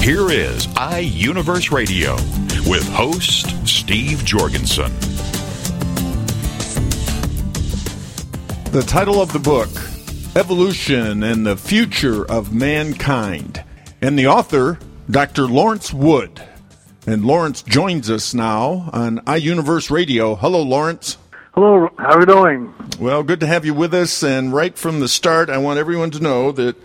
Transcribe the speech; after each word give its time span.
Here 0.00 0.30
is 0.30 0.66
iUniverse 0.68 1.70
Radio 1.70 2.14
with 2.70 2.88
host 2.88 3.66
Steve 3.66 4.24
Jorgensen. 4.24 4.90
The 8.72 8.84
title 8.86 9.20
of 9.20 9.32
the 9.32 9.38
book, 9.38 9.68
Evolution 10.34 11.22
and 11.22 11.44
the 11.44 11.56
Future 11.56 12.24
of 12.30 12.54
Mankind, 12.54 13.62
and 14.00 14.18
the 14.18 14.28
author, 14.28 14.78
Dr. 15.10 15.46
Lawrence 15.46 15.92
Wood. 15.92 16.42
And 17.06 17.24
Lawrence 17.24 17.62
joins 17.62 18.08
us 18.10 18.32
now 18.32 18.88
on 18.92 19.18
iUniverse 19.20 19.90
Radio. 19.90 20.36
Hello, 20.36 20.62
Lawrence. 20.62 21.18
Hello, 21.54 21.90
how 21.98 22.12
are 22.12 22.20
you 22.20 22.26
doing? 22.26 22.72
Well, 22.98 23.22
good 23.22 23.40
to 23.40 23.46
have 23.46 23.66
you 23.66 23.74
with 23.74 23.92
us. 23.92 24.22
And 24.22 24.54
right 24.54 24.78
from 24.78 25.00
the 25.00 25.08
start, 25.08 25.50
I 25.50 25.58
want 25.58 25.78
everyone 25.78 26.12
to 26.12 26.20
know 26.20 26.52
that 26.52 26.76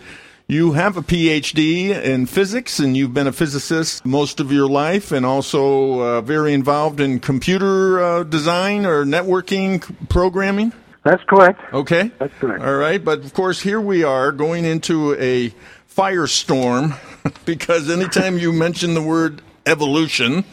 you 0.46 0.72
have 0.72 0.96
a 0.96 1.02
PhD 1.02 1.90
in 1.90 2.26
physics, 2.26 2.78
and 2.78 2.96
you've 2.96 3.14
been 3.14 3.26
a 3.26 3.32
physicist 3.32 4.04
most 4.04 4.40
of 4.40 4.52
your 4.52 4.68
life, 4.68 5.10
and 5.10 5.24
also 5.24 6.00
uh, 6.00 6.20
very 6.20 6.52
involved 6.52 7.00
in 7.00 7.18
computer 7.18 8.02
uh, 8.02 8.22
design 8.24 8.84
or 8.84 9.04
networking 9.04 9.82
programming. 10.08 10.72
That's 11.02 11.22
correct. 11.24 11.60
Okay. 11.72 12.10
That's 12.18 12.34
correct. 12.34 12.62
All 12.62 12.76
right, 12.76 13.02
but 13.02 13.20
of 13.20 13.32
course, 13.32 13.60
here 13.62 13.80
we 13.80 14.04
are 14.04 14.32
going 14.32 14.64
into 14.64 15.14
a 15.14 15.54
firestorm 15.94 16.98
because 17.46 17.88
anytime 17.88 18.38
you 18.38 18.52
mention 18.52 18.94
the 18.94 19.02
word 19.02 19.40
evolution, 19.64 20.44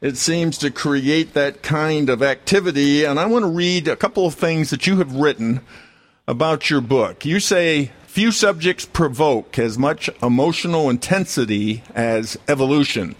it 0.00 0.16
seems 0.16 0.58
to 0.58 0.70
create 0.70 1.34
that 1.34 1.62
kind 1.62 2.08
of 2.08 2.22
activity. 2.22 3.04
And 3.04 3.18
I 3.18 3.26
want 3.26 3.44
to 3.44 3.50
read 3.50 3.88
a 3.88 3.96
couple 3.96 4.26
of 4.26 4.34
things 4.34 4.70
that 4.70 4.86
you 4.86 4.98
have 4.98 5.14
written 5.14 5.60
about 6.28 6.70
your 6.70 6.80
book. 6.80 7.24
You 7.24 7.40
say 7.40 7.90
Few 8.14 8.30
subjects 8.30 8.84
provoke 8.84 9.58
as 9.58 9.76
much 9.76 10.08
emotional 10.22 10.88
intensity 10.88 11.82
as 11.96 12.38
evolution. 12.46 13.16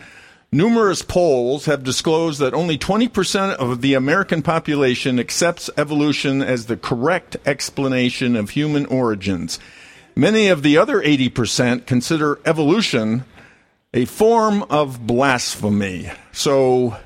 Numerous 0.53 1.03
polls 1.03 1.65
have 1.65 1.83
disclosed 1.83 2.39
that 2.39 2.55
only 2.55 2.79
20% 2.79 3.55
of 3.55 3.81
the 3.81 3.95
American 3.95 4.41
population 4.41 5.19
accepts 5.19 5.69
evolution 5.77 6.43
as 6.43 6.67
the 6.67 6.77
correct 6.77 7.37
explanation 7.45 8.37
of 8.37 8.51
human 8.51 8.87
origins. 8.87 9.59
Many 10.15 10.47
of 10.47 10.63
the 10.63 10.79
other 10.79 11.03
80% 11.03 11.87
consider 11.87 12.39
evolution 12.45 13.25
a 13.93 14.05
form 14.05 14.63
of 14.71 15.09
blasphemy. 15.09 16.13
So, 16.31 16.97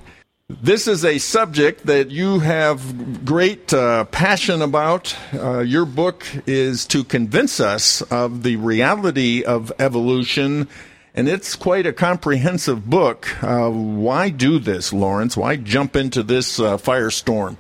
this 0.49 0.89
is 0.89 1.05
a 1.05 1.19
subject 1.19 1.85
that 1.85 2.11
you 2.11 2.39
have 2.41 3.25
great 3.27 3.73
uh, 3.75 4.05
passion 4.05 4.63
about. 4.63 5.15
Uh, 5.35 5.59
your 5.59 5.85
book 5.85 6.25
is 6.47 6.87
to 6.87 7.05
convince 7.05 7.61
us 7.61 8.01
of 8.11 8.43
the 8.45 8.57
reality 8.57 9.45
of 9.45 9.71
evolution, 9.79 10.67
and 11.15 11.29
it's 11.29 11.55
quite 11.55 11.85
a 11.87 11.93
comprehensive 11.93 12.89
book. 12.89 13.29
Uh, 13.45 13.69
why 13.69 14.31
do 14.31 14.59
this, 14.59 14.91
Lawrence? 14.91 15.37
Why 15.37 15.57
jump 15.57 15.95
into 15.95 16.23
this 16.23 16.59
uh, 16.59 16.79
firestorm? 16.79 17.59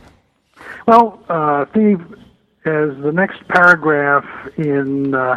Well, 0.86 1.22
uh, 1.28 1.66
Steve, 1.72 2.00
as 2.64 2.96
the 3.02 3.12
next 3.12 3.46
paragraph 3.48 4.24
in 4.56 5.14
uh, 5.14 5.36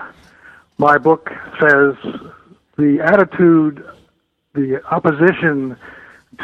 my 0.77 0.97
book 0.97 1.29
says, 1.59 1.95
the 2.77 3.01
attitude, 3.03 3.85
the 4.53 4.81
opposition 4.85 5.75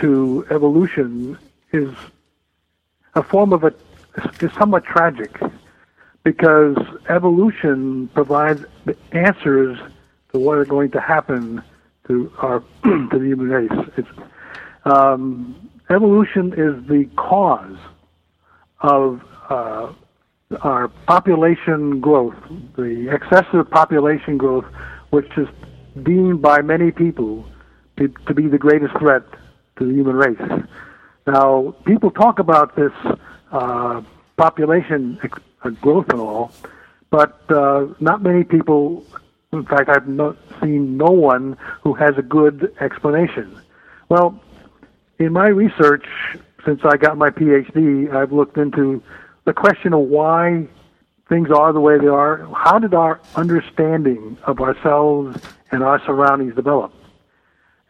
to 0.02 0.46
evolution 0.50 1.38
is 1.72 1.94
a 3.16 3.24
form 3.24 3.54
of 3.54 3.64
a 3.64 3.74
is 4.42 4.52
somewhat 4.54 4.84
tragic 4.84 5.40
because 6.24 6.78
evolution 7.10 8.08
provides 8.10 8.66
answers 9.12 9.78
to 10.32 10.40
what 10.40 10.58
are 10.58 10.66
going 10.66 10.92
to 10.92 11.00
happen 11.00 11.62
to 12.08 12.32
our 12.40 12.60
to 12.84 13.10
the 13.12 13.26
human 13.26 13.50
race. 13.50 14.06
Um, 14.86 15.70
evolution 15.90 16.54
is 16.54 16.88
the 16.88 17.10
cause 17.16 17.78
of 18.82 19.22
uh, 19.50 19.94
our 20.62 20.88
population 21.08 22.00
growth, 22.00 22.36
the 22.76 23.10
excessive 23.14 23.70
population 23.70 24.38
growth, 24.38 24.66
which 25.10 25.30
is 25.38 25.48
deemed 26.04 26.42
by 26.42 26.62
many 26.62 26.92
people 26.92 27.46
to, 27.98 28.08
to 28.28 28.34
be 28.34 28.48
the 28.48 28.58
greatest 28.58 28.98
threat 28.98 29.24
to 29.78 29.86
the 29.86 29.94
human 29.94 30.16
race. 30.16 30.66
Now, 31.26 31.76
people 31.86 32.12
talk 32.12 32.40
about 32.40 32.76
this 32.76 32.92
uh, 33.52 34.02
population 34.38 35.20
uh, 35.64 35.70
growth 35.70 36.10
and 36.10 36.20
all, 36.20 36.52
but 37.10 37.42
uh, 37.50 37.88
not 38.00 38.22
many 38.22 38.44
people. 38.44 39.06
In 39.52 39.66
fact, 39.66 39.90
I've 39.90 40.08
no, 40.08 40.36
seen 40.62 40.98
no 40.98 41.12
one 41.12 41.58
who 41.82 41.94
has 41.94 42.18
a 42.18 42.22
good 42.22 42.74
explanation. 42.80 43.60
Well, 44.10 44.40
in 45.20 45.34
my 45.34 45.48
research, 45.48 46.06
since 46.66 46.82
I 46.84 46.98
got 46.98 47.18
my 47.18 47.30
PhD, 47.30 48.14
I've 48.14 48.32
looked 48.32 48.58
into 48.58 49.02
the 49.46 49.54
question 49.54 49.94
of 49.94 50.02
why 50.02 50.68
things 51.30 51.50
are 51.52 51.74
the 51.74 51.80
way 51.80 51.98
they 51.98 52.08
are. 52.08 52.48
How 52.54 52.80
did 52.80 52.94
our 52.94 53.20
understanding 53.36 54.38
of 54.44 54.60
ourselves 54.60 55.40
and 55.72 55.84
our 55.84 56.02
surroundings 56.06 56.56
develop? 56.56 56.94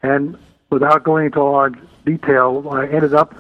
And 0.02 0.38
without 0.70 1.04
going 1.04 1.28
into 1.28 1.44
large 1.44 1.76
detail, 2.06 2.68
I 2.72 2.88
ended 2.88 3.14
up 3.14 3.36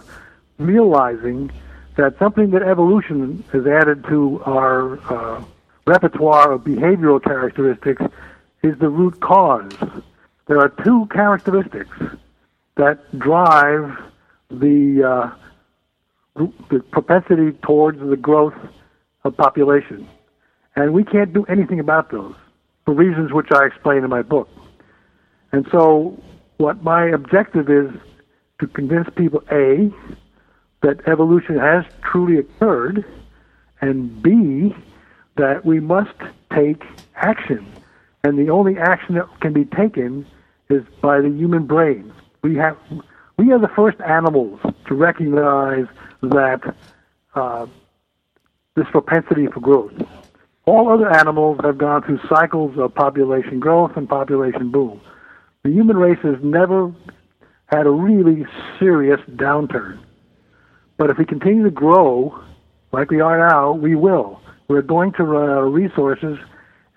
realizing 0.57 1.51
that 1.95 2.17
something 2.19 2.51
that 2.51 2.61
evolution 2.61 3.43
has 3.51 3.65
added 3.65 4.05
to 4.05 4.41
our 4.45 4.99
uh, 5.11 5.43
repertoire 5.85 6.51
of 6.51 6.61
behavioral 6.61 7.23
characteristics 7.23 8.01
is 8.61 8.77
the 8.79 8.89
root 8.89 9.19
cause. 9.19 9.71
There 10.47 10.59
are 10.59 10.69
two 10.69 11.07
characteristics 11.07 11.97
that 12.75 13.17
drive 13.17 13.97
the, 14.49 15.33
uh, 16.35 16.45
the 16.69 16.79
propensity 16.91 17.51
towards 17.63 17.99
the 17.99 18.15
growth 18.15 18.55
of 19.23 19.35
population. 19.35 20.07
And 20.75 20.93
we 20.93 21.03
can't 21.03 21.33
do 21.33 21.43
anything 21.45 21.79
about 21.79 22.11
those 22.11 22.35
for 22.85 22.93
reasons 22.93 23.33
which 23.33 23.51
I 23.51 23.65
explain 23.65 24.03
in 24.03 24.09
my 24.09 24.21
book. 24.21 24.49
And 25.51 25.67
so 25.71 26.21
what 26.57 26.83
my 26.83 27.05
objective 27.05 27.69
is 27.69 27.91
to 28.59 28.67
convince 28.67 29.07
people 29.15 29.43
A, 29.51 29.91
that 30.81 31.07
evolution 31.07 31.57
has 31.57 31.85
truly 32.01 32.39
occurred, 32.39 33.05
and 33.81 34.21
B, 34.21 34.75
that 35.35 35.65
we 35.65 35.79
must 35.79 36.15
take 36.51 36.83
action. 37.15 37.65
And 38.23 38.37
the 38.37 38.49
only 38.49 38.77
action 38.77 39.15
that 39.15 39.27
can 39.39 39.53
be 39.53 39.65
taken 39.65 40.25
is 40.69 40.83
by 41.01 41.21
the 41.21 41.29
human 41.29 41.65
brain. 41.65 42.11
We 42.41 42.55
have 42.55 42.77
we 43.37 43.51
are 43.51 43.59
the 43.59 43.69
first 43.69 44.01
animals 44.01 44.59
to 44.87 44.95
recognize 44.95 45.85
that 46.23 46.75
uh, 47.35 47.67
this 48.75 48.87
propensity 48.91 49.45
for 49.47 49.59
growth. 49.59 49.93
All 50.65 50.91
other 50.91 51.09
animals 51.09 51.59
have 51.63 51.77
gone 51.77 52.01
through 52.01 52.19
cycles 52.27 52.77
of 52.79 52.95
population 52.95 53.59
growth 53.59 53.91
and 53.95 54.09
population 54.09 54.71
boom 54.71 54.99
the 55.67 55.73
human 55.73 55.97
race 55.97 56.19
has 56.23 56.37
never 56.41 56.93
had 57.65 57.85
a 57.85 57.89
really 57.89 58.45
serious 58.79 59.19
downturn. 59.31 59.99
But 60.95 61.09
if 61.09 61.17
we 61.17 61.25
continue 61.25 61.65
to 61.65 61.71
grow 61.71 62.41
like 62.93 63.11
we 63.11 63.19
are 63.19 63.37
now, 63.37 63.73
we 63.73 63.93
will. 63.93 64.39
We're 64.69 64.81
going 64.81 65.11
to 65.13 65.23
run 65.23 65.49
out 65.49 65.65
of 65.65 65.73
resources, 65.73 66.39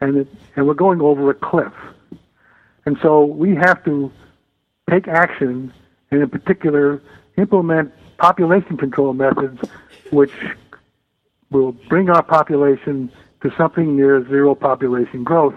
and 0.00 0.18
it, 0.18 0.28
and 0.54 0.68
we're 0.68 0.74
going 0.74 1.00
over 1.00 1.28
a 1.30 1.34
cliff. 1.34 1.72
And 2.86 2.96
so 3.02 3.24
we 3.24 3.56
have 3.56 3.84
to 3.86 4.12
take 4.88 5.08
action, 5.08 5.72
and 6.12 6.22
in 6.22 6.30
particular, 6.30 7.02
implement 7.36 7.92
population 8.18 8.76
control 8.76 9.14
methods, 9.14 9.60
which 10.12 10.32
will 11.50 11.72
bring 11.72 12.08
our 12.08 12.22
population 12.22 13.10
to 13.42 13.52
something 13.58 13.96
near 13.96 14.24
zero 14.28 14.54
population 14.54 15.24
growth. 15.24 15.56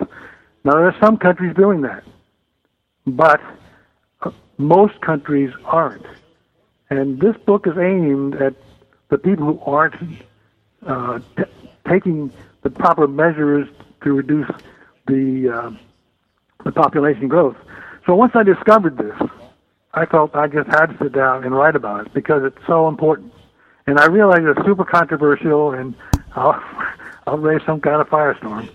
Now, 0.63 0.71
there 0.71 0.87
are 0.87 0.97
some 0.99 1.17
countries 1.17 1.55
doing 1.55 1.81
that 1.81 2.03
but 3.05 3.41
most 4.57 4.99
countries 5.01 5.51
aren't. 5.65 6.05
And 6.89 7.19
this 7.19 7.35
book 7.45 7.67
is 7.67 7.77
aimed 7.77 8.35
at 8.35 8.53
the 9.09 9.17
people 9.17 9.45
who 9.45 9.59
aren't 9.61 9.95
uh, 10.85 11.19
t- 11.37 11.43
taking 11.89 12.31
the 12.61 12.69
proper 12.69 13.07
measures 13.07 13.67
to 14.03 14.13
reduce 14.13 14.49
the 15.07 15.49
uh, 15.49 15.71
the 16.63 16.71
population 16.71 17.27
growth. 17.27 17.57
So 18.05 18.15
once 18.15 18.33
I 18.35 18.43
discovered 18.43 18.97
this, 18.97 19.29
I 19.93 20.05
felt 20.05 20.35
I 20.35 20.47
just 20.47 20.67
had 20.69 20.87
to 20.87 20.97
sit 20.97 21.13
down 21.13 21.43
and 21.43 21.53
write 21.53 21.75
about 21.75 22.07
it 22.07 22.13
because 22.13 22.43
it's 22.43 22.65
so 22.67 22.87
important. 22.87 23.33
And 23.85 23.99
I 23.99 24.05
realize 24.05 24.41
it's 24.43 24.65
super 24.65 24.85
controversial 24.85 25.71
and 25.71 25.93
I'll, 26.35 26.61
I'll 27.27 27.37
raise 27.37 27.61
some 27.65 27.81
kind 27.81 28.01
of 28.01 28.09
firestorm. 28.09 28.69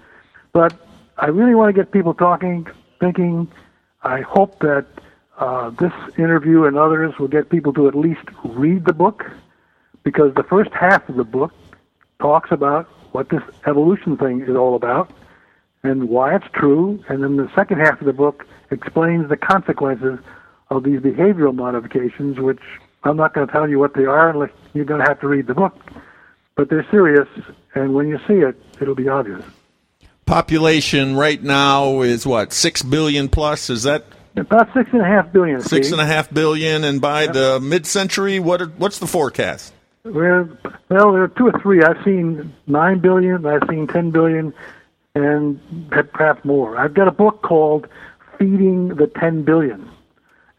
But 0.52 0.74
I 1.16 1.26
really 1.26 1.54
want 1.54 1.74
to 1.74 1.82
get 1.82 1.92
people 1.92 2.14
talking, 2.14 2.66
thinking. 3.00 3.50
I 4.02 4.20
hope 4.20 4.60
that 4.60 4.86
uh, 5.38 5.70
this 5.70 5.92
interview 6.16 6.64
and 6.64 6.76
others 6.76 7.18
will 7.18 7.28
get 7.28 7.48
people 7.48 7.72
to 7.74 7.88
at 7.88 7.94
least 7.94 8.24
read 8.44 8.84
the 8.84 8.92
book 8.92 9.30
because 10.02 10.34
the 10.34 10.42
first 10.42 10.70
half 10.72 11.08
of 11.08 11.16
the 11.16 11.24
book 11.24 11.52
talks 12.20 12.50
about 12.50 12.86
what 13.12 13.28
this 13.28 13.42
evolution 13.66 14.16
thing 14.16 14.40
is 14.42 14.56
all 14.56 14.74
about 14.74 15.10
and 15.82 16.08
why 16.08 16.34
it's 16.34 16.46
true. 16.52 17.02
And 17.08 17.22
then 17.22 17.36
the 17.36 17.50
second 17.54 17.78
half 17.78 18.00
of 18.00 18.06
the 18.06 18.12
book 18.12 18.46
explains 18.70 19.28
the 19.28 19.36
consequences 19.36 20.18
of 20.70 20.84
these 20.84 21.00
behavioral 21.00 21.54
modifications, 21.54 22.38
which 22.38 22.60
I'm 23.04 23.16
not 23.16 23.34
going 23.34 23.46
to 23.46 23.52
tell 23.52 23.68
you 23.68 23.78
what 23.78 23.94
they 23.94 24.04
are 24.04 24.30
unless 24.30 24.50
you're 24.74 24.84
going 24.84 25.00
to 25.00 25.06
have 25.06 25.20
to 25.20 25.28
read 25.28 25.46
the 25.46 25.54
book. 25.54 25.76
But 26.56 26.68
they're 26.68 26.86
serious, 26.90 27.28
and 27.74 27.94
when 27.94 28.08
you 28.08 28.18
see 28.26 28.34
it, 28.34 28.60
it'll 28.80 28.96
be 28.96 29.08
obvious. 29.08 29.44
Population 30.28 31.16
right 31.16 31.42
now 31.42 32.02
is 32.02 32.26
what 32.26 32.52
six 32.52 32.82
billion 32.82 33.28
plus. 33.28 33.70
Is 33.70 33.84
that 33.84 34.04
about 34.36 34.72
six 34.75 34.90
and 34.92 35.00
a 35.00 35.06
half 35.06 35.32
billion? 35.32 35.60
Six 35.60 35.90
and 35.90 36.00
a 36.00 36.06
half 36.06 36.32
billion, 36.32 36.84
and 36.84 37.00
by 37.00 37.22
yep. 37.25 37.32
the 37.32 37.60
mid-century, 37.60 38.38
what 38.38 38.60
are, 38.62 38.66
what's 38.66 38.98
the 38.98 39.06
forecast? 39.06 39.72
Well, 40.04 40.48
well, 40.88 41.12
there 41.12 41.22
are 41.22 41.28
two 41.28 41.48
or 41.48 41.60
three. 41.60 41.82
I've 41.82 42.02
seen 42.04 42.54
nine 42.66 43.00
billion. 43.00 43.46
I've 43.46 43.62
seen 43.69 43.86
ten 43.86 44.10
billion, 44.10 44.52
and 45.14 45.60
perhaps 46.12 46.44
more. 46.44 46.76
I've 46.76 46.94
got 46.94 47.08
a 47.08 47.12
book 47.12 47.42
called 47.42 47.88
"Feeding 48.38 48.88
the 48.88 49.06
Ten 49.06 49.42
Billion 49.42 49.90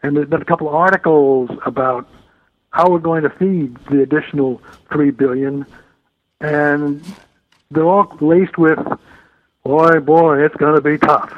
and 0.02 0.16
there's 0.16 0.28
been 0.28 0.42
a 0.42 0.46
couple 0.46 0.68
of 0.68 0.74
articles 0.74 1.50
about 1.64 2.08
how 2.70 2.90
we're 2.90 2.98
going 2.98 3.22
to 3.22 3.30
feed 3.30 3.76
the 3.90 4.02
additional 4.02 4.62
three 4.92 5.10
billion, 5.10 5.66
and 6.40 7.04
they're 7.70 7.84
all 7.84 8.16
laced 8.20 8.56
with, 8.56 8.78
boy, 9.64 10.00
boy, 10.00 10.44
it's 10.44 10.56
going 10.56 10.74
to 10.74 10.80
be 10.80 10.98
tough, 10.98 11.32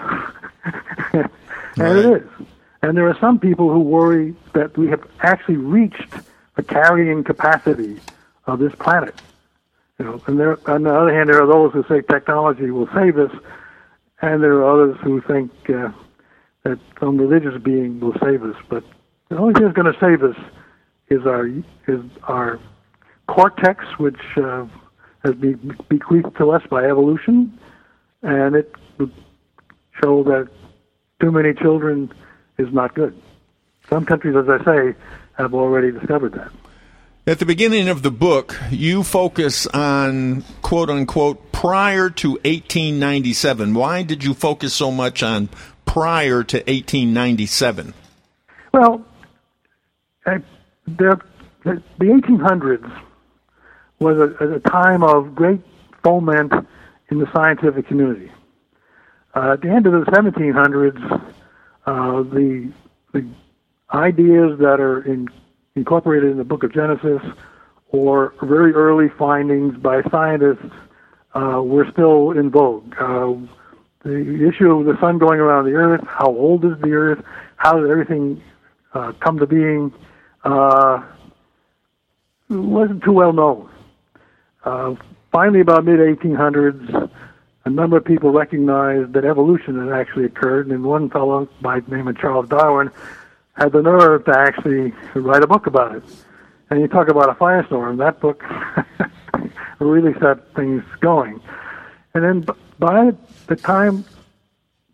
and 1.12 1.30
right. 1.76 1.96
it 1.96 2.22
is. 2.22 2.46
And 2.82 2.96
there 2.96 3.08
are 3.08 3.16
some 3.20 3.38
people 3.38 3.70
who 3.70 3.80
worry 3.80 4.34
that 4.54 4.76
we 4.76 4.88
have 4.88 5.04
actually 5.20 5.56
reached 5.56 6.12
the 6.56 6.62
carrying 6.62 7.22
capacity 7.24 8.00
of 8.46 8.58
this 8.58 8.74
planet. 8.74 9.14
You 9.98 10.04
know, 10.06 10.22
and 10.26 10.38
there, 10.38 10.58
on 10.68 10.82
the 10.82 10.92
other 10.92 11.14
hand, 11.14 11.28
there 11.28 11.40
are 11.42 11.46
those 11.46 11.72
who 11.72 11.84
say 11.88 12.02
technology 12.02 12.70
will 12.70 12.88
save 12.94 13.18
us, 13.18 13.30
and 14.20 14.42
there 14.42 14.54
are 14.54 14.72
others 14.72 14.98
who 15.02 15.20
think 15.20 15.52
uh, 15.70 15.92
that 16.64 16.78
some 16.98 17.18
religious 17.18 17.60
being 17.62 18.00
will 18.00 18.16
save 18.22 18.42
us. 18.42 18.56
But 18.68 18.84
the 19.28 19.36
only 19.36 19.54
thing 19.54 19.64
that's 19.64 19.76
going 19.76 19.92
to 19.92 20.00
save 20.00 20.22
us 20.24 20.36
is 21.08 21.26
our 21.26 21.46
is 21.86 22.00
our 22.24 22.58
cortex, 23.28 23.84
which 23.98 24.20
uh, 24.36 24.66
has 25.24 25.34
been 25.36 25.76
bequeathed 25.88 26.36
to 26.38 26.50
us 26.50 26.62
by 26.68 26.84
evolution, 26.84 27.56
and 28.22 28.56
it 28.56 28.74
would 28.98 29.12
show 30.02 30.22
that 30.24 30.48
too 31.20 31.30
many 31.30 31.54
children 31.54 32.12
is 32.58 32.72
not 32.72 32.94
good. 32.94 33.20
Some 33.88 34.04
countries, 34.04 34.36
as 34.36 34.48
I 34.48 34.64
say, 34.64 34.94
have 35.34 35.54
already 35.54 35.92
discovered 35.92 36.32
that. 36.34 36.50
At 37.26 37.38
the 37.38 37.46
beginning 37.46 37.88
of 37.88 38.02
the 38.02 38.10
book, 38.10 38.58
you 38.70 39.04
focus 39.04 39.66
on 39.68 40.42
quote 40.62 40.90
unquote 40.90 41.52
prior 41.52 42.10
to 42.10 42.30
1897. 42.30 43.74
Why 43.74 44.02
did 44.02 44.24
you 44.24 44.34
focus 44.34 44.74
so 44.74 44.90
much 44.90 45.22
on 45.22 45.48
prior 45.84 46.42
to 46.42 46.56
1897? 46.56 47.94
Well, 48.72 49.04
the, 50.24 50.42
the, 50.86 51.82
1800s 52.00 53.02
was 54.00 54.18
a, 54.18 54.54
a, 54.54 54.60
time 54.60 55.04
of 55.04 55.34
great 55.34 55.60
foment 56.02 56.52
in 57.12 57.18
the 57.18 57.30
scientific 57.30 57.86
community. 57.86 58.32
Uh, 59.34 59.52
at 59.52 59.60
the 59.60 59.68
end 59.68 59.86
of 59.86 59.92
the 59.92 60.10
1700s, 60.10 61.34
uh, 61.84 62.22
the, 62.22 62.72
the 63.12 63.28
ideas 63.92 64.58
that 64.58 64.80
are 64.80 65.02
in, 65.02 65.28
incorporated 65.76 66.30
in 66.30 66.38
the 66.38 66.44
book 66.44 66.64
of 66.64 66.72
Genesis 66.72 67.20
or 67.90 68.32
very 68.42 68.72
early 68.72 69.10
findings 69.18 69.76
by 69.76 70.00
scientists 70.10 70.72
uh, 71.34 71.60
were 71.62 71.86
still 71.92 72.30
in 72.30 72.50
vogue. 72.50 72.94
Uh, 72.98 73.34
the 74.04 74.48
issue 74.48 74.70
of 74.70 74.86
the 74.86 74.98
sun 74.98 75.18
going 75.18 75.38
around 75.38 75.66
the 75.66 75.74
earth, 75.74 76.02
how 76.08 76.28
old 76.28 76.64
is 76.64 76.80
the 76.80 76.92
earth, 76.92 77.22
how 77.56 77.78
did 77.78 77.90
everything 77.90 78.42
uh, 78.94 79.12
come 79.20 79.38
to 79.38 79.46
being, 79.46 79.92
uh, 80.44 81.02
wasn't 82.48 83.02
too 83.04 83.12
well 83.12 83.34
known. 83.34 83.68
Finally, 85.32 85.60
about 85.60 85.86
mid 85.86 85.98
1800s, 85.98 87.10
a 87.64 87.70
number 87.70 87.96
of 87.96 88.04
people 88.04 88.32
recognized 88.32 89.14
that 89.14 89.24
evolution 89.24 89.78
had 89.78 89.98
actually 89.98 90.26
occurred, 90.26 90.66
and 90.68 90.84
one 90.84 91.08
fellow 91.08 91.48
by 91.62 91.80
the 91.80 91.96
name 91.96 92.06
of 92.06 92.18
Charles 92.18 92.48
Darwin 92.50 92.90
had 93.54 93.72
the 93.72 93.80
nerve 93.80 94.26
to 94.26 94.38
actually 94.38 94.92
write 95.14 95.42
a 95.42 95.46
book 95.46 95.66
about 95.66 95.96
it. 95.96 96.02
And 96.68 96.80
you 96.80 96.88
talk 96.88 97.08
about 97.08 97.30
a 97.30 97.34
firestorm, 97.34 97.96
that 97.96 98.20
book 98.20 98.44
really 99.78 100.12
set 100.20 100.54
things 100.54 100.84
going. 101.00 101.40
And 102.12 102.24
then 102.24 102.46
by 102.78 103.12
the 103.46 103.56
time 103.56 104.04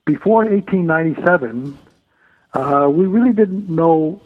before 0.05 0.45
1897, 0.45 1.77
uh, 2.55 2.89
we 2.89 3.07
really 3.07 3.33
didn't 3.33 3.69
know 3.69 4.23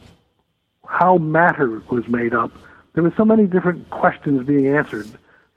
how 0.87 1.17
matter 1.17 1.83
was 1.91 2.07
made 2.07 2.35
up. 2.35 2.53
There 2.93 3.03
were 3.03 3.15
so 3.17 3.25
many 3.25 3.47
different 3.47 3.89
questions 3.89 4.47
being 4.47 4.69
answered. 4.69 5.09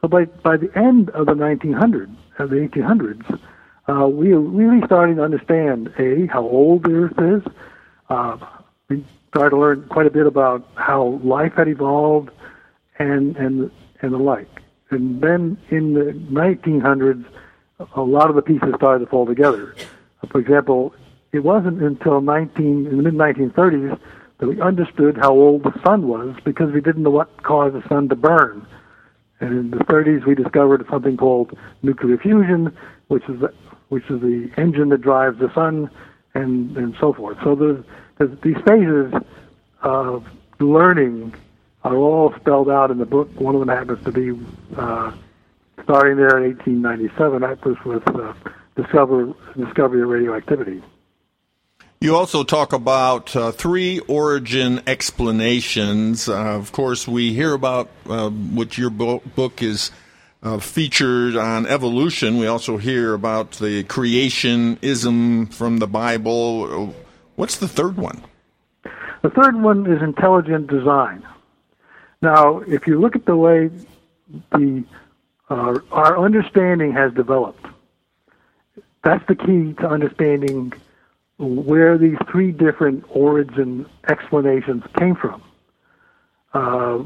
So 0.01 0.07
by 0.07 0.25
by 0.25 0.57
the 0.57 0.71
end 0.77 1.09
of 1.11 1.25
the 1.25 1.33
1900s, 1.33 2.15
of 2.39 2.49
the 2.49 2.57
1800s, 2.57 3.39
uh, 3.87 4.07
we 4.07 4.33
were 4.33 4.39
really 4.39 4.85
starting 4.85 5.15
to 5.17 5.23
understand 5.23 5.93
a 5.97 6.27
how 6.27 6.43
old 6.43 6.83
the 6.83 6.91
Earth 6.91 7.45
is. 7.45 7.53
Uh, 8.09 8.37
we 8.89 9.03
started 9.29 9.51
to 9.51 9.57
learn 9.57 9.87
quite 9.89 10.07
a 10.07 10.11
bit 10.11 10.27
about 10.27 10.67
how 10.75 11.19
life 11.23 11.53
had 11.53 11.67
evolved, 11.67 12.29
and 12.99 13.35
and 13.37 13.71
and 14.01 14.13
the 14.13 14.17
like. 14.17 14.61
And 14.91 15.21
then 15.21 15.57
in 15.69 15.93
the 15.93 16.13
1900s, 16.31 17.25
a 17.95 18.01
lot 18.01 18.29
of 18.29 18.35
the 18.35 18.41
pieces 18.41 18.73
started 18.75 19.05
to 19.05 19.09
fall 19.09 19.25
together. 19.25 19.75
For 20.29 20.39
example, 20.39 20.93
it 21.31 21.39
wasn't 21.39 21.81
until 21.81 22.21
19 22.21 22.87
in 22.87 22.97
the 22.97 23.03
mid 23.03 23.13
1930s 23.13 23.99
that 24.37 24.47
we 24.47 24.61
understood 24.61 25.17
how 25.17 25.31
old 25.31 25.63
the 25.63 25.73
sun 25.83 26.07
was 26.07 26.35
because 26.43 26.71
we 26.71 26.81
didn't 26.81 27.03
know 27.03 27.09
what 27.09 27.43
caused 27.43 27.75
the 27.75 27.87
sun 27.87 28.09
to 28.09 28.15
burn. 28.15 28.65
And 29.45 29.59
in 29.59 29.71
the 29.71 29.83
30s, 29.85 30.25
we 30.25 30.35
discovered 30.35 30.85
something 30.89 31.17
called 31.17 31.57
nuclear 31.83 32.17
fusion, 32.17 32.75
which 33.07 33.23
is 33.29 33.39
the, 33.39 33.53
which 33.89 34.03
is 34.09 34.19
the 34.21 34.49
engine 34.57 34.89
that 34.89 35.01
drives 35.01 35.37
the 35.39 35.53
sun, 35.53 35.89
and 36.33 36.75
and 36.75 36.95
so 36.99 37.13
forth. 37.13 37.37
So 37.43 37.55
there's, 37.55 37.83
there's 38.17 38.39
these 38.41 38.57
phases 38.65 39.13
of 39.81 40.25
learning 40.59 41.35
are 41.83 41.95
all 41.95 42.33
spelled 42.39 42.69
out 42.69 42.89
in 42.89 42.97
the 42.97 43.05
book. 43.05 43.29
One 43.39 43.53
of 43.53 43.59
them 43.59 43.69
happens 43.69 44.03
to 44.05 44.11
be 44.11 44.31
uh, 44.75 45.11
starting 45.83 46.17
there 46.17 46.37
in 46.37 46.55
1897. 46.55 47.41
That 47.41 47.63
was 47.63 47.77
with 47.85 48.07
uh, 48.15 48.33
discover, 48.75 49.33
discovery 49.55 50.01
of 50.01 50.09
radioactivity. 50.09 50.81
You 51.99 52.15
also 52.15 52.43
talk 52.43 52.73
about 52.73 53.35
uh, 53.35 53.51
three 53.51 53.99
origin 53.99 54.81
explanations. 54.85 56.29
Uh, 56.29 56.35
of 56.35 56.71
course, 56.71 57.07
we 57.07 57.33
hear 57.33 57.53
about 57.53 57.89
uh, 58.07 58.29
what 58.29 58.77
your 58.77 58.89
bo- 58.89 59.23
book 59.35 59.63
is 59.63 59.91
uh, 60.43 60.59
featured 60.59 61.35
on 61.35 61.65
evolution. 61.65 62.37
We 62.37 62.47
also 62.47 62.77
hear 62.77 63.13
about 63.13 63.51
the 63.53 63.83
creationism 63.85 65.53
from 65.53 65.79
the 65.79 65.87
Bible. 65.87 66.93
What's 67.35 67.57
the 67.57 67.67
third 67.67 67.97
one? 67.97 68.23
The 69.23 69.29
third 69.29 69.59
one 69.59 69.91
is 69.91 70.01
intelligent 70.03 70.67
design. 70.67 71.25
Now, 72.21 72.59
if 72.59 72.85
you 72.85 72.99
look 72.99 73.15
at 73.15 73.25
the 73.25 73.35
way 73.35 73.71
the 74.51 74.83
uh, 75.49 75.79
our 75.91 76.17
understanding 76.17 76.93
has 76.93 77.13
developed. 77.13 77.65
That's 79.03 79.25
the 79.27 79.35
key 79.35 79.73
to 79.73 79.87
understanding 79.87 80.73
where 81.37 81.97
these 81.97 82.17
three 82.31 82.51
different 82.51 83.03
origin 83.09 83.85
explanations 84.09 84.83
came 84.97 85.15
from. 85.15 85.41
Uh, 86.53 87.03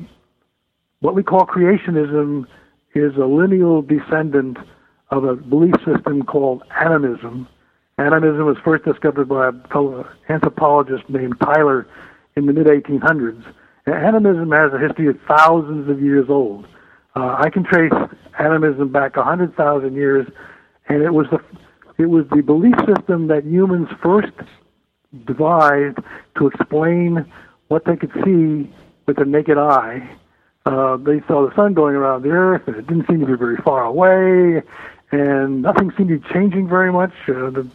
what 1.00 1.16
we 1.16 1.24
call 1.24 1.46
creationism 1.46 2.46
is 2.94 3.16
a 3.16 3.26
lineal 3.26 3.82
descendant 3.82 4.58
of 5.10 5.24
a 5.24 5.36
belief 5.36 5.76
system 5.86 6.24
called 6.24 6.64
animism. 6.80 7.48
Animism 7.98 8.46
was 8.46 8.58
first 8.64 8.86
discovered 8.86 9.28
by 9.28 9.50
an 9.50 10.06
anthropologist 10.30 11.10
named 11.10 11.36
Tylor 11.42 11.88
in 12.36 12.46
the 12.46 12.54
mid 12.54 12.68
1800s. 12.68 13.44
Animism 13.88 14.52
has 14.52 14.72
a 14.74 14.78
history 14.78 15.08
of 15.08 15.18
thousands 15.28 15.90
of 15.90 16.02
years 16.02 16.28
old. 16.30 16.66
Uh, 17.16 17.38
I 17.40 17.50
can 17.50 17.64
trace 17.64 17.92
animism 18.38 18.92
back 18.92 19.16
hundred 19.16 19.56
thousand 19.56 19.96
years, 19.96 20.28
and 20.88 21.02
it 21.02 21.14
was 21.14 21.26
the 21.32 21.40
it 22.00 22.10
was 22.10 22.26
the 22.30 22.42
belief 22.42 22.76
system 22.88 23.28
that 23.28 23.46
humans 23.46 23.90
first 24.02 24.34
devised 25.26 25.98
to 26.38 26.48
explain 26.48 27.26
what 27.68 27.84
they 27.86 27.98
could 27.98 28.12
see 28.24 28.72
with 29.06 29.18
their 29.18 29.26
naked 29.26 29.58
eye. 29.58 30.10
Uh, 30.66 30.96
they 30.98 31.20
saw 31.28 31.48
the 31.48 31.54
sun 31.56 31.74
going 31.74 31.96
around 31.96 32.22
the 32.24 32.30
Earth, 32.30 32.62
and 32.68 32.78
it 32.78 32.88
didn't 32.88 33.06
seem 33.08 33.20
to 33.20 33.26
be 33.26 33.36
very 33.36 33.58
far 33.58 33.84
away, 33.84 34.62
and 35.12 35.62
nothing 35.62 35.92
seemed 35.98 36.10
to 36.10 36.20
be 36.20 36.34
changing 36.34 36.70
very 36.70 36.92
much. 36.92 37.12
Uh, 37.28 37.50
the, 37.50 37.70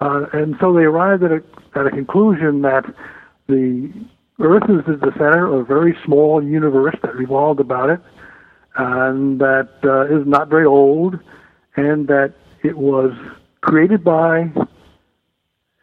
uh, 0.00 0.26
and 0.32 0.56
so 0.60 0.72
they 0.72 0.82
arrived 0.82 1.22
at 1.22 1.30
a, 1.30 1.42
at 1.74 1.86
a 1.86 1.90
conclusion 1.90 2.62
that 2.62 2.84
the 3.46 3.92
Earth 4.40 4.68
is 4.68 4.80
at 4.88 5.00
the 5.00 5.12
center 5.12 5.46
of 5.46 5.60
a 5.60 5.64
very 5.64 5.96
small 6.04 6.42
universe 6.42 6.96
that 7.02 7.14
revolved 7.14 7.60
about 7.60 7.90
it, 7.90 8.00
and 8.76 9.38
that 9.40 9.68
uh, 9.84 10.06
is 10.06 10.26
not 10.26 10.48
very 10.48 10.66
old, 10.66 11.20
and 11.76 12.08
that 12.08 12.32
it 12.62 12.76
was 12.76 13.12
created 13.60 14.02
by, 14.04 14.50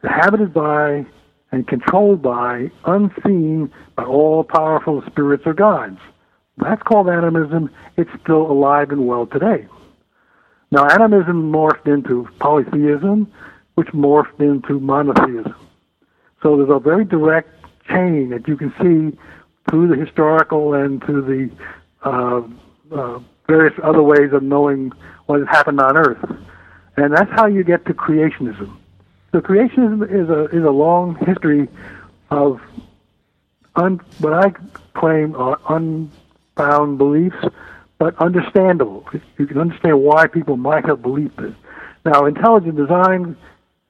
inhabited 0.03 0.53
by, 0.53 1.05
and 1.51 1.67
controlled 1.67 2.21
by, 2.21 2.69
unseen 2.85 3.71
by 3.95 4.03
all 4.03 4.43
powerful 4.43 5.03
spirits 5.07 5.43
or 5.45 5.53
gods. 5.53 5.99
That's 6.57 6.81
called 6.83 7.09
animism. 7.09 7.69
It's 7.97 8.09
still 8.21 8.51
alive 8.51 8.89
and 8.89 9.07
well 9.07 9.27
today. 9.27 9.67
Now, 10.71 10.87
animism 10.87 11.51
morphed 11.51 11.87
into 11.87 12.27
polytheism, 12.39 13.31
which 13.75 13.87
morphed 13.89 14.39
into 14.39 14.79
monotheism. 14.79 15.55
So 16.43 16.57
there's 16.57 16.69
a 16.69 16.79
very 16.79 17.05
direct 17.05 17.49
chain 17.87 18.29
that 18.31 18.47
you 18.47 18.57
can 18.57 18.73
see 18.81 19.17
through 19.69 19.87
the 19.87 19.95
historical 19.95 20.73
and 20.73 21.01
to 21.01 21.21
the 21.21 21.49
uh, 22.03 22.41
uh, 22.95 23.19
various 23.47 23.73
other 23.83 24.03
ways 24.03 24.31
of 24.33 24.43
knowing 24.43 24.91
what 25.27 25.39
has 25.39 25.47
happened 25.49 25.79
on 25.79 25.95
Earth. 25.95 26.17
And 26.97 27.13
that's 27.13 27.31
how 27.31 27.45
you 27.45 27.63
get 27.63 27.85
to 27.85 27.93
creationism. 27.93 28.75
So 29.31 29.41
creationism 29.41 30.03
is 30.03 30.29
a 30.29 30.45
is 30.45 30.63
a 30.63 30.71
long 30.71 31.15
history 31.25 31.69
of 32.31 32.59
un, 33.75 34.01
what 34.19 34.33
I 34.33 34.49
claim 34.93 35.35
are 35.35 35.59
unfound 35.69 36.97
beliefs, 36.97 37.37
but 37.99 38.17
understandable. 38.17 39.05
You 39.37 39.45
can 39.45 39.59
understand 39.59 40.01
why 40.01 40.27
people 40.27 40.57
might 40.57 40.85
have 40.85 41.01
believed 41.01 41.37
this. 41.37 41.53
Now, 42.03 42.25
intelligent 42.25 42.75
design 42.75 43.37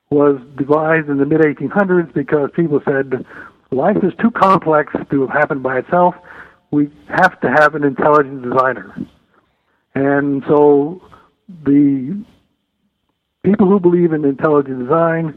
was 0.10 0.40
devised 0.58 1.10
in 1.10 1.18
the 1.18 1.26
mid 1.26 1.42
1800s 1.42 2.14
because 2.14 2.50
people 2.56 2.82
said 2.86 3.26
life 3.72 3.98
is 4.04 4.14
too 4.20 4.32
complex 4.32 4.94
to 5.10 5.22
have 5.22 5.30
happened 5.30 5.64
by 5.64 5.80
itself. 5.80 6.16
We 6.72 6.90
have 7.08 7.40
to 7.42 7.50
have 7.50 7.76
an 7.76 7.84
intelligent 7.84 8.44
designer. 8.44 8.96
And 9.96 10.44
so 10.48 11.02
the 11.64 12.07
people 13.58 13.70
who 13.70 13.80
believe 13.80 14.14
in 14.14 14.24
intelligent 14.24 14.78
design 14.80 15.36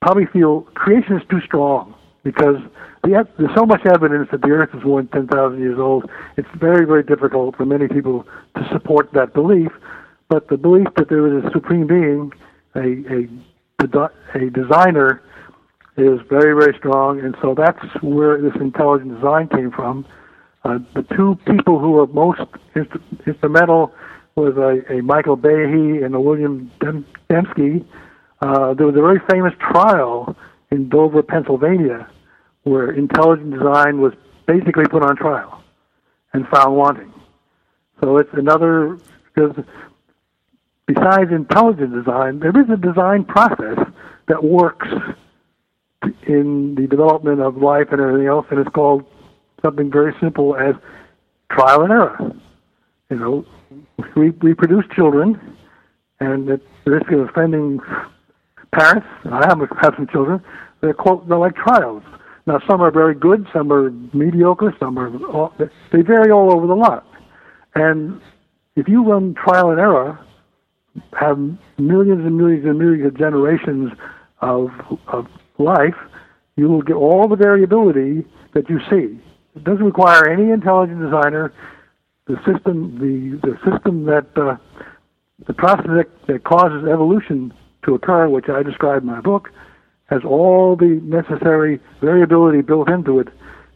probably 0.00 0.26
feel 0.26 0.60
creation 0.74 1.16
is 1.16 1.22
too 1.28 1.40
strong 1.40 1.92
because 2.22 2.56
the, 3.02 3.26
there's 3.36 3.54
so 3.56 3.66
much 3.66 3.84
evidence 3.86 4.28
that 4.30 4.40
the 4.40 4.50
Earth 4.50 4.70
is 4.72 4.84
more 4.84 5.02
than 5.02 5.26
10,000 5.26 5.58
years 5.58 5.78
old. 5.78 6.08
It's 6.36 6.48
very, 6.54 6.86
very 6.86 7.02
difficult 7.02 7.56
for 7.56 7.66
many 7.66 7.88
people 7.88 8.24
to 8.56 8.68
support 8.72 9.10
that 9.14 9.34
belief. 9.34 9.72
But 10.28 10.46
the 10.48 10.56
belief 10.56 10.86
that 10.96 11.08
there 11.08 11.26
is 11.26 11.44
a 11.44 11.50
supreme 11.50 11.88
being, 11.88 12.32
a, 12.76 12.78
a, 12.80 14.46
a 14.46 14.50
designer, 14.50 15.20
is 15.96 16.20
very, 16.28 16.54
very 16.54 16.76
strong. 16.78 17.18
And 17.18 17.34
so 17.42 17.54
that's 17.56 17.84
where 18.00 18.40
this 18.40 18.54
intelligent 18.60 19.12
design 19.16 19.48
came 19.48 19.72
from. 19.72 20.06
Uh, 20.64 20.78
the 20.94 21.02
two 21.16 21.36
people 21.46 21.80
who 21.80 21.90
were 21.90 22.06
most 22.06 22.40
inst- 22.76 22.96
instrumental 23.26 23.92
was 24.36 24.56
a, 24.56 24.98
a 24.98 25.02
Michael 25.02 25.36
Behe 25.36 26.04
and 26.04 26.14
a 26.14 26.20
William 26.20 26.70
Dembski. 26.80 27.84
Uh, 28.40 28.74
there 28.74 28.86
was 28.86 28.96
a 28.96 29.00
very 29.00 29.20
famous 29.30 29.52
trial 29.58 30.36
in 30.70 30.88
Dover, 30.88 31.22
Pennsylvania, 31.22 32.08
where 32.64 32.90
intelligent 32.90 33.52
design 33.52 34.00
was 34.00 34.12
basically 34.46 34.84
put 34.86 35.02
on 35.02 35.16
trial 35.16 35.62
and 36.32 36.46
found 36.48 36.76
wanting. 36.76 37.12
So 38.00 38.18
it's 38.18 38.32
another 38.32 38.98
because 39.34 39.64
besides 40.86 41.30
intelligent 41.30 41.94
design, 41.94 42.40
there 42.40 42.50
is 42.50 42.68
a 42.70 42.76
design 42.76 43.24
process 43.24 43.78
that 44.26 44.42
works 44.42 44.88
in 46.26 46.74
the 46.74 46.86
development 46.86 47.40
of 47.40 47.56
life 47.56 47.88
and 47.92 48.00
everything 48.00 48.26
else, 48.26 48.46
and 48.50 48.58
it's 48.58 48.70
called 48.70 49.04
something 49.62 49.90
very 49.90 50.14
simple 50.20 50.56
as 50.56 50.74
trial 51.50 51.82
and 51.82 51.92
error. 51.92 52.36
You 53.10 53.16
know, 53.16 53.46
we, 54.16 54.30
we 54.30 54.54
produce 54.54 54.84
children, 54.94 55.40
and 56.20 56.48
at 56.48 56.60
the 56.84 56.90
risk 56.92 57.10
of 57.12 57.20
offending 57.20 57.80
parents, 58.72 59.06
I 59.24 59.46
have, 59.46 59.58
have 59.80 59.94
some 59.96 60.06
children, 60.08 60.42
they're, 60.80 60.94
quote, 60.94 61.28
they're 61.28 61.38
like 61.38 61.56
trials. 61.56 62.02
Now, 62.46 62.60
some 62.68 62.82
are 62.82 62.90
very 62.90 63.14
good, 63.14 63.46
some 63.52 63.72
are 63.72 63.90
mediocre, 64.12 64.74
some 64.78 64.98
are, 64.98 65.50
they 65.92 66.02
vary 66.02 66.30
all 66.30 66.52
over 66.52 66.66
the 66.66 66.74
lot. 66.74 67.06
And 67.74 68.20
if 68.76 68.88
you 68.88 69.02
run 69.02 69.34
trial 69.34 69.70
and 69.70 69.80
error, 69.80 70.18
have 71.18 71.38
millions 71.78 72.24
and 72.24 72.36
millions 72.36 72.64
and 72.66 72.78
millions 72.78 73.06
of 73.06 73.16
generations 73.16 73.92
of, 74.40 74.68
of 75.08 75.26
life, 75.58 75.96
you 76.56 76.68
will 76.68 76.82
get 76.82 76.94
all 76.94 77.28
the 77.28 77.36
variability 77.36 78.24
that 78.52 78.68
you 78.68 78.78
see. 78.90 79.18
It 79.56 79.64
doesn't 79.64 79.84
require 79.84 80.28
any 80.28 80.50
intelligent 80.50 81.00
designer 81.00 81.52
the 82.26 82.36
system 82.44 82.98
the 82.98 83.38
the 83.46 83.56
system 83.70 84.04
that 84.04 84.26
uh, 84.36 84.56
the 85.46 85.52
process 85.52 85.86
that, 85.86 86.26
that 86.26 86.44
causes 86.44 86.88
evolution 86.88 87.52
to 87.82 87.94
occur, 87.94 88.28
which 88.28 88.48
I 88.48 88.62
describe 88.62 89.02
in 89.02 89.08
my 89.08 89.20
book, 89.20 89.50
has 90.06 90.24
all 90.24 90.76
the 90.76 91.00
necessary 91.02 91.80
variability 92.00 92.62
built 92.62 92.88
into 92.88 93.18
it 93.20 93.28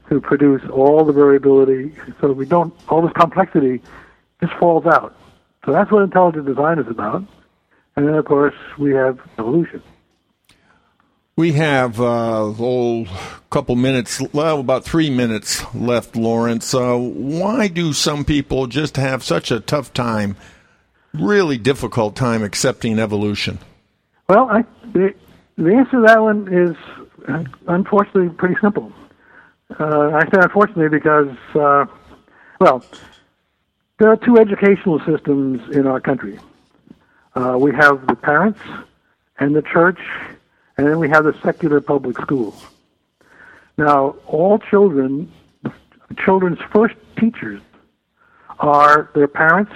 to 0.09 0.21
produce 0.21 0.63
all 0.71 1.05
the 1.05 1.13
variability, 1.13 1.95
so 2.21 2.33
we 2.33 2.47
don't 2.47 2.73
all 2.89 3.03
this 3.03 3.13
complexity 3.13 3.83
just 4.41 4.55
falls 4.55 4.87
out. 4.87 5.15
So 5.67 5.73
that's 5.73 5.91
what 5.91 6.03
intelligent 6.03 6.47
design 6.47 6.79
is 6.79 6.89
about. 6.89 7.25
And 7.97 8.07
then, 8.07 8.15
of 8.15 8.25
course, 8.25 8.55
we 8.79 8.93
have 8.95 9.19
evolution. 9.39 9.83
We 11.39 11.53
have 11.53 12.01
a 12.01 12.05
uh, 12.05 12.53
whole 12.53 13.07
couple 13.49 13.77
minutes, 13.77 14.21
well, 14.33 14.59
about 14.59 14.85
three 14.85 15.09
minutes 15.09 15.63
left, 15.73 16.17
Lawrence. 16.17 16.75
Uh, 16.75 16.97
why 16.97 17.69
do 17.69 17.93
some 17.93 18.25
people 18.25 18.67
just 18.67 18.97
have 18.97 19.23
such 19.23 19.53
a 19.53 19.61
tough 19.61 19.95
time, 19.95 20.35
really 21.15 21.57
difficult 21.57 22.17
time 22.17 22.43
accepting 22.43 22.99
evolution? 22.99 23.61
Well, 24.29 24.51
I, 24.51 24.65
the, 24.93 25.15
the 25.57 25.75
answer 25.77 25.93
to 25.93 26.03
that 26.09 26.21
one 26.21 26.53
is 26.53 26.77
unfortunately 27.69 28.31
pretty 28.31 28.57
simple. 28.61 28.93
Uh, 29.79 30.11
I 30.15 30.25
say 30.25 30.41
unfortunately 30.43 30.89
because, 30.89 31.37
uh, 31.55 31.87
well, 32.59 32.85
there 33.99 34.11
are 34.11 34.17
two 34.17 34.39
educational 34.39 34.99
systems 35.07 35.61
in 35.73 35.87
our 35.87 36.01
country. 36.01 36.41
Uh, 37.37 37.57
we 37.61 37.73
have 37.77 38.09
the 38.09 38.17
parents 38.17 38.59
and 39.39 39.55
the 39.55 39.63
church 39.63 40.01
and 40.79 40.87
then 40.87 40.99
we 40.99 41.09
have 41.09 41.25
the 41.25 41.37
secular 41.43 41.81
public 41.81 42.17
schools. 42.19 42.65
Now, 43.77 44.17
all 44.27 44.59
children, 44.59 45.31
children's 46.25 46.61
first 46.73 46.95
teachers 47.19 47.61
are 48.61 49.11
their 49.15 49.29
parents 49.29 49.73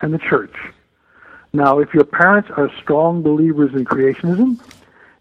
and 0.00 0.14
the 0.14 0.18
church. 0.18 0.54
Now, 1.52 1.80
if 1.80 1.92
your 1.92 2.04
parents 2.04 2.50
are 2.56 2.70
strong 2.80 3.22
believers 3.22 3.74
in 3.74 3.84
creationism, 3.84 4.60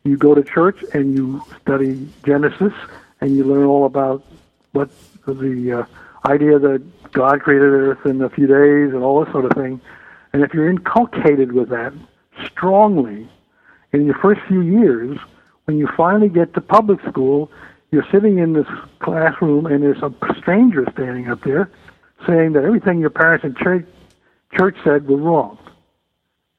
you 0.03 0.17
go 0.17 0.35
to 0.35 0.43
church 0.43 0.83
and 0.93 1.15
you 1.15 1.43
study 1.61 2.07
Genesis 2.23 2.73
and 3.19 3.35
you 3.35 3.43
learn 3.43 3.65
all 3.65 3.85
about 3.85 4.23
what 4.71 4.89
the 5.25 5.79
uh, 5.79 6.29
idea 6.29 6.59
that 6.59 7.11
God 7.11 7.41
created 7.41 7.65
Earth 7.65 8.05
in 8.05 8.21
a 8.21 8.29
few 8.29 8.45
days 8.45 8.93
and 8.93 9.03
all 9.03 9.23
this 9.23 9.31
sort 9.31 9.45
of 9.45 9.53
thing. 9.53 9.81
And 10.33 10.43
if 10.43 10.53
you're 10.53 10.69
inculcated 10.69 11.53
with 11.53 11.69
that 11.69 11.93
strongly, 12.45 13.29
in 13.97 14.05
your 14.05 14.17
first 14.21 14.41
few 14.47 14.61
years, 14.61 15.17
when 15.65 15.77
you 15.77 15.89
finally 15.97 16.29
get 16.29 16.53
to 16.53 16.61
public 16.61 16.99
school, 17.09 17.51
you're 17.91 18.05
sitting 18.11 18.37
in 18.37 18.53
this 18.53 18.67
classroom 18.99 19.65
and 19.65 19.83
there's 19.83 20.01
a 20.03 20.13
stranger 20.37 20.85
standing 20.93 21.29
up 21.29 21.41
there 21.43 21.69
saying 22.27 22.53
that 22.53 22.63
everything 22.63 22.99
your 22.99 23.09
parents 23.09 23.43
and 23.43 23.57
church, 23.57 23.85
church 24.53 24.75
said 24.83 25.07
was 25.07 25.19
wrong. 25.19 25.57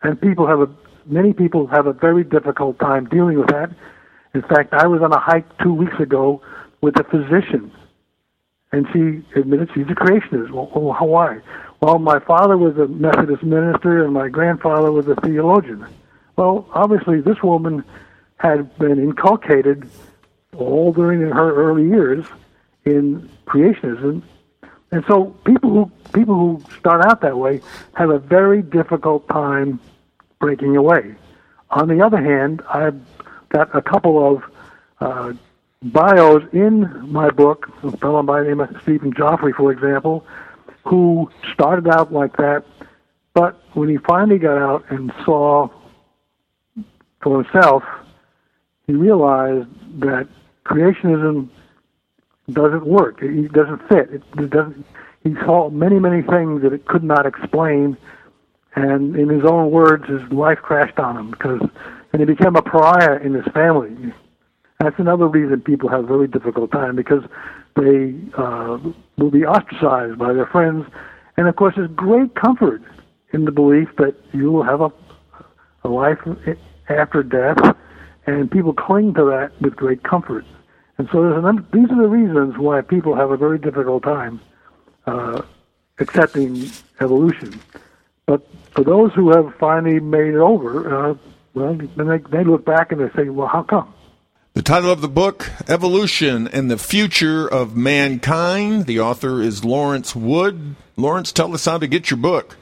And 0.02 0.20
people 0.20 0.46
have 0.46 0.60
a, 0.60 0.68
many 1.06 1.32
people 1.32 1.66
have 1.68 1.86
a 1.86 1.92
very 1.92 2.24
difficult 2.24 2.78
time 2.78 3.08
dealing 3.08 3.38
with 3.38 3.48
that. 3.48 3.70
In 4.34 4.42
fact, 4.42 4.72
I 4.72 4.86
was 4.86 5.00
on 5.02 5.12
a 5.12 5.18
hike 5.18 5.46
two 5.58 5.72
weeks 5.72 5.98
ago 6.00 6.42
with 6.80 6.98
a 6.98 7.04
physician, 7.04 7.72
and 8.72 8.86
she 8.92 9.38
admitted 9.38 9.70
she's 9.74 9.86
a 9.86 9.94
creationist. 9.94 10.50
Well, 10.50 10.70
well 10.74 11.06
why? 11.06 11.40
Well, 11.80 11.98
my 11.98 12.18
father 12.20 12.56
was 12.56 12.76
a 12.76 12.86
Methodist 12.88 13.42
minister, 13.42 14.04
and 14.04 14.12
my 14.12 14.28
grandfather 14.28 14.92
was 14.92 15.06
a 15.08 15.16
theologian. 15.16 15.86
Well, 16.38 16.68
obviously, 16.72 17.20
this 17.20 17.42
woman 17.42 17.82
had 18.36 18.78
been 18.78 19.00
inculcated 19.00 19.90
all 20.56 20.92
during 20.92 21.20
her 21.22 21.52
early 21.52 21.88
years 21.88 22.24
in 22.84 23.28
creationism, 23.48 24.22
and 24.92 25.04
so 25.08 25.34
people 25.44 25.70
who 25.70 25.90
people 26.12 26.36
who 26.36 26.62
start 26.78 27.04
out 27.04 27.22
that 27.22 27.36
way 27.36 27.60
have 27.94 28.10
a 28.10 28.20
very 28.20 28.62
difficult 28.62 29.28
time 29.28 29.80
breaking 30.38 30.76
away. 30.76 31.16
On 31.70 31.88
the 31.88 32.00
other 32.06 32.22
hand, 32.22 32.62
I've 32.72 33.00
got 33.48 33.74
a 33.74 33.82
couple 33.82 34.36
of 34.36 34.44
uh, 35.00 35.32
bios 35.82 36.44
in 36.52 37.10
my 37.10 37.30
book. 37.30 37.68
A 37.82 37.96
fellow 37.96 38.22
by 38.22 38.42
the 38.42 38.50
name 38.50 38.60
of 38.60 38.80
Stephen 38.82 39.12
Joffrey, 39.12 39.52
for 39.52 39.72
example, 39.72 40.24
who 40.84 41.32
started 41.52 41.88
out 41.88 42.12
like 42.12 42.36
that, 42.36 42.62
but 43.34 43.60
when 43.72 43.88
he 43.88 43.96
finally 43.96 44.38
got 44.38 44.56
out 44.56 44.84
and 44.88 45.12
saw 45.24 45.68
for 47.22 47.42
himself, 47.42 47.82
he 48.86 48.94
realized 48.94 49.68
that 50.00 50.28
creationism 50.64 51.48
doesn't 52.52 52.86
work. 52.86 53.18
It 53.22 53.52
doesn't 53.52 53.86
fit. 53.88 54.10
It 54.12 54.50
doesn't. 54.50 54.84
He 55.24 55.34
saw 55.44 55.68
many, 55.70 55.98
many 55.98 56.22
things 56.22 56.62
that 56.62 56.72
it 56.72 56.86
could 56.86 57.04
not 57.04 57.26
explain, 57.26 57.96
and 58.74 59.16
in 59.16 59.28
his 59.28 59.44
own 59.44 59.70
words, 59.70 60.08
his 60.08 60.22
life 60.32 60.58
crashed 60.62 60.98
on 60.98 61.16
him 61.16 61.30
because, 61.30 61.60
and 62.12 62.20
he 62.20 62.24
became 62.24 62.56
a 62.56 62.62
pariah 62.62 63.18
in 63.22 63.34
his 63.34 63.44
family. 63.52 63.94
That's 64.80 64.98
another 64.98 65.26
reason 65.26 65.60
people 65.60 65.88
have 65.88 66.04
a 66.04 66.06
very 66.06 66.28
difficult 66.28 66.70
time 66.70 66.94
because 66.94 67.24
they 67.74 68.14
uh, 68.38 68.78
will 69.18 69.30
be 69.30 69.44
ostracized 69.44 70.18
by 70.18 70.32
their 70.32 70.46
friends, 70.46 70.86
and 71.36 71.48
of 71.48 71.56
course, 71.56 71.74
there's 71.76 71.90
great 71.94 72.34
comfort 72.34 72.82
in 73.32 73.44
the 73.44 73.52
belief 73.52 73.88
that 73.98 74.14
you 74.32 74.50
will 74.50 74.62
have 74.62 74.80
a, 74.80 74.90
a 75.84 75.88
life 75.88 76.18
after 76.88 77.22
death, 77.22 77.76
and 78.26 78.50
people 78.50 78.72
cling 78.72 79.14
to 79.14 79.24
that 79.24 79.52
with 79.60 79.76
great 79.76 80.02
comfort. 80.02 80.44
And 80.98 81.08
so 81.12 81.22
there's 81.22 81.44
an, 81.44 81.66
these 81.72 81.90
are 81.90 82.02
the 82.02 82.08
reasons 82.08 82.58
why 82.58 82.80
people 82.80 83.14
have 83.14 83.30
a 83.30 83.36
very 83.36 83.58
difficult 83.58 84.02
time 84.02 84.40
uh, 85.06 85.42
accepting 85.98 86.70
evolution. 87.00 87.60
But 88.26 88.46
for 88.72 88.84
those 88.84 89.12
who 89.14 89.30
have 89.30 89.54
finally 89.58 90.00
made 90.00 90.34
it 90.34 90.40
over, 90.40 91.10
uh, 91.10 91.14
well, 91.54 91.74
then 91.74 92.06
they, 92.06 92.18
they 92.18 92.44
look 92.44 92.64
back 92.64 92.92
and 92.92 93.00
they 93.00 93.10
say, 93.14 93.28
well, 93.28 93.48
how 93.48 93.62
come? 93.62 93.94
The 94.54 94.62
title 94.62 94.90
of 94.90 95.00
the 95.00 95.08
book, 95.08 95.50
Evolution 95.68 96.48
and 96.48 96.68
the 96.68 96.78
Future 96.78 97.46
of 97.46 97.76
Mankind. 97.76 98.86
The 98.86 98.98
author 98.98 99.40
is 99.40 99.64
Lawrence 99.64 100.16
Wood. 100.16 100.74
Lawrence, 100.96 101.30
tell 101.30 101.54
us 101.54 101.64
how 101.64 101.78
to 101.78 101.86
get 101.86 102.10
your 102.10 102.18
book. 102.18 102.56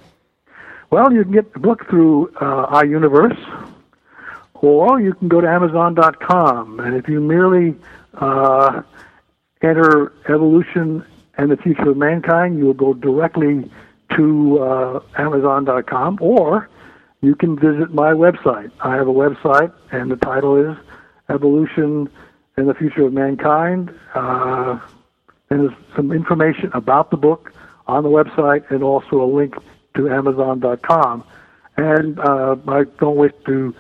Well, 0.90 1.10
you 1.12 1.22
can 1.22 1.32
get 1.32 1.52
the 1.54 1.58
book 1.58 1.88
through 1.88 2.28
uh, 2.36 2.82
iUniverse, 2.82 3.72
or 4.66 5.00
you 5.00 5.14
can 5.14 5.28
go 5.28 5.40
to 5.40 5.48
Amazon.com. 5.48 6.80
And 6.80 6.94
if 6.96 7.08
you 7.08 7.20
merely 7.20 7.76
uh, 8.14 8.82
enter 9.62 10.12
evolution 10.28 11.04
and 11.38 11.50
the 11.50 11.56
future 11.56 11.90
of 11.90 11.96
mankind, 11.96 12.58
you 12.58 12.66
will 12.66 12.74
go 12.74 12.94
directly 12.94 13.70
to 14.16 14.58
uh, 14.58 15.00
Amazon.com, 15.18 16.18
or 16.20 16.68
you 17.20 17.34
can 17.34 17.56
visit 17.56 17.92
my 17.92 18.12
website. 18.12 18.70
I 18.80 18.94
have 18.94 19.08
a 19.08 19.12
website, 19.12 19.72
and 19.92 20.10
the 20.10 20.16
title 20.16 20.56
is 20.56 20.76
Evolution 21.28 22.08
and 22.56 22.68
the 22.68 22.74
Future 22.74 23.06
of 23.06 23.12
Mankind. 23.12 23.92
Uh, 24.14 24.78
and 25.50 25.60
there's 25.60 25.78
some 25.94 26.12
information 26.12 26.70
about 26.72 27.10
the 27.10 27.16
book 27.16 27.52
on 27.86 28.02
the 28.02 28.08
website, 28.08 28.68
and 28.70 28.82
also 28.82 29.22
a 29.22 29.26
link 29.26 29.54
to 29.94 30.08
Amazon.com. 30.08 31.24
And 31.76 32.18
uh, 32.18 32.56
I 32.66 32.84
don't 32.98 33.16
wish 33.16 33.32
to 33.46 33.74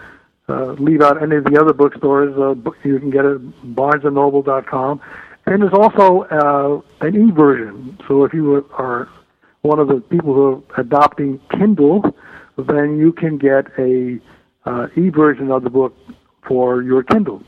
uh, 0.48 0.72
leave 0.72 1.00
out 1.00 1.22
any 1.22 1.36
of 1.36 1.44
the 1.44 1.60
other 1.60 1.72
bookstores. 1.72 2.36
Uh, 2.36 2.54
you 2.84 2.98
can 2.98 3.10
get 3.10 3.24
it 3.24 3.36
at 3.36 3.40
BarnesandNoble.com, 3.74 5.00
and 5.46 5.62
there's 5.62 5.72
also 5.72 6.22
uh, 6.22 7.06
an 7.06 7.28
e-version. 7.28 7.98
So 8.06 8.24
if 8.24 8.32
you 8.32 8.66
are 8.78 9.08
one 9.62 9.78
of 9.78 9.88
the 9.88 10.00
people 10.00 10.34
who 10.34 10.64
are 10.70 10.80
adopting 10.80 11.40
Kindle, 11.50 12.14
then 12.56 12.98
you 12.98 13.12
can 13.12 13.38
get 13.38 13.66
a 13.78 14.20
uh, 14.64 14.88
e-version 14.96 15.50
of 15.50 15.64
the 15.64 15.70
book 15.70 15.96
for 16.46 16.82
your 16.82 17.02
Kindle. 17.02 17.42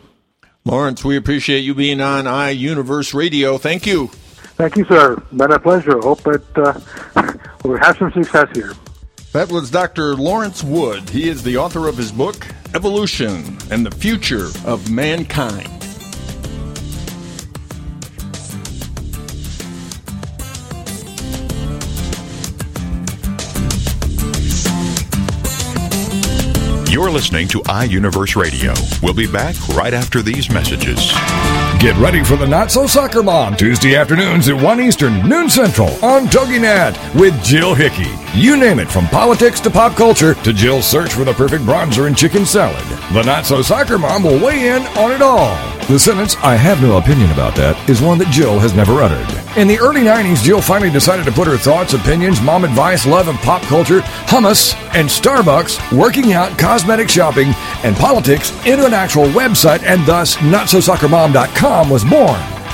Lawrence, 0.64 1.04
we 1.04 1.16
appreciate 1.16 1.60
you 1.60 1.74
being 1.74 2.00
on 2.00 2.24
iUniverse 2.24 3.14
Radio. 3.14 3.58
Thank 3.58 3.86
you. 3.86 4.08
Thank 4.08 4.76
you, 4.76 4.84
sir. 4.86 5.16
Been 5.32 5.52
a 5.52 5.58
pleasure. 5.58 5.98
Hope 6.00 6.20
that 6.22 6.58
uh, 6.58 7.32
we'll 7.64 7.78
have 7.78 7.96
some 7.96 8.12
success 8.12 8.48
here. 8.52 8.72
That 9.32 9.52
was 9.52 9.70
Dr. 9.70 10.14
Lawrence 10.16 10.64
Wood. 10.64 11.10
He 11.10 11.28
is 11.28 11.42
the 11.42 11.58
author 11.58 11.86
of 11.86 11.98
his 11.98 12.10
book, 12.10 12.46
Evolution 12.74 13.58
and 13.70 13.84
the 13.84 13.90
Future 13.90 14.48
of 14.64 14.90
Mankind. 14.90 15.68
You're 26.90 27.10
listening 27.10 27.48
to 27.48 27.60
iUniverse 27.64 28.34
Radio. 28.34 28.72
We'll 29.02 29.12
be 29.12 29.30
back 29.30 29.54
right 29.68 29.92
after 29.92 30.22
these 30.22 30.50
messages. 30.50 31.12
Get 31.78 31.94
ready 31.98 32.24
for 32.24 32.36
the 32.36 32.46
Not 32.46 32.72
So 32.72 32.86
Soccer 32.86 33.22
Mom 33.22 33.56
Tuesday 33.56 33.94
afternoons 33.94 34.48
at 34.48 34.60
1 34.60 34.80
Eastern, 34.80 35.28
noon 35.28 35.50
Central 35.50 35.90
on 36.02 36.28
TogiNet 36.28 37.14
with 37.20 37.40
Jill 37.44 37.74
Hickey. 37.74 38.27
You 38.38 38.56
name 38.56 38.78
it, 38.78 38.88
from 38.88 39.08
politics 39.08 39.58
to 39.62 39.68
pop 39.68 39.96
culture 39.96 40.32
to 40.32 40.52
Jill's 40.52 40.86
search 40.86 41.12
for 41.12 41.24
the 41.24 41.32
perfect 41.32 41.64
bronzer 41.64 42.06
and 42.06 42.16
chicken 42.16 42.46
salad. 42.46 42.84
The 43.12 43.24
Not 43.24 43.44
So 43.46 43.62
Soccer 43.62 43.98
Mom 43.98 44.22
will 44.22 44.38
weigh 44.38 44.68
in 44.68 44.82
on 44.96 45.10
it 45.10 45.20
all. 45.20 45.56
The 45.88 45.98
sentence, 45.98 46.36
I 46.36 46.54
have 46.54 46.80
no 46.80 46.98
opinion 46.98 47.32
about 47.32 47.56
that, 47.56 47.90
is 47.90 48.00
one 48.00 48.16
that 48.18 48.30
Jill 48.30 48.60
has 48.60 48.74
never 48.74 49.02
uttered. 49.02 49.26
In 49.58 49.66
the 49.66 49.80
early 49.80 50.02
90s, 50.02 50.44
Jill 50.44 50.60
finally 50.60 50.88
decided 50.88 51.24
to 51.24 51.32
put 51.32 51.48
her 51.48 51.56
thoughts, 51.56 51.94
opinions, 51.94 52.40
mom 52.40 52.62
advice, 52.62 53.06
love 53.06 53.26
of 53.26 53.34
pop 53.38 53.62
culture, 53.62 54.02
hummus, 54.30 54.76
and 54.94 55.08
Starbucks, 55.08 55.98
working 55.98 56.32
out, 56.32 56.56
cosmetic 56.56 57.08
shopping, 57.08 57.48
and 57.82 57.96
politics 57.96 58.52
into 58.64 58.86
an 58.86 58.94
actual 58.94 59.26
website, 59.30 59.82
and 59.82 60.06
thus 60.06 60.36
NotSoSoccerMom.com 60.36 61.90
was 61.90 62.04
born. 62.04 62.57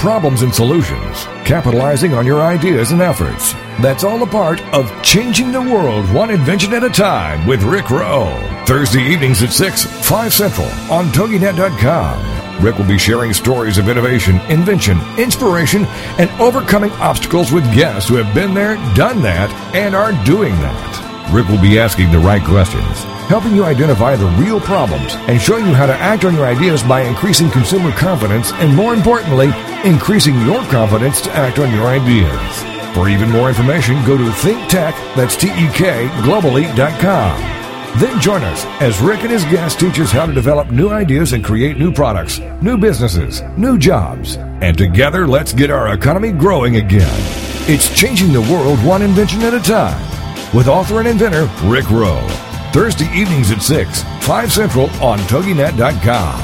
problems 0.00 0.40
and 0.40 0.54
solutions, 0.54 1.26
capitalizing 1.44 2.14
on 2.14 2.24
your 2.24 2.40
ideas 2.40 2.90
and 2.90 3.02
efforts. 3.02 3.52
That's 3.82 4.02
all 4.02 4.22
a 4.22 4.26
part 4.26 4.62
of 4.72 4.90
Changing 5.02 5.52
the 5.52 5.60
World 5.60 6.10
One 6.14 6.30
Invention 6.30 6.72
at 6.72 6.82
a 6.82 6.88
Time 6.88 7.46
with 7.46 7.62
Rick 7.62 7.90
Rowe. 7.90 8.32
Thursday 8.66 9.02
evenings 9.02 9.42
at 9.42 9.52
6, 9.52 9.84
5 10.08 10.32
Central 10.32 10.66
on 10.90 11.08
TogiNet.com. 11.08 12.64
Rick 12.64 12.78
will 12.78 12.86
be 12.86 12.96
sharing 12.96 13.34
stories 13.34 13.76
of 13.76 13.90
innovation, 13.90 14.36
invention, 14.48 14.98
inspiration, 15.18 15.84
and 16.18 16.30
overcoming 16.40 16.92
obstacles 16.92 17.52
with 17.52 17.74
guests 17.74 18.08
who 18.08 18.16
have 18.16 18.34
been 18.34 18.54
there, 18.54 18.76
done 18.94 19.20
that, 19.20 19.50
and 19.74 19.94
are 19.94 20.12
doing 20.24 20.52
that. 20.60 21.09
Rick 21.32 21.48
will 21.48 21.60
be 21.60 21.78
asking 21.78 22.10
the 22.10 22.18
right 22.18 22.42
questions, 22.42 23.04
helping 23.28 23.54
you 23.54 23.64
identify 23.64 24.16
the 24.16 24.26
real 24.30 24.60
problems, 24.60 25.14
and 25.28 25.40
showing 25.40 25.64
you 25.66 25.74
how 25.74 25.86
to 25.86 25.94
act 25.94 26.24
on 26.24 26.34
your 26.34 26.44
ideas 26.44 26.82
by 26.82 27.02
increasing 27.02 27.48
consumer 27.50 27.92
confidence 27.92 28.52
and, 28.54 28.74
more 28.74 28.94
importantly, 28.94 29.52
increasing 29.84 30.34
your 30.40 30.60
confidence 30.64 31.20
to 31.20 31.30
act 31.32 31.60
on 31.60 31.72
your 31.72 31.86
ideas. 31.86 32.62
For 32.94 33.08
even 33.08 33.30
more 33.30 33.48
information, 33.48 34.04
go 34.04 34.16
to 34.16 34.24
ThinkTek, 34.24 35.14
that's 35.14 35.36
T-E-K, 35.36 36.08
globally.com. 36.22 37.60
Then 38.00 38.20
join 38.20 38.42
us 38.42 38.64
as 38.80 39.00
Rick 39.00 39.22
and 39.22 39.30
his 39.30 39.44
guests 39.44 39.80
teach 39.80 40.00
us 40.00 40.10
how 40.10 40.26
to 40.26 40.32
develop 40.32 40.72
new 40.72 40.90
ideas 40.90 41.32
and 41.32 41.44
create 41.44 41.78
new 41.78 41.92
products, 41.92 42.40
new 42.60 42.76
businesses, 42.76 43.42
new 43.56 43.78
jobs. 43.78 44.36
And 44.36 44.76
together, 44.76 45.28
let's 45.28 45.52
get 45.52 45.70
our 45.70 45.94
economy 45.94 46.32
growing 46.32 46.76
again. 46.76 47.20
It's 47.68 47.94
changing 47.96 48.32
the 48.32 48.40
world 48.40 48.84
one 48.84 49.02
invention 49.02 49.42
at 49.42 49.54
a 49.54 49.60
time. 49.60 50.19
With 50.52 50.66
author 50.66 50.98
and 50.98 51.06
inventor 51.06 51.48
Rick 51.62 51.88
Rowe. 51.92 52.26
Thursday 52.72 53.08
evenings 53.12 53.52
at 53.52 53.62
6, 53.62 54.02
5 54.26 54.52
Central 54.52 54.90
on 55.00 55.20
TogiNet.com. 55.20 56.40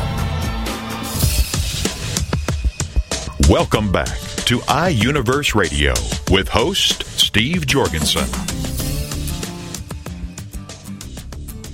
Welcome 3.50 3.90
back 3.90 4.16
to 4.46 4.58
iUniverse 4.60 5.56
Radio 5.56 5.92
with 6.30 6.48
host 6.48 7.02
Steve 7.18 7.66
Jorgensen. 7.66 8.28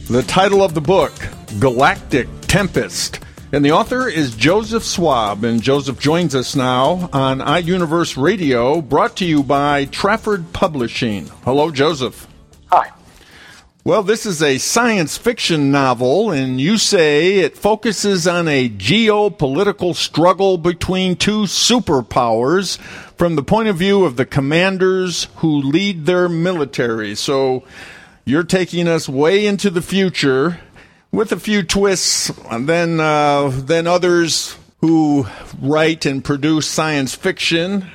The 0.08 0.22
title 0.26 0.62
of 0.62 0.72
the 0.72 0.80
book, 0.80 1.12
Galactic 1.58 2.28
Tempest. 2.42 3.20
And 3.54 3.62
the 3.62 3.72
author 3.72 4.08
is 4.08 4.34
Joseph 4.34 4.82
Schwab. 4.82 5.44
And 5.44 5.62
Joseph 5.62 5.98
joins 5.98 6.34
us 6.34 6.56
now 6.56 7.10
on 7.12 7.40
iUniverse 7.40 8.20
Radio, 8.20 8.80
brought 8.80 9.14
to 9.18 9.26
you 9.26 9.42
by 9.42 9.84
Trafford 9.84 10.54
Publishing. 10.54 11.26
Hello, 11.44 11.70
Joseph. 11.70 12.26
Hi. 12.68 12.90
Well, 13.84 14.02
this 14.02 14.24
is 14.24 14.42
a 14.42 14.56
science 14.56 15.18
fiction 15.18 15.70
novel, 15.70 16.30
and 16.30 16.58
you 16.62 16.78
say 16.78 17.40
it 17.40 17.58
focuses 17.58 18.26
on 18.26 18.48
a 18.48 18.70
geopolitical 18.70 19.94
struggle 19.94 20.56
between 20.56 21.14
two 21.14 21.42
superpowers 21.42 22.78
from 23.18 23.36
the 23.36 23.42
point 23.42 23.68
of 23.68 23.76
view 23.76 24.06
of 24.06 24.16
the 24.16 24.24
commanders 24.24 25.28
who 25.36 25.60
lead 25.60 26.06
their 26.06 26.26
military. 26.26 27.14
So 27.14 27.64
you're 28.24 28.44
taking 28.44 28.88
us 28.88 29.10
way 29.10 29.44
into 29.44 29.68
the 29.68 29.82
future 29.82 30.58
with 31.12 31.30
a 31.30 31.38
few 31.38 31.62
twists, 31.62 32.30
and 32.50 32.68
then 32.68 32.98
uh, 32.98 33.50
then 33.52 33.86
others 33.86 34.56
who 34.80 35.26
write 35.60 36.06
and 36.06 36.24
produce 36.24 36.66
science 36.66 37.14
fiction. 37.14 37.86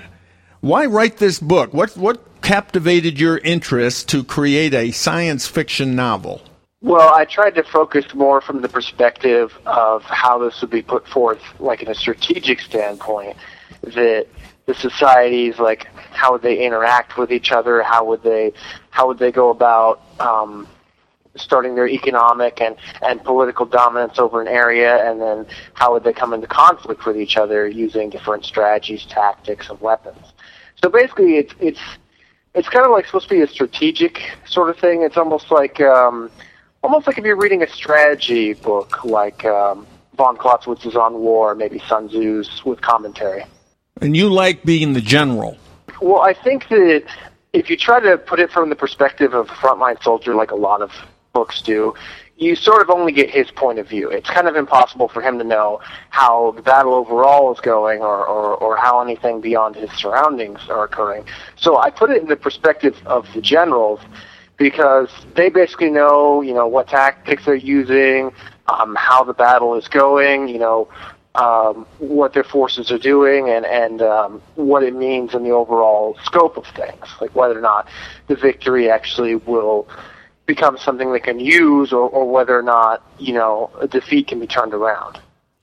Why 0.61 0.85
write 0.85 1.17
this 1.17 1.39
book? 1.39 1.73
What 1.73 1.97
what 1.97 2.41
captivated 2.41 3.19
your 3.19 3.39
interest 3.39 4.07
to 4.09 4.23
create 4.23 4.73
a 4.73 4.91
science 4.91 5.47
fiction 5.47 5.95
novel? 5.95 6.41
Well, 6.81 7.13
I 7.13 7.25
tried 7.25 7.55
to 7.55 7.63
focus 7.63 8.05
more 8.13 8.39
from 8.39 8.61
the 8.61 8.69
perspective 8.69 9.51
of 9.65 10.03
how 10.03 10.37
this 10.37 10.61
would 10.61 10.69
be 10.69 10.83
put 10.83 11.07
forth, 11.07 11.41
like 11.59 11.81
in 11.81 11.89
a 11.89 11.95
strategic 11.95 12.61
standpoint, 12.61 13.35
that 13.81 14.27
the 14.67 14.75
societies, 14.75 15.57
like 15.57 15.87
how 16.11 16.33
would 16.33 16.43
they 16.43 16.63
interact 16.63 17.17
with 17.17 17.31
each 17.31 17.51
other, 17.51 17.81
how 17.81 18.05
would 18.05 18.21
they, 18.21 18.53
how 18.91 19.07
would 19.07 19.17
they 19.17 19.31
go 19.31 19.49
about 19.49 20.01
um, 20.19 20.67
starting 21.39 21.75
their 21.75 21.87
economic 21.87 22.61
and, 22.61 22.75
and 23.01 23.23
political 23.23 23.65
dominance 23.65 24.19
over 24.19 24.41
an 24.41 24.47
area, 24.47 25.09
and 25.09 25.21
then 25.21 25.45
how 25.73 25.93
would 25.93 26.03
they 26.03 26.13
come 26.13 26.33
into 26.33 26.47
conflict 26.47 27.05
with 27.05 27.17
each 27.17 27.37
other 27.37 27.67
using 27.67 28.09
different 28.09 28.45
strategies, 28.45 29.05
tactics, 29.05 29.69
and 29.69 29.79
weapons. 29.81 30.33
So 30.83 30.89
basically, 30.89 31.37
it's 31.37 31.53
it's 31.59 31.81
it's 32.53 32.69
kind 32.69 32.85
of 32.85 32.91
like 32.91 33.05
supposed 33.05 33.29
to 33.29 33.35
be 33.35 33.41
a 33.41 33.47
strategic 33.47 34.31
sort 34.45 34.69
of 34.69 34.77
thing. 34.77 35.03
It's 35.03 35.17
almost 35.17 35.51
like 35.51 35.79
um, 35.79 36.29
almost 36.83 37.07
like 37.07 37.17
if 37.17 37.25
you're 37.25 37.37
reading 37.37 37.63
a 37.63 37.67
strategy 37.67 38.53
book, 38.53 39.03
like 39.03 39.45
um, 39.45 39.85
von 40.15 40.37
Clausewitz's 40.37 40.95
on 40.95 41.19
war, 41.19 41.55
maybe 41.55 41.79
Sun 41.87 42.09
Tzu's 42.09 42.63
with 42.65 42.81
commentary. 42.81 43.45
And 44.01 44.15
you 44.15 44.29
like 44.29 44.63
being 44.63 44.93
the 44.93 45.01
general. 45.01 45.57
Well, 46.01 46.21
I 46.21 46.33
think 46.33 46.67
that 46.69 47.05
if 47.53 47.69
you 47.69 47.77
try 47.77 47.99
to 47.99 48.17
put 48.17 48.39
it 48.39 48.51
from 48.51 48.69
the 48.69 48.75
perspective 48.75 49.33
of 49.33 49.49
a 49.49 49.53
frontline 49.53 50.01
soldier, 50.03 50.35
like 50.35 50.51
a 50.51 50.55
lot 50.55 50.81
of 50.81 50.91
books 51.37 51.61
do, 51.61 51.93
you 52.37 52.55
sort 52.55 52.81
of 52.81 52.89
only 52.89 53.11
get 53.11 53.29
his 53.29 53.49
point 53.51 53.77
of 53.79 53.87
view. 53.87 54.09
It's 54.09 54.29
kind 54.37 54.47
of 54.47 54.55
impossible 54.55 55.07
for 55.07 55.21
him 55.21 55.37
to 55.37 55.43
know 55.43 55.79
how 56.09 56.53
the 56.55 56.63
battle 56.63 56.93
overall 56.93 57.53
is 57.53 57.59
going 57.59 57.99
or, 58.01 58.25
or, 58.25 58.55
or 58.55 58.77
how 58.77 59.01
anything 59.01 59.41
beyond 59.41 59.75
his 59.75 59.91
surroundings 59.91 60.59
are 60.69 60.83
occurring. 60.83 61.25
So 61.55 61.77
I 61.77 61.89
put 61.91 62.09
it 62.09 62.21
in 62.23 62.27
the 62.27 62.35
perspective 62.35 62.95
of 63.05 63.27
the 63.35 63.41
generals 63.41 63.99
because 64.57 65.09
they 65.35 65.49
basically 65.49 65.91
know, 65.91 66.41
you 66.41 66.53
know, 66.53 66.67
what 66.67 66.87
tactics 66.87 67.45
they're 67.45 67.55
using, 67.55 68.31
um, 68.67 68.95
how 68.95 69.23
the 69.23 69.33
battle 69.33 69.75
is 69.75 69.87
going, 69.87 70.47
you 70.47 70.57
know, 70.57 70.87
um, 71.35 71.85
what 71.99 72.33
their 72.33 72.43
forces 72.43 72.91
are 72.91 72.97
doing, 72.97 73.47
and 73.49 73.63
and 73.63 74.01
um, 74.01 74.41
what 74.55 74.81
it 74.81 74.95
means 74.95 75.35
in 75.35 75.43
the 75.43 75.51
overall 75.51 76.17
scope 76.23 76.57
of 76.57 76.65
things, 76.75 77.05
like 77.21 77.35
whether 77.35 77.55
or 77.55 77.61
not 77.61 77.87
the 78.27 78.35
victory 78.35 78.89
actually 78.89 79.35
will 79.35 79.87
become 80.47 80.77
something 80.77 81.11
they 81.11 81.19
can 81.19 81.39
use 81.39 81.93
or, 81.93 82.09
or 82.09 82.31
whether 82.31 82.57
or 82.57 82.63
not, 82.63 83.03
you 83.19 83.33
know, 83.33 83.69
a 83.79 83.87
defeat 83.87 84.27
can 84.27 84.39
be 84.39 84.47
turned 84.47 84.73
around. 84.73 85.19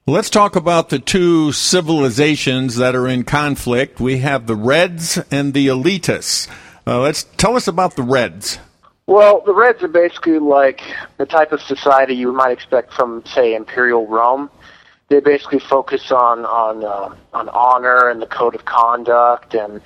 Let's 0.07 0.29
talk 0.29 0.55
about 0.55 0.91
the 0.91 0.99
two 0.99 1.51
civilizations 1.53 2.77
that 2.77 2.95
are 2.95 3.09
in 3.09 3.25
conflict. 3.25 3.99
We 3.99 4.19
have 4.19 4.47
the 4.47 4.55
Reds 4.55 5.19
and 5.31 5.55
the 5.55 5.69
Elitists. 5.69 6.47
Uh, 6.87 7.01
let's 7.01 7.25
tell 7.39 7.57
us 7.57 7.67
about 7.67 7.97
the 7.97 8.03
Reds. 8.03 8.59
Well, 9.07 9.43
the 9.47 9.55
Reds 9.55 9.83
are 9.83 9.89
basically 9.89 10.39
like 10.39 10.83
the 11.17 11.25
type 11.25 11.53
of 11.53 11.63
society 11.63 12.15
you 12.15 12.33
might 12.33 12.53
expect 12.53 12.93
from, 12.93 13.25
say, 13.25 13.55
Imperial 13.55 14.07
Rome. 14.07 14.51
They 15.09 15.21
basically 15.21 15.61
focus 15.61 16.11
on 16.11 16.45
on 16.45 16.85
uh, 16.85 17.15
on 17.33 17.49
honor 17.51 18.09
and 18.09 18.21
the 18.21 18.27
code 18.27 18.55
of 18.55 18.65
conduct 18.65 19.55
and 19.55 19.81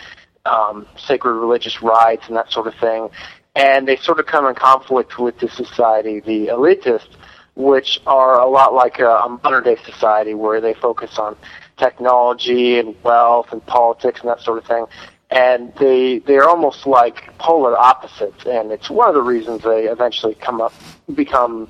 um, 0.47 0.87
sacred 0.97 1.35
religious 1.35 1.83
rites 1.83 2.27
and 2.29 2.37
that 2.37 2.51
sort 2.51 2.67
of 2.67 2.75
thing 2.77 3.11
and 3.59 3.89
they 3.89 3.97
sort 3.97 4.21
of 4.21 4.27
come 4.27 4.47
in 4.47 4.55
conflict 4.55 5.19
with 5.19 5.37
the 5.41 5.49
society, 5.49 6.21
the 6.21 6.47
elitists, 6.47 7.09
which 7.57 8.01
are 8.07 8.39
a 8.39 8.49
lot 8.49 8.73
like 8.73 9.01
a, 9.01 9.09
a 9.09 9.29
modern 9.43 9.65
day 9.65 9.77
society 9.85 10.33
where 10.33 10.61
they 10.61 10.75
focus 10.75 11.19
on 11.19 11.37
technology 11.77 12.79
and 12.79 12.95
wealth 13.03 13.49
and 13.51 13.65
politics 13.67 14.21
and 14.21 14.31
that 14.31 14.41
sort 14.41 14.59
of 14.59 14.65
thing. 14.65 14.87
And 15.31 15.75
they 15.75 16.21
they're 16.21 16.49
almost 16.49 16.87
like 16.87 17.37
polar 17.39 17.77
opposites, 17.77 18.47
and 18.47 18.71
it's 18.71 18.89
one 18.89 19.09
of 19.09 19.15
the 19.15 19.23
reasons 19.23 19.63
they 19.63 19.87
eventually 19.87 20.35
come 20.35 20.61
up 20.61 20.73
become, 21.13 21.69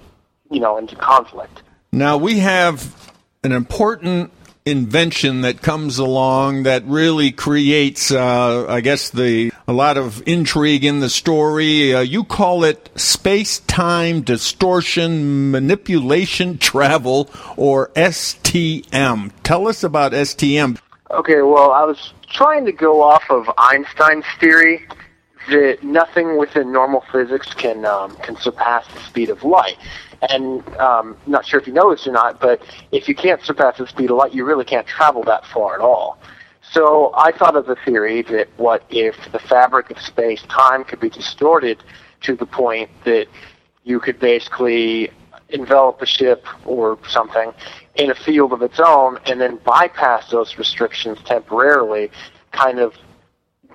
you 0.51 0.61
know, 0.61 0.77
into 0.77 0.95
conflict. 0.95 1.63
Now 1.91 2.19
we 2.19 2.39
have 2.39 3.13
an 3.43 3.53
important 3.53 4.31
invention 4.69 5.41
that 5.41 5.63
comes 5.63 5.99
along 5.99 6.65
that 6.65 6.85
really 6.85 7.33
creates, 7.33 8.11
uh, 8.11 8.67
I 8.69 8.81
guess, 8.81 9.11
the 9.11 9.53
a 9.67 9.73
lot 9.73 9.97
of 9.97 10.23
intrigue 10.27 10.85
in 10.85 11.01
the 11.01 11.09
story. 11.09 11.95
Uh, 11.95 12.01
you 12.01 12.25
call 12.25 12.65
it 12.65 12.91
space-time 12.95 14.23
distortion 14.23 15.51
manipulation 15.51 16.59
travel, 16.69 17.31
or 17.57 17.89
STM. 17.97 19.31
Tell 19.43 19.69
us 19.69 19.83
about 19.83 20.13
STM. 20.13 20.79
Okay, 21.11 21.41
well, 21.43 21.73
I 21.73 21.85
was 21.85 22.13
trying 22.31 22.67
to 22.67 22.73
go 22.73 23.03
off 23.03 23.25
of 23.31 23.51
Einstein's 23.57 24.27
theory 24.39 24.87
that 25.51 25.83
nothing 25.83 26.39
within 26.39 26.73
normal 26.73 27.05
physics 27.13 27.53
can 27.55 27.85
um, 27.85 28.17
can 28.17 28.37
surpass 28.37 28.87
the 28.93 29.01
speed 29.01 29.31
of 29.31 29.43
light. 29.45 29.77
And 30.31 30.67
um, 30.79 31.17
not 31.27 31.47
sure 31.47 31.61
if 31.61 31.67
you 31.67 31.73
know 31.73 31.91
this 31.91 32.07
or 32.07 32.13
not, 32.13 32.41
but 32.41 32.61
if 32.91 33.09
you 33.09 33.15
can't 33.15 33.43
surpass 33.43 33.79
the 33.79 33.87
speed 33.87 34.11
of 34.11 34.17
light, 34.17 34.35
you 34.35 34.45
really 34.45 34.65
can't 34.65 34.87
travel 34.87 35.23
that 35.25 35.47
far 35.47 35.75
at 35.75 35.81
all. 35.81 36.19
So 36.73 37.13
I 37.17 37.33
thought 37.33 37.57
of 37.57 37.67
the 37.67 37.77
theory 37.85 38.23
that 38.23 38.49
what 38.57 38.85
if 38.91 39.17
the 39.33 39.39
fabric 39.39 39.91
of 39.91 39.99
space 40.01 40.43
time 40.49 40.85
could 40.85 41.01
be 41.01 41.09
distorted 41.09 41.83
to 42.23 42.35
the 42.35 42.47
point 42.47 42.91
that 43.05 43.27
you 43.85 44.01
could 44.01 44.19
basically 44.19 45.11
envelop 45.51 46.03
a 46.03 46.07
ship 46.07 46.45
or 46.67 46.99
something 47.09 47.53
in 47.95 48.11
a 48.11 48.15
field 48.15 48.53
of 48.53 48.61
its 48.61 48.79
own 48.79 49.19
and 49.25 49.41
then 49.41 49.57
bypass 49.65 50.31
those 50.31 50.59
restrictions 50.59 51.19
temporarily, 51.25 52.11
kind 52.53 52.79
of 52.79 52.95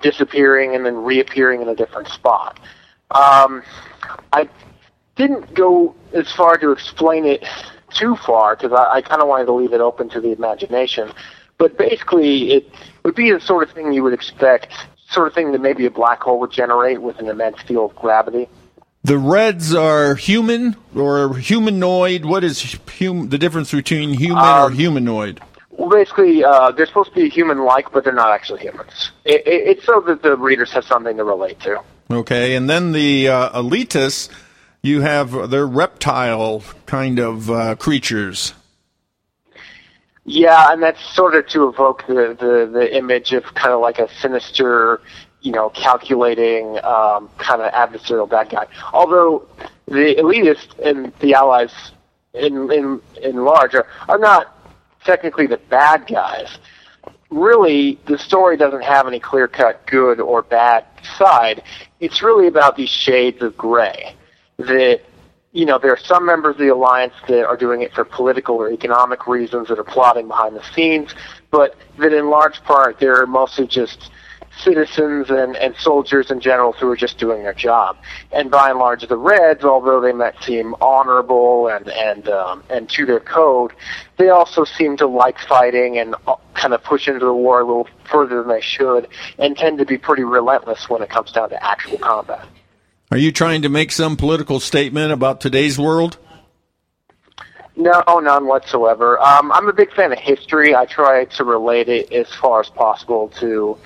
disappearing 0.04 0.76
and 0.76 0.84
then 0.84 0.96
reappearing 0.96 1.62
in 1.62 1.68
a 1.68 1.74
different 1.74 2.08
spot. 2.08 2.60
Um, 3.10 3.62
I 4.32 4.48
didn't 5.16 5.54
go 5.54 5.94
as 6.12 6.30
far 6.30 6.58
to 6.58 6.70
explain 6.72 7.24
it 7.24 7.42
too 7.94 8.14
far 8.16 8.54
because 8.54 8.72
I, 8.72 8.96
I 8.96 9.02
kind 9.02 9.22
of 9.22 9.28
wanted 9.28 9.46
to 9.46 9.52
leave 9.52 9.72
it 9.72 9.80
open 9.80 10.10
to 10.10 10.20
the 10.20 10.30
imagination. 10.30 11.10
But 11.56 11.78
basically, 11.78 12.52
it 12.52 12.70
would 13.02 13.14
be 13.14 13.32
the 13.32 13.40
sort 13.40 13.66
of 13.66 13.74
thing 13.74 13.92
you 13.92 14.02
would 14.02 14.12
expect, 14.12 14.72
sort 15.08 15.26
of 15.26 15.32
thing 15.32 15.52
that 15.52 15.62
maybe 15.62 15.86
a 15.86 15.90
black 15.90 16.20
hole 16.20 16.38
would 16.40 16.50
generate 16.50 17.00
with 17.00 17.18
an 17.18 17.28
immense 17.28 17.62
field 17.62 17.92
of 17.92 17.96
gravity. 17.96 18.48
The 19.04 19.18
reds 19.18 19.74
are 19.74 20.16
human 20.16 20.76
or 20.94 21.36
humanoid. 21.36 22.24
What 22.26 22.44
is 22.44 22.76
hum- 22.98 23.30
the 23.30 23.38
difference 23.38 23.70
between 23.70 24.12
human 24.14 24.44
um, 24.44 24.72
or 24.72 24.74
humanoid? 24.74 25.40
Well, 25.76 25.90
basically, 25.90 26.44
uh, 26.44 26.70
they're 26.70 26.86
supposed 26.86 27.10
to 27.10 27.16
be 27.16 27.28
human-like, 27.28 27.90
but 27.92 28.04
they're 28.04 28.12
not 28.12 28.30
actually 28.30 28.60
humans. 28.60 29.10
It, 29.24 29.46
it, 29.46 29.68
it's 29.68 29.84
so 29.84 30.00
that 30.02 30.22
the 30.22 30.36
readers 30.36 30.70
have 30.72 30.84
something 30.84 31.16
to 31.16 31.24
relate 31.24 31.58
to. 31.60 31.82
Okay, 32.10 32.54
and 32.54 32.70
then 32.70 32.92
the 32.92 33.28
uh, 33.28 33.62
elitists 33.62 34.28
you 34.84 35.00
have 35.00 35.50
they're 35.50 35.66
reptile 35.66 36.62
kind 36.84 37.18
of 37.18 37.50
uh, 37.50 37.74
creatures. 37.76 38.52
Yeah, 40.26 40.72
and 40.72 40.82
that's 40.82 41.02
sort 41.14 41.34
of 41.34 41.48
to 41.48 41.68
evoke 41.68 42.06
the, 42.06 42.36
the, 42.38 42.70
the 42.72 42.96
image 42.96 43.32
of 43.32 43.44
kind 43.54 43.72
of 43.72 43.80
like 43.80 43.98
a 43.98 44.08
sinister, 44.20 45.00
you 45.40 45.52
know, 45.52 45.70
calculating 45.70 46.78
um, 46.84 47.30
kind 47.38 47.60
of 47.62 47.72
adversarial 47.72 48.28
bad 48.28 48.50
guy. 48.50 48.66
Although 48.92 49.46
the 49.86 50.14
elitists 50.18 50.78
and 50.82 51.12
the 51.20 51.34
allies 51.34 51.72
in 52.34 52.70
in 52.70 53.00
in 53.22 53.44
large 53.44 53.74
are, 53.74 53.86
are 54.08 54.18
not 54.18 54.54
technically 55.04 55.46
the 55.46 55.56
bad 55.56 56.06
guys. 56.06 56.58
Really, 57.30 57.98
the 58.06 58.18
story 58.18 58.56
doesn't 58.56 58.82
have 58.82 59.06
any 59.06 59.20
clear 59.20 59.48
cut 59.48 59.86
good 59.86 60.20
or 60.20 60.42
bad 60.42 60.84
side. 61.18 61.62
It's 62.00 62.22
really 62.22 62.46
about 62.46 62.76
these 62.76 62.88
shades 62.88 63.42
of 63.42 63.56
gray 63.56 64.14
that 64.58 65.00
you 65.52 65.66
know 65.66 65.78
there 65.78 65.92
are 65.92 65.98
some 65.98 66.24
members 66.24 66.54
of 66.54 66.58
the 66.60 66.68
alliance 66.68 67.14
that 67.28 67.44
are 67.44 67.56
doing 67.56 67.82
it 67.82 67.92
for 67.92 68.04
political 68.04 68.56
or 68.56 68.70
economic 68.70 69.26
reasons 69.26 69.68
that 69.68 69.78
are 69.78 69.84
plotting 69.84 70.28
behind 70.28 70.54
the 70.54 70.62
scenes, 70.74 71.14
but 71.50 71.76
that 71.98 72.12
in 72.12 72.30
large 72.30 72.62
part 72.62 73.00
they're 73.00 73.26
mostly 73.26 73.66
just 73.66 74.10
citizens 74.58 75.30
and, 75.30 75.56
and 75.56 75.74
soldiers 75.76 76.30
and 76.30 76.40
generals 76.40 76.76
who 76.78 76.88
are 76.90 76.96
just 76.96 77.18
doing 77.18 77.42
their 77.42 77.54
job. 77.54 77.96
And 78.32 78.50
by 78.50 78.70
and 78.70 78.78
large, 78.78 79.06
the 79.06 79.16
Reds, 79.16 79.64
although 79.64 80.00
they 80.00 80.12
might 80.12 80.40
seem 80.42 80.74
honorable 80.80 81.68
and 81.68 81.88
and 81.88 82.28
um, 82.28 82.62
and 82.70 82.88
to 82.90 83.06
their 83.06 83.20
code, 83.20 83.72
they 84.16 84.28
also 84.28 84.64
seem 84.64 84.96
to 84.98 85.06
like 85.06 85.38
fighting 85.38 85.98
and 85.98 86.14
uh, 86.26 86.36
kind 86.54 86.74
of 86.74 86.82
push 86.82 87.08
into 87.08 87.24
the 87.24 87.34
war 87.34 87.60
a 87.60 87.64
little 87.64 87.88
further 88.10 88.42
than 88.42 88.48
they 88.48 88.60
should, 88.60 89.08
and 89.38 89.56
tend 89.56 89.78
to 89.78 89.84
be 89.84 89.98
pretty 89.98 90.24
relentless 90.24 90.88
when 90.88 91.02
it 91.02 91.10
comes 91.10 91.32
down 91.32 91.50
to 91.50 91.64
actual 91.64 91.98
combat. 91.98 92.46
Are 93.10 93.18
you 93.18 93.32
trying 93.32 93.62
to 93.62 93.68
make 93.68 93.92
some 93.92 94.16
political 94.16 94.60
statement 94.60 95.12
about 95.12 95.40
today's 95.40 95.78
world? 95.78 96.18
No, 97.76 98.02
none 98.06 98.46
whatsoever. 98.46 99.20
Um, 99.20 99.50
I'm 99.50 99.68
a 99.68 99.72
big 99.72 99.92
fan 99.92 100.12
of 100.12 100.18
history. 100.18 100.76
I 100.76 100.86
try 100.86 101.24
to 101.24 101.44
relate 101.44 101.88
it 101.88 102.12
as 102.12 102.32
far 102.32 102.60
as 102.60 102.70
possible 102.70 103.28
to 103.40 103.76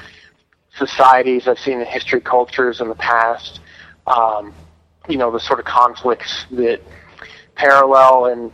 societies 0.78 1.48
I've 1.48 1.58
seen 1.58 1.80
in 1.80 1.86
history, 1.86 2.20
cultures 2.20 2.80
in 2.80 2.88
the 2.88 2.94
past. 2.94 3.60
Um, 4.06 4.54
you 5.08 5.16
know, 5.16 5.30
the 5.30 5.40
sort 5.40 5.58
of 5.58 5.64
conflicts 5.64 6.46
that 6.52 6.80
parallel 7.54 8.26
and 8.26 8.52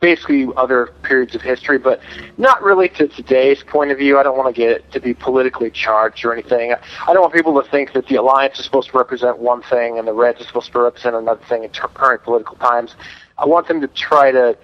basically 0.00 0.48
other 0.56 0.88
periods 1.04 1.34
of 1.34 1.40
history, 1.40 1.78
but 1.78 2.00
not 2.36 2.60
really 2.60 2.88
to 2.88 3.06
today's 3.06 3.62
point 3.62 3.92
of 3.92 3.98
view. 3.98 4.18
I 4.18 4.24
don't 4.24 4.36
want 4.36 4.52
to 4.54 4.60
get 4.60 4.90
to 4.92 5.00
be 5.00 5.14
politically 5.14 5.70
charged 5.70 6.24
or 6.24 6.32
anything. 6.32 6.74
I 6.74 7.12
don't 7.12 7.22
want 7.22 7.32
people 7.32 7.62
to 7.62 7.70
think 7.70 7.92
that 7.92 8.08
the 8.08 8.16
alliance 8.16 8.58
is 8.58 8.64
supposed 8.64 8.90
to 8.90 8.98
represent 8.98 9.38
one 9.38 9.62
thing 9.62 9.98
and 9.98 10.06
the 10.06 10.12
Reds 10.12 10.40
is 10.40 10.48
supposed 10.48 10.72
to 10.72 10.80
represent 10.80 11.14
another 11.14 11.42
thing 11.48 11.62
in 11.62 11.70
current 11.70 12.24
political 12.24 12.56
times. 12.56 12.96
I 13.38 13.46
want 13.46 13.68
them 13.68 13.80
to 13.80 13.86
try 13.86 14.32
to 14.32 14.58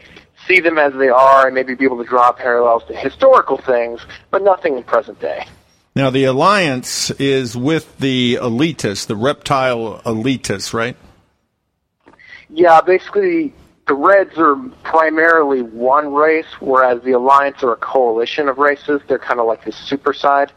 see 0.48 0.58
them 0.58 0.76
as 0.76 0.92
they 0.94 1.08
are 1.08 1.46
and 1.46 1.54
maybe 1.54 1.74
be 1.74 1.84
able 1.84 1.98
to 1.98 2.08
draw 2.08 2.32
parallels 2.32 2.82
to 2.88 2.96
historical 2.96 3.58
things, 3.58 4.04
but 4.32 4.42
nothing 4.42 4.76
in 4.76 4.82
present 4.82 5.20
day. 5.20 5.46
Now, 5.98 6.10
the 6.10 6.26
alliance 6.26 7.10
is 7.10 7.56
with 7.56 7.98
the 7.98 8.36
elitists, 8.36 9.08
the 9.08 9.16
reptile 9.16 10.00
elitists, 10.06 10.72
right? 10.72 10.96
Yeah, 12.50 12.80
basically, 12.82 13.52
the 13.88 13.94
Reds 13.94 14.38
are 14.38 14.54
primarily 14.84 15.60
one 15.60 16.14
race, 16.14 16.46
whereas 16.60 17.02
the 17.02 17.10
Alliance 17.10 17.64
are 17.64 17.72
a 17.72 17.76
coalition 17.76 18.48
of 18.48 18.58
races. 18.58 19.00
They're 19.08 19.18
kind 19.18 19.40
of 19.40 19.46
like 19.46 19.64
the 19.64 19.72
super 19.72 20.12
side. 20.12 20.52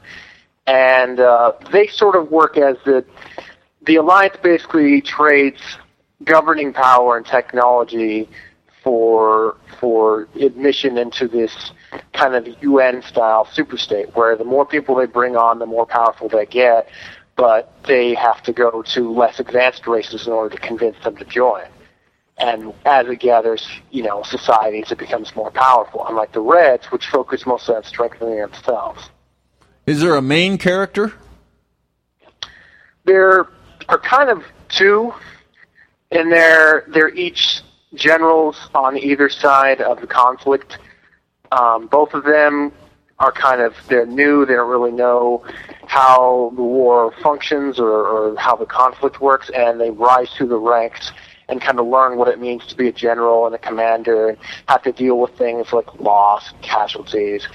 And 0.68 1.20
uh, 1.20 1.54
they 1.72 1.88
sort 1.88 2.16
of 2.16 2.30
work 2.30 2.56
as 2.56 2.78
the. 2.86 3.04
The 3.88 3.96
Alliance 3.96 4.38
basically 4.44 5.02
trades 5.02 5.60
governing 6.24 6.72
power 6.72 7.18
and 7.18 7.26
technology 7.26 8.30
for 8.84 9.58
for 9.80 10.28
admission 10.40 11.00
into 11.00 11.28
this 11.28 11.72
kind 12.14 12.36
of 12.36 12.48
UN 12.62 13.02
style 13.02 13.46
superstate 13.46 14.16
where 14.16 14.36
the 14.36 14.44
more 14.44 14.66
people 14.66 14.96
they 14.96 15.06
bring 15.06 15.36
on, 15.36 15.60
the 15.60 15.66
more 15.66 15.86
powerful 15.86 16.30
they 16.30 16.46
get, 16.46 16.88
but 17.36 17.74
they 17.88 18.14
have 18.14 18.42
to 18.44 18.54
go 18.54 18.82
to 18.82 19.12
less 19.12 19.40
advanced 19.40 19.88
races 19.88 20.28
in 20.28 20.34
order 20.34 20.56
to 20.56 20.62
convince 20.62 21.02
them 21.04 21.16
to 21.18 21.26
join. 21.26 21.64
And 22.38 22.74
as 22.86 23.08
it 23.08 23.20
gathers, 23.20 23.68
you 23.92 24.04
know, 24.04 24.24
societies, 24.24 24.92
it 24.92 24.98
becomes 24.98 25.36
more 25.36 25.52
powerful. 25.52 26.06
Unlike 26.08 26.32
the 26.34 26.42
Reds, 26.42 26.88
which 26.88 27.06
focus 27.08 27.46
mostly 27.46 27.76
on 27.76 27.84
strengthening 27.84 28.38
themselves. 28.38 29.10
Is 29.86 30.02
there 30.02 30.16
a 30.16 30.22
main 30.22 30.58
character? 30.58 31.14
There 33.06 33.48
are 33.90 34.00
kind 34.00 34.30
of 34.30 34.44
two, 34.70 35.14
and 36.12 36.32
they're 36.32 36.86
they're 36.88 37.14
each 37.14 37.62
generals 37.96 38.58
on 38.74 38.98
either 38.98 39.30
side 39.30 39.82
of 39.82 40.02
the 40.02 40.08
conflict. 40.08 40.78
Um, 41.52 41.88
both 41.88 42.14
of 42.14 42.24
them 42.24 42.72
are 43.20 43.32
kind 43.32 43.62
of 43.62 43.76
they're 43.88 44.06
new. 44.06 44.46
They 44.46 44.54
don't 44.54 44.70
really 44.70 44.92
know 44.92 45.46
how 45.86 46.52
the 46.56 46.64
war 46.64 47.14
functions 47.22 47.80
or, 47.80 47.90
or 47.90 48.36
how 48.38 48.56
the 48.56 48.66
conflict 48.66 49.22
works, 49.22 49.50
and 49.54 49.80
they 49.80 49.92
rise 49.92 50.30
through 50.36 50.48
the 50.48 50.58
ranks 50.58 51.12
and 51.50 51.62
kind 51.62 51.80
of 51.80 51.86
learn 51.86 52.18
what 52.18 52.30
it 52.30 52.40
means 52.40 52.66
to 52.68 52.76
be 52.76 52.88
a 52.88 52.94
general 52.94 53.46
and 53.46 53.54
a 53.54 53.58
commander, 53.58 54.30
and 54.30 54.38
have 54.70 54.82
to 54.84 54.92
deal 54.94 55.20
with 55.20 55.38
things 55.38 55.74
like 55.74 56.00
loss, 56.00 56.52
and 56.52 56.62
casualties, 56.62 57.46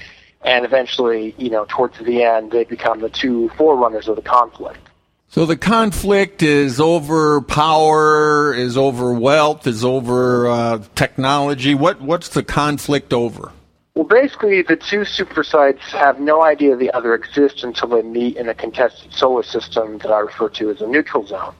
and 0.43 0.63
eventually, 0.63 1.33
you 1.37 1.49
know, 1.49 1.65
towards 1.67 1.97
the 1.99 2.23
end, 2.23 2.51
they 2.51 2.63
become 2.63 3.01
the 3.01 3.09
two 3.09 3.49
forerunners 3.57 4.07
of 4.07 4.15
the 4.15 4.21
conflict. 4.21 4.79
So 5.29 5.45
the 5.45 5.57
conflict 5.57 6.43
is 6.43 6.79
over 6.79 7.41
power, 7.41 8.53
is 8.53 8.77
over 8.77 9.11
wealth, 9.11 9.67
is 9.67 9.83
over 9.83 10.47
uh, 10.47 10.83
technology. 10.95 11.75
What 11.75 11.99
what's 11.99 12.29
the 12.29 12.43
conflict 12.43 13.11
over? 13.11 13.51
Well, 13.97 14.05
basically, 14.05 14.61
the 14.61 14.75
two 14.75 15.05
super 15.05 15.43
sites 15.43 15.91
have 15.91 16.19
no 16.19 16.43
idea 16.43 16.75
the 16.75 16.91
other 16.91 17.15
exists 17.15 17.63
until 17.63 17.87
they 17.87 18.03
meet 18.03 18.37
in 18.37 18.47
a 18.47 18.53
contested 18.53 19.11
solar 19.11 19.41
system 19.41 19.97
that 19.97 20.11
I 20.11 20.19
refer 20.19 20.49
to 20.49 20.69
as 20.69 20.81
a 20.81 20.87
neutral 20.87 21.25
zone. 21.25 21.55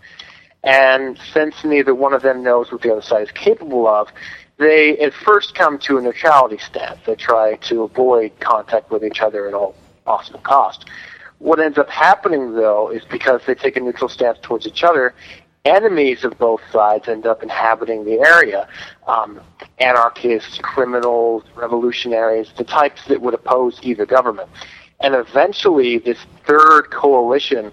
And 0.64 1.18
since 1.34 1.64
neither 1.64 1.96
one 1.96 2.14
of 2.14 2.22
them 2.22 2.44
knows 2.44 2.72
what 2.72 2.84
the 2.84 2.92
other 2.92 3.02
side 3.02 3.24
is 3.24 3.32
capable 3.32 3.88
of, 3.88 4.10
they 4.58 5.00
at 5.00 5.16
first 5.16 5.56
come 5.56 5.80
to 5.80 5.98
a 5.98 6.02
neutrality 6.02 6.60
stance. 6.60 7.00
They 7.08 7.16
try 7.16 7.56
to 7.56 7.82
avoid 7.82 8.40
contact 8.40 8.92
with 8.92 9.04
each 9.04 9.20
other 9.20 9.48
at 9.48 9.56
all 9.56 9.74
possible 10.06 10.42
cost. 10.42 10.86
What 11.40 11.60
ends 11.60 11.80
up 11.80 11.90
happening, 11.90 12.54
though, 12.54 12.92
is 12.92 13.04
because 13.06 13.42
they 13.48 13.56
take 13.56 13.78
a 13.78 13.80
neutral 13.80 14.10
stance 14.10 14.38
towards 14.44 14.68
each 14.68 14.84
other, 14.84 15.16
enemies 15.68 16.24
of 16.24 16.38
both 16.38 16.62
sides 16.72 17.08
end 17.08 17.26
up 17.26 17.44
inhabiting 17.44 18.06
the 18.06 18.20
area. 18.20 18.68
Um, 19.08 19.42
anarchists, 19.80 20.60
criminals, 20.62 21.44
revolutionaries, 21.56 22.52
the 22.58 22.64
types 22.64 23.02
that 23.08 23.22
would 23.22 23.34
oppose 23.34 23.80
either 23.84 24.06
government. 24.06 24.50
And 25.00 25.14
eventually, 25.14 26.00
this 26.00 26.18
third 26.46 26.90
coalition 26.92 27.72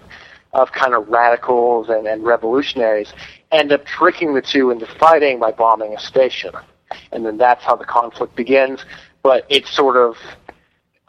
of 0.53 0.71
kind 0.71 0.93
of 0.93 1.07
radicals 1.09 1.89
and, 1.89 2.07
and 2.07 2.23
revolutionaries 2.23 3.13
end 3.51 3.71
up 3.71 3.85
tricking 3.85 4.33
the 4.33 4.41
two 4.41 4.71
into 4.71 4.85
fighting 4.85 5.39
by 5.39 5.51
bombing 5.51 5.93
a 5.95 5.99
station. 5.99 6.53
And 7.11 7.25
then 7.25 7.37
that's 7.37 7.63
how 7.63 7.75
the 7.75 7.85
conflict 7.85 8.35
begins. 8.35 8.85
But 9.23 9.45
it 9.49 9.65
sort 9.65 9.97
of 9.97 10.17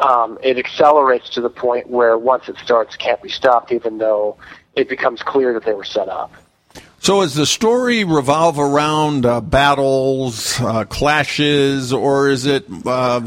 um, 0.00 0.38
it 0.42 0.58
accelerates 0.58 1.30
to 1.30 1.40
the 1.40 1.48
point 1.48 1.88
where 1.88 2.18
once 2.18 2.48
it 2.48 2.56
starts, 2.58 2.96
can't 2.96 3.22
be 3.22 3.30
stopped, 3.30 3.72
even 3.72 3.98
though 3.98 4.36
it 4.74 4.88
becomes 4.88 5.22
clear 5.22 5.54
that 5.54 5.64
they 5.64 5.72
were 5.72 5.84
set 5.84 6.08
up. 6.08 6.32
So, 7.06 7.20
does 7.20 7.36
the 7.36 7.46
story 7.46 8.02
revolve 8.02 8.58
around 8.58 9.26
uh, 9.26 9.40
battles, 9.40 10.60
uh, 10.60 10.86
clashes, 10.86 11.92
or 11.92 12.28
is 12.30 12.46
it 12.46 12.64
uh, 12.84 13.24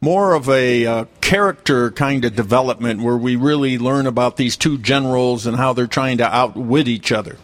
more 0.00 0.32
of 0.32 0.48
a 0.48 0.86
uh, 0.86 1.04
character 1.20 1.90
kind 1.90 2.24
of 2.24 2.34
development 2.34 3.02
where 3.02 3.18
we 3.18 3.36
really 3.36 3.76
learn 3.76 4.06
about 4.06 4.38
these 4.38 4.56
two 4.56 4.78
generals 4.78 5.46
and 5.46 5.58
how 5.58 5.74
they're 5.74 5.86
trying 5.86 6.16
to 6.16 6.24
outwit 6.26 6.88
each 6.88 7.12
other? 7.12 7.36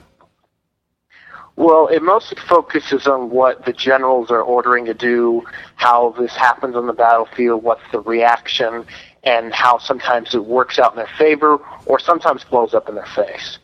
Well, 1.57 1.88
it 1.88 2.03
mostly 2.03 2.38
focuses 2.49 3.07
on 3.07 3.29
what 3.29 3.66
the 3.66 3.75
generals 3.75 4.31
are 4.31 4.40
ordering 4.40 4.87
to 4.87 4.94
do, 4.94 5.42
how 5.75 6.14
this 6.18 6.35
happens 6.35 6.77
on 6.77 6.87
the 6.87 6.94
battlefield, 6.94 7.62
what's 7.62 7.85
the 7.92 8.01
reaction, 8.01 8.87
and 9.23 9.53
how 9.53 9.77
sometimes 9.77 10.35
it 10.35 10.47
works 10.47 10.79
out 10.79 10.92
in 10.92 10.97
their 10.97 11.14
favor 11.18 11.59
or 11.85 11.99
sometimes 11.99 12.42
blows 12.44 12.73
up 12.73 12.88
in 12.88 12.94
their 12.94 13.05
face. 13.05 13.59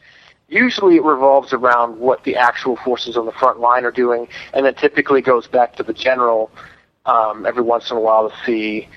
Usually 0.50 0.96
it 0.96 1.04
revolves 1.04 1.52
around 1.52 2.00
what 2.00 2.24
the 2.24 2.34
actual 2.34 2.74
forces 2.74 3.16
on 3.16 3.24
the 3.24 3.32
front 3.32 3.60
line 3.60 3.84
are 3.84 3.92
doing, 3.92 4.26
and 4.52 4.66
then 4.66 4.74
typically 4.74 5.22
goes 5.22 5.46
back 5.46 5.76
to 5.76 5.84
the 5.84 5.92
general 5.92 6.50
um, 7.06 7.46
every 7.46 7.62
once 7.62 7.90
in 7.90 7.96
a 7.96 8.00
while 8.00 8.28
to 8.28 8.36
see, 8.44 8.88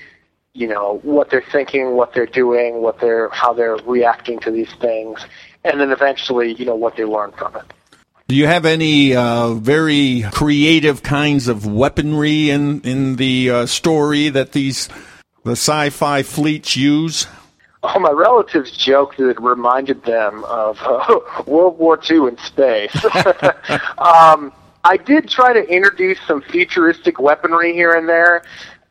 you 0.52 0.66
know, 0.66 0.98
what 1.04 1.30
they're 1.30 1.44
thinking, 1.52 1.94
what 1.94 2.12
they're 2.12 2.26
doing, 2.26 2.82
what 2.82 2.98
they're 2.98 3.28
how 3.28 3.52
they're 3.52 3.76
reacting 3.86 4.40
to 4.40 4.50
these 4.50 4.72
things, 4.80 5.24
and 5.62 5.80
then 5.80 5.92
eventually, 5.92 6.54
you 6.54 6.64
know, 6.64 6.74
what 6.74 6.96
they 6.96 7.04
learn 7.04 7.30
from 7.32 7.54
it. 7.54 7.64
Do 8.26 8.34
you 8.34 8.48
have 8.48 8.64
any 8.64 9.14
uh, 9.14 9.54
very 9.54 10.24
creative 10.32 11.04
kinds 11.04 11.46
of 11.46 11.66
weaponry 11.66 12.50
in 12.50 12.80
in 12.80 13.14
the 13.14 13.50
uh, 13.50 13.66
story 13.66 14.28
that 14.28 14.50
these 14.52 14.88
the 15.44 15.52
sci-fi 15.52 16.24
fleets 16.24 16.76
use? 16.76 17.28
Oh, 17.86 17.98
my 17.98 18.12
relatives 18.12 18.70
joked 18.74 19.18
that 19.18 19.28
it 19.28 19.40
reminded 19.42 20.02
them 20.04 20.42
of 20.44 20.78
uh, 20.80 21.20
World 21.46 21.78
War 21.78 22.00
II 22.10 22.28
in 22.28 22.38
space. 22.38 22.94
um, 23.98 24.54
I 24.84 24.96
did 24.96 25.28
try 25.28 25.52
to 25.52 25.62
introduce 25.68 26.18
some 26.26 26.40
futuristic 26.40 27.20
weaponry 27.20 27.74
here 27.74 27.92
and 27.92 28.08
there, 28.08 28.42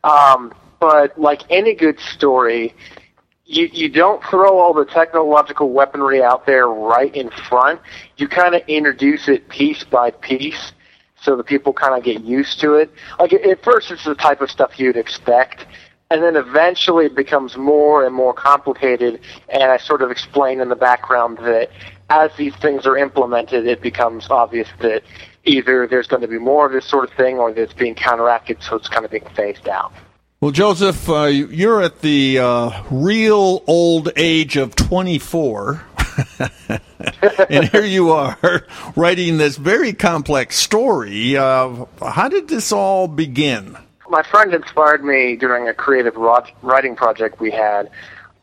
um, 0.04 0.54
but 0.78 1.18
like 1.18 1.42
any 1.50 1.74
good 1.74 1.98
story, 1.98 2.72
you 3.46 3.68
you 3.72 3.88
don't 3.88 4.22
throw 4.24 4.58
all 4.58 4.72
the 4.72 4.84
technological 4.84 5.70
weaponry 5.70 6.22
out 6.22 6.46
there 6.46 6.68
right 6.68 7.14
in 7.16 7.30
front. 7.30 7.80
You 8.16 8.28
kind 8.28 8.54
of 8.54 8.62
introduce 8.68 9.26
it 9.26 9.48
piece 9.48 9.82
by 9.82 10.12
piece, 10.12 10.72
so 11.20 11.36
the 11.36 11.44
people 11.44 11.72
kind 11.72 11.98
of 11.98 12.04
get 12.04 12.22
used 12.22 12.60
to 12.60 12.74
it. 12.74 12.92
Like 13.18 13.32
at 13.32 13.64
first, 13.64 13.90
it's 13.90 14.04
the 14.04 14.14
type 14.14 14.40
of 14.40 14.52
stuff 14.52 14.78
you'd 14.78 14.96
expect, 14.96 15.66
and 16.14 16.22
then 16.22 16.36
eventually 16.36 17.06
it 17.06 17.16
becomes 17.16 17.56
more 17.56 18.06
and 18.06 18.14
more 18.14 18.32
complicated. 18.32 19.20
And 19.48 19.64
I 19.64 19.78
sort 19.78 20.00
of 20.00 20.12
explain 20.12 20.60
in 20.60 20.68
the 20.68 20.76
background 20.76 21.38
that 21.38 21.70
as 22.08 22.30
these 22.36 22.54
things 22.56 22.86
are 22.86 22.96
implemented, 22.96 23.66
it 23.66 23.82
becomes 23.82 24.30
obvious 24.30 24.68
that 24.80 25.02
either 25.42 25.88
there's 25.88 26.06
going 26.06 26.22
to 26.22 26.28
be 26.28 26.38
more 26.38 26.66
of 26.66 26.72
this 26.72 26.84
sort 26.84 27.10
of 27.10 27.16
thing, 27.16 27.38
or 27.38 27.52
that 27.52 27.60
it's 27.60 27.72
being 27.72 27.96
counteracted, 27.96 28.62
so 28.62 28.76
it's 28.76 28.88
kind 28.88 29.04
of 29.04 29.10
being 29.10 29.26
phased 29.34 29.68
out. 29.68 29.92
Well, 30.40 30.52
Joseph, 30.52 31.10
uh, 31.10 31.24
you're 31.24 31.82
at 31.82 32.00
the 32.00 32.38
uh, 32.38 32.84
real 32.92 33.64
old 33.66 34.12
age 34.14 34.56
of 34.56 34.76
24. 34.76 35.84
and 37.50 37.68
here 37.70 37.84
you 37.84 38.12
are 38.12 38.62
writing 38.94 39.38
this 39.38 39.56
very 39.56 39.92
complex 39.92 40.56
story. 40.56 41.36
Uh, 41.36 41.86
how 42.00 42.28
did 42.28 42.46
this 42.46 42.70
all 42.70 43.08
begin? 43.08 43.76
My 44.14 44.22
friend 44.22 44.54
inspired 44.54 45.04
me 45.04 45.34
during 45.34 45.66
a 45.66 45.74
creative 45.74 46.14
writing 46.62 46.94
project 46.94 47.40
we 47.40 47.50
had. 47.50 47.90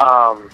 Um, 0.01 0.49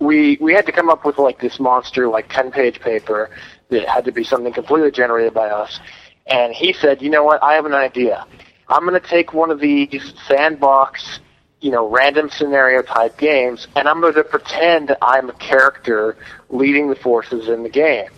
we 0.00 0.38
we 0.40 0.54
had 0.54 0.64
to 0.64 0.72
come 0.72 0.88
up 0.88 1.04
with 1.04 1.18
like 1.18 1.38
this 1.42 1.60
monster, 1.60 2.08
like 2.08 2.30
ten 2.30 2.50
page 2.50 2.80
paper 2.80 3.28
that 3.68 3.86
had 3.86 4.06
to 4.06 4.12
be 4.12 4.24
something 4.24 4.50
completely 4.50 4.90
generated 4.90 5.34
by 5.34 5.50
us. 5.50 5.78
And 6.26 6.54
he 6.54 6.72
said, 6.72 7.02
you 7.02 7.10
know 7.10 7.22
what? 7.22 7.42
I 7.42 7.52
have 7.52 7.66
an 7.66 7.74
idea. 7.74 8.26
I'm 8.66 8.88
going 8.88 8.98
to 8.98 9.06
take 9.06 9.34
one 9.34 9.50
of 9.50 9.60
these 9.60 10.14
sandbox, 10.26 11.20
you 11.60 11.70
know, 11.70 11.86
random 11.90 12.30
scenario 12.30 12.80
type 12.80 13.18
games, 13.18 13.68
and 13.76 13.86
I'm 13.86 14.00
going 14.00 14.14
to 14.14 14.24
pretend 14.24 14.96
I'm 15.02 15.28
a 15.28 15.34
character 15.34 16.16
leading 16.48 16.88
the 16.88 16.96
forces 16.96 17.50
in 17.50 17.62
the 17.62 17.68
game. 17.68 18.08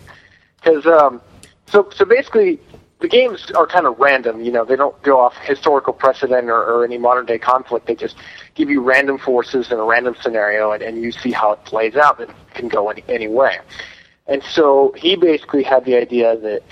Because, 0.55 0.85
um, 0.85 1.21
so, 1.65 1.89
so 1.93 2.05
basically, 2.05 2.61
the 3.01 3.07
games 3.07 3.51
are 3.55 3.67
kind 3.67 3.85
of 3.85 3.99
random. 3.99 4.41
You 4.41 4.51
know, 4.51 4.65
they 4.65 4.75
don't 4.75 4.99
go 5.03 5.19
off 5.19 5.35
historical 5.43 5.93
precedent 5.93 6.49
or, 6.49 6.63
or 6.63 6.85
any 6.85 6.97
modern 6.97 7.25
day 7.25 7.37
conflict. 7.37 7.87
They 7.87 7.95
just 7.95 8.15
give 8.55 8.69
you 8.69 8.81
random 8.81 9.17
forces 9.17 9.71
in 9.71 9.77
a 9.77 9.83
random 9.83 10.15
scenario, 10.21 10.71
and, 10.71 10.81
and 10.81 11.01
you 11.01 11.11
see 11.11 11.31
how 11.31 11.51
it 11.51 11.63
plays 11.65 11.95
out. 11.95 12.19
It 12.19 12.29
can 12.53 12.67
go 12.67 12.89
any, 12.89 13.03
any 13.09 13.27
way. 13.27 13.57
And 14.27 14.41
so 14.43 14.93
he 14.97 15.15
basically 15.15 15.63
had 15.63 15.85
the 15.85 15.95
idea 15.95 16.37
that 16.37 16.63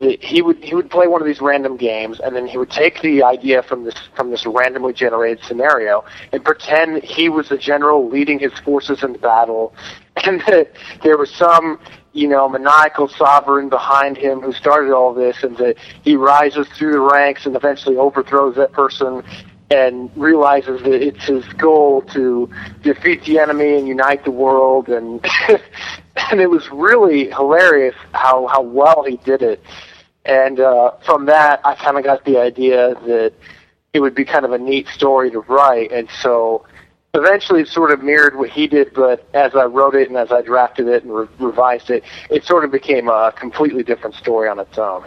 he 0.00 0.40
would 0.40 0.56
he 0.64 0.74
would 0.74 0.90
play 0.90 1.06
one 1.06 1.20
of 1.20 1.26
these 1.26 1.42
random 1.42 1.76
games 1.76 2.20
and 2.20 2.34
then 2.34 2.46
he 2.46 2.56
would 2.56 2.70
take 2.70 3.02
the 3.02 3.22
idea 3.22 3.62
from 3.62 3.84
this 3.84 3.94
from 4.16 4.30
this 4.30 4.46
randomly 4.46 4.94
generated 4.94 5.44
scenario 5.44 6.02
and 6.32 6.42
pretend 6.42 7.02
he 7.04 7.28
was 7.28 7.50
the 7.50 7.58
general 7.58 8.08
leading 8.08 8.38
his 8.38 8.52
forces 8.60 9.02
into 9.02 9.18
battle 9.18 9.74
and 10.24 10.40
that 10.46 10.70
there 11.02 11.18
was 11.18 11.30
some 11.30 11.78
you 12.12 12.28
know 12.28 12.48
maniacal 12.48 13.08
sovereign 13.08 13.68
behind 13.68 14.16
him 14.16 14.40
who 14.40 14.52
started 14.52 14.92
all 14.92 15.14
this 15.14 15.42
and 15.42 15.56
that 15.58 15.76
he 16.02 16.16
rises 16.16 16.66
through 16.68 16.92
the 16.92 17.00
ranks 17.00 17.46
and 17.46 17.54
eventually 17.56 17.96
overthrows 17.96 18.56
that 18.56 18.72
person 18.72 19.22
and 19.70 20.10
realizes 20.16 20.82
that 20.82 21.00
it's 21.00 21.24
his 21.26 21.44
goal 21.52 22.02
to 22.02 22.50
defeat 22.82 23.22
the 23.24 23.38
enemy 23.38 23.76
and 23.76 23.86
unite 23.86 24.24
the 24.24 24.30
world 24.30 24.88
and 24.88 25.24
and 26.30 26.40
it 26.40 26.50
was 26.50 26.68
really 26.70 27.30
hilarious 27.30 27.94
how 28.12 28.46
how 28.48 28.60
well 28.60 29.04
he 29.04 29.16
did 29.18 29.42
it 29.42 29.62
and 30.24 30.60
uh, 30.60 30.92
from 31.04 31.26
that, 31.26 31.60
I 31.64 31.74
kind 31.74 31.96
of 31.96 32.04
got 32.04 32.24
the 32.24 32.38
idea 32.38 32.94
that 33.06 33.32
it 33.92 34.00
would 34.00 34.14
be 34.14 34.24
kind 34.24 34.44
of 34.44 34.52
a 34.52 34.58
neat 34.58 34.86
story 34.88 35.30
to 35.30 35.40
write. 35.40 35.92
And 35.92 36.08
so 36.22 36.66
eventually 37.14 37.62
it 37.62 37.68
sort 37.68 37.90
of 37.90 38.02
mirrored 38.02 38.36
what 38.36 38.50
he 38.50 38.66
did, 38.66 38.94
but 38.94 39.26
as 39.34 39.54
I 39.54 39.64
wrote 39.64 39.94
it 39.94 40.08
and 40.08 40.16
as 40.16 40.30
I 40.30 40.42
drafted 40.42 40.88
it 40.88 41.04
and 41.04 41.14
re- 41.14 41.28
revised 41.38 41.90
it, 41.90 42.04
it 42.28 42.44
sort 42.44 42.64
of 42.64 42.70
became 42.70 43.08
a 43.08 43.32
completely 43.36 43.82
different 43.82 44.16
story 44.16 44.48
on 44.48 44.58
its 44.58 44.78
own. 44.78 45.06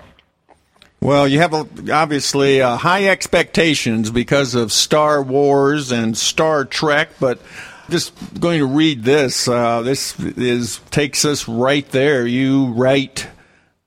Well, 1.00 1.28
you 1.28 1.40
have 1.40 1.54
obviously 1.92 2.62
uh, 2.62 2.78
high 2.78 3.08
expectations 3.08 4.10
because 4.10 4.56
of 4.56 4.72
Star 4.72 5.22
Wars 5.22 5.92
and 5.92 6.18
Star 6.18 6.64
Trek, 6.64 7.10
but 7.20 7.42
just 7.90 8.14
going 8.40 8.60
to 8.60 8.66
read 8.66 9.04
this. 9.04 9.48
Uh, 9.48 9.82
this 9.82 10.18
is 10.20 10.80
takes 10.92 11.26
us 11.26 11.48
right 11.48 11.88
there. 11.92 12.26
You 12.26 12.68
write 12.68 13.28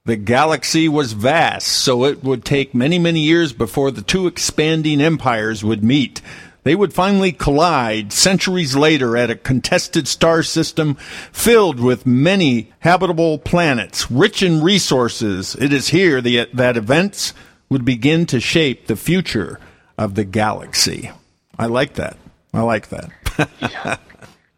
the 0.04 0.16
galaxy 0.16 0.88
was 0.88 1.14
vast, 1.14 1.66
so 1.66 2.04
it 2.04 2.22
would 2.22 2.44
take 2.44 2.74
many, 2.74 2.98
many 2.98 3.20
years 3.20 3.52
before 3.52 3.90
the 3.90 4.02
two 4.02 4.26
expanding 4.26 5.00
empires 5.00 5.64
would 5.64 5.82
meet. 5.82 6.20
They 6.66 6.74
would 6.74 6.92
finally 6.92 7.30
collide 7.30 8.12
centuries 8.12 8.74
later 8.74 9.16
at 9.16 9.30
a 9.30 9.36
contested 9.36 10.08
star 10.08 10.42
system 10.42 10.96
filled 11.30 11.78
with 11.78 12.04
many 12.06 12.72
habitable 12.80 13.38
planets, 13.38 14.10
rich 14.10 14.42
in 14.42 14.60
resources. 14.60 15.54
It 15.60 15.72
is 15.72 15.90
here 15.90 16.20
the, 16.20 16.48
that 16.52 16.76
events 16.76 17.34
would 17.68 17.84
begin 17.84 18.26
to 18.26 18.40
shape 18.40 18.88
the 18.88 18.96
future 18.96 19.60
of 19.96 20.16
the 20.16 20.24
galaxy. 20.24 21.12
I 21.56 21.66
like 21.66 21.94
that. 21.94 22.16
I 22.52 22.62
like 22.62 22.88
that. 22.88 24.00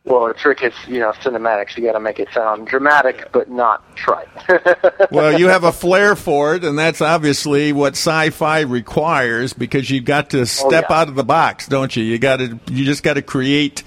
Well, 0.09 0.29
the 0.29 0.35
trick 0.35 0.62
is, 0.62 0.73
you 0.87 1.01
know, 1.01 1.12
cinematics. 1.12 1.77
You 1.77 1.85
got 1.85 1.92
to 1.92 2.01
make 2.01 2.18
it 2.18 2.29
sound 2.33 2.66
dramatic, 2.66 3.31
but 3.31 3.51
not 3.51 3.94
trite. 3.94 4.29
well, 5.11 5.38
you 5.38 5.49
have 5.49 5.64
a 5.64 5.73
flair 5.73 6.16
for 6.16 6.55
it, 6.55 6.64
and 6.64 6.79
that's 6.79 7.03
obviously 7.03 7.73
what 7.73 7.92
sci-fi 7.92 8.61
requires 8.61 9.53
because 9.53 9.90
you've 9.90 10.07
got 10.07 10.31
to 10.31 10.47
step 10.47 10.87
oh, 10.88 10.94
yeah. 10.94 11.01
out 11.01 11.09
of 11.09 11.14
the 11.14 11.25
box, 11.25 11.68
don't 11.68 11.94
you? 11.94 12.03
You 12.03 12.18
got 12.18 12.38
to, 12.38 12.59
you 12.71 12.87
just 12.87 13.03
got 13.03 13.14
to 13.14 13.23
create 13.23 13.83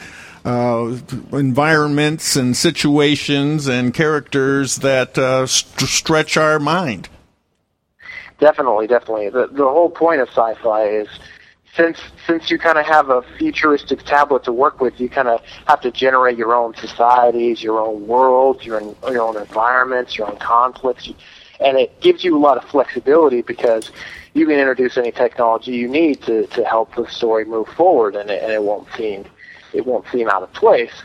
uh, 0.45 0.95
environments 1.33 2.35
and 2.35 2.55
situations 2.55 3.67
and 3.67 3.93
characters 3.93 4.77
that 4.77 5.17
uh, 5.17 5.47
st- 5.47 5.89
stretch 5.89 6.37
our 6.37 6.59
mind. 6.59 7.09
Definitely, 8.39 8.87
definitely. 8.87 9.29
The 9.29 9.47
the 9.47 9.63
whole 9.63 9.89
point 9.89 10.19
of 10.19 10.27
sci-fi 10.29 10.85
is 10.85 11.07
since 11.75 11.99
since 12.27 12.51
you 12.51 12.57
kind 12.57 12.77
of 12.77 12.85
have 12.85 13.09
a 13.09 13.21
futuristic 13.37 14.03
tablet 14.03 14.43
to 14.43 14.51
work 14.51 14.81
with, 14.81 14.99
you 14.99 15.09
kind 15.09 15.27
of 15.27 15.41
have 15.67 15.81
to 15.81 15.91
generate 15.91 16.37
your 16.37 16.53
own 16.53 16.75
societies, 16.75 17.63
your 17.63 17.79
own 17.79 18.07
worlds, 18.07 18.65
your 18.65 18.81
own, 18.81 18.95
your 19.09 19.21
own 19.21 19.37
environments, 19.37 20.17
your 20.17 20.29
own 20.29 20.37
conflicts, 20.37 21.09
and 21.59 21.77
it 21.77 21.99
gives 22.01 22.23
you 22.23 22.37
a 22.37 22.39
lot 22.39 22.57
of 22.57 22.69
flexibility 22.69 23.41
because 23.41 23.91
you 24.33 24.45
can 24.45 24.59
introduce 24.59 24.97
any 24.97 25.11
technology 25.11 25.71
you 25.71 25.87
need 25.87 26.21
to 26.23 26.45
to 26.47 26.63
help 26.65 26.93
the 26.95 27.07
story 27.07 27.45
move 27.45 27.67
forward, 27.69 28.15
and 28.15 28.29
it, 28.29 28.43
and 28.43 28.51
it 28.51 28.61
won't 28.61 28.87
seem 28.97 29.25
it 29.73 29.85
won't 29.85 30.05
seem 30.11 30.27
out 30.27 30.43
of 30.43 30.51
place. 30.53 31.03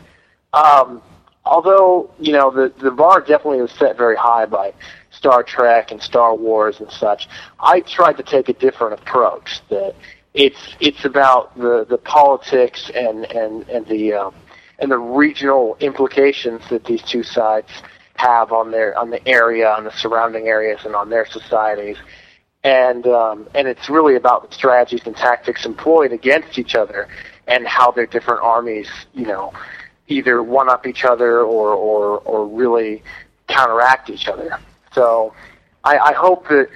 Um, 0.53 1.01
although 1.45 2.11
you 2.19 2.33
know 2.33 2.51
the 2.51 2.73
the 2.79 2.91
bar 2.91 3.21
definitely 3.21 3.61
was 3.61 3.71
set 3.71 3.97
very 3.97 4.17
high 4.17 4.45
by 4.45 4.73
Star 5.11 5.43
Trek 5.43 5.91
and 5.91 6.01
Star 6.01 6.35
Wars 6.35 6.79
and 6.79 6.91
such. 6.91 7.27
I 7.59 7.79
tried 7.81 8.17
to 8.17 8.23
take 8.23 8.49
a 8.49 8.53
different 8.53 8.99
approach 8.99 9.61
that 9.69 9.95
it's 10.37 10.75
it's 10.79 11.03
about 11.03 11.57
the 11.57 11.85
the 11.89 11.97
politics 11.97 12.91
and 12.93 13.25
and 13.31 13.67
and 13.69 13.85
the 13.87 14.13
um, 14.13 14.35
and 14.79 14.91
the 14.91 14.97
regional 14.97 15.75
implications 15.79 16.61
that 16.69 16.85
these 16.85 17.01
two 17.01 17.23
sides 17.23 17.69
have 18.15 18.51
on 18.51 18.71
their 18.71 18.97
on 18.97 19.09
the 19.09 19.27
area, 19.27 19.67
on 19.67 19.83
the 19.83 19.91
surrounding 19.91 20.47
areas, 20.47 20.79
and 20.85 20.95
on 20.95 21.09
their 21.09 21.25
societies. 21.25 21.97
And 22.63 23.07
um, 23.07 23.47
and 23.55 23.67
it's 23.67 23.89
really 23.89 24.15
about 24.15 24.47
the 24.47 24.55
strategies 24.55 25.01
and 25.05 25.15
tactics 25.15 25.65
employed 25.65 26.11
against 26.11 26.59
each 26.59 26.75
other, 26.75 27.07
and 27.47 27.67
how 27.67 27.89
their 27.89 28.05
different 28.05 28.41
armies, 28.43 28.89
you 29.13 29.25
know, 29.25 29.53
either 30.07 30.43
one 30.43 30.69
up 30.69 30.85
each 30.85 31.03
other 31.03 31.41
or 31.41 31.73
or 31.73 32.19
or 32.19 32.47
really 32.47 33.01
counteract 33.47 34.11
each 34.11 34.27
other. 34.27 34.59
So 34.93 35.33
I, 35.83 35.97
I 35.97 36.13
hope 36.13 36.47
that 36.49 36.67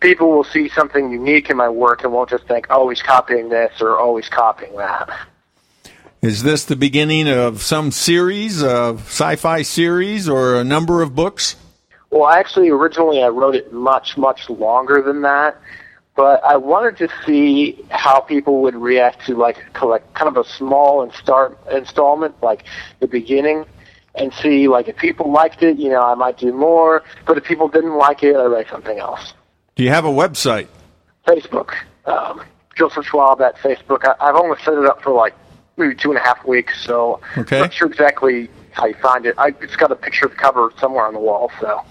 people 0.00 0.30
will 0.30 0.44
see 0.44 0.68
something 0.68 1.10
unique 1.10 1.50
in 1.50 1.56
my 1.56 1.68
work 1.68 2.04
and 2.04 2.12
won't 2.12 2.30
just 2.30 2.46
think, 2.46 2.66
oh, 2.70 2.88
he's 2.88 3.02
copying 3.02 3.48
this 3.48 3.72
or 3.80 3.98
oh, 3.98 4.16
he's 4.16 4.28
copying 4.28 4.76
that. 4.76 5.08
Is 6.22 6.42
this 6.42 6.64
the 6.64 6.76
beginning 6.76 7.28
of 7.28 7.62
some 7.62 7.90
series, 7.90 8.62
of 8.62 9.00
sci-fi 9.00 9.62
series, 9.62 10.28
or 10.28 10.56
a 10.56 10.64
number 10.64 11.02
of 11.02 11.14
books? 11.14 11.56
Well, 12.10 12.28
actually, 12.28 12.68
originally 12.70 13.22
I 13.22 13.28
wrote 13.28 13.54
it 13.54 13.72
much, 13.72 14.16
much 14.16 14.48
longer 14.48 15.02
than 15.02 15.22
that, 15.22 15.56
but 16.14 16.42
I 16.42 16.56
wanted 16.56 16.96
to 16.98 17.08
see 17.24 17.84
how 17.90 18.20
people 18.20 18.62
would 18.62 18.74
react 18.74 19.26
to 19.26 19.36
like 19.36 19.58
collect 19.74 20.14
kind 20.14 20.34
of 20.34 20.44
a 20.44 20.48
small 20.48 21.02
and 21.02 21.12
start 21.12 21.58
installment, 21.70 22.34
like 22.42 22.64
the 23.00 23.06
beginning, 23.06 23.66
and 24.14 24.32
see 24.32 24.66
like 24.66 24.88
if 24.88 24.96
people 24.96 25.30
liked 25.30 25.62
it, 25.62 25.78
you 25.78 25.90
know, 25.90 26.02
I 26.02 26.14
might 26.14 26.38
do 26.38 26.52
more. 26.52 27.02
But 27.26 27.36
if 27.36 27.44
people 27.44 27.68
didn't 27.68 27.96
like 27.96 28.22
it, 28.22 28.34
I 28.34 28.46
write 28.46 28.68
something 28.70 28.98
else. 28.98 29.34
Do 29.76 29.84
you 29.84 29.90
have 29.90 30.06
a 30.06 30.10
website? 30.10 30.68
Facebook. 31.26 31.74
Um, 32.06 32.42
Joseph 32.74 33.06
Schwab 33.06 33.42
at 33.42 33.56
Facebook. 33.56 34.04
I, 34.20 34.26
have 34.26 34.36
only 34.36 34.56
set 34.64 34.74
it 34.74 34.86
up 34.86 35.02
for 35.02 35.12
like 35.12 35.34
maybe 35.76 35.94
two 35.94 36.10
and 36.10 36.18
a 36.18 36.22
half 36.22 36.44
weeks, 36.46 36.82
so 36.82 37.20
okay. 37.36 37.56
I'm 37.56 37.62
not 37.64 37.74
sure 37.74 37.86
exactly 37.86 38.48
how 38.72 38.86
you 38.86 38.94
find 38.94 39.26
it. 39.26 39.34
I, 39.36 39.48
it's 39.60 39.76
got 39.76 39.92
a 39.92 39.96
picture 39.96 40.26
of 40.26 40.32
the 40.32 40.38
cover 40.38 40.72
somewhere 40.78 41.06
on 41.06 41.12
the 41.12 41.20
wall, 41.20 41.50
so. 41.60 41.82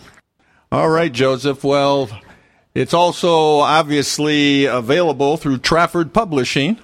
All 0.72 0.90
right, 0.90 1.12
Joseph. 1.12 1.64
Well, 1.64 2.10
it's 2.74 2.94
also 2.94 3.60
obviously 3.60 4.66
available 4.66 5.38
through 5.38 5.60
Trafford 5.60 6.12
Publishing 6.12 6.80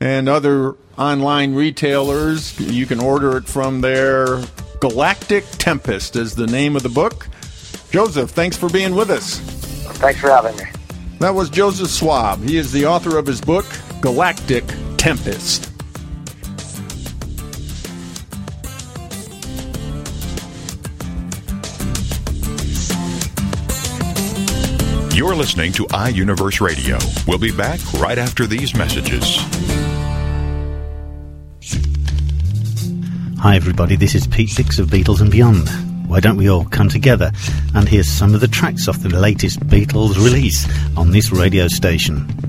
and 0.00 0.28
other 0.28 0.74
online 0.98 1.54
retailers. 1.54 2.58
You 2.58 2.86
can 2.86 2.98
order 2.98 3.36
it 3.36 3.46
from 3.46 3.80
there. 3.80 4.42
Galactic 4.80 5.44
Tempest 5.52 6.16
is 6.16 6.34
the 6.34 6.48
name 6.48 6.74
of 6.74 6.82
the 6.82 6.88
book. 6.88 7.28
Joseph, 7.90 8.30
thanks 8.30 8.56
for 8.56 8.68
being 8.68 8.94
with 8.96 9.10
us. 9.10 9.65
Thanks 9.96 10.20
for 10.20 10.28
having 10.28 10.56
me. 10.56 10.64
That 11.20 11.34
was 11.34 11.48
Joseph 11.48 11.90
Schwab. 11.90 12.42
He 12.42 12.58
is 12.58 12.70
the 12.72 12.86
author 12.86 13.16
of 13.16 13.26
his 13.26 13.40
book, 13.40 13.64
Galactic 14.02 14.64
Tempest. 14.98 15.72
You're 25.16 25.34
listening 25.34 25.72
to 25.72 25.84
iUniverse 25.84 26.60
Radio. 26.60 26.98
We'll 27.26 27.38
be 27.38 27.50
back 27.50 27.80
right 27.94 28.18
after 28.18 28.46
these 28.46 28.76
messages. 28.76 29.38
Hi, 33.38 33.56
everybody. 33.56 33.96
This 33.96 34.14
is 34.14 34.26
Pete 34.26 34.50
Six 34.50 34.78
of 34.78 34.88
Beatles 34.88 35.22
and 35.22 35.30
Beyond. 35.30 35.85
Why 36.16 36.20
don't 36.20 36.38
we 36.38 36.48
all 36.48 36.64
come 36.64 36.88
together 36.88 37.30
and 37.74 37.86
hear 37.86 38.02
some 38.02 38.34
of 38.34 38.40
the 38.40 38.48
tracks 38.48 38.88
off 38.88 39.00
the 39.00 39.10
latest 39.10 39.60
Beatles 39.60 40.16
release 40.16 40.66
on 40.96 41.10
this 41.10 41.30
radio 41.30 41.68
station? 41.68 42.45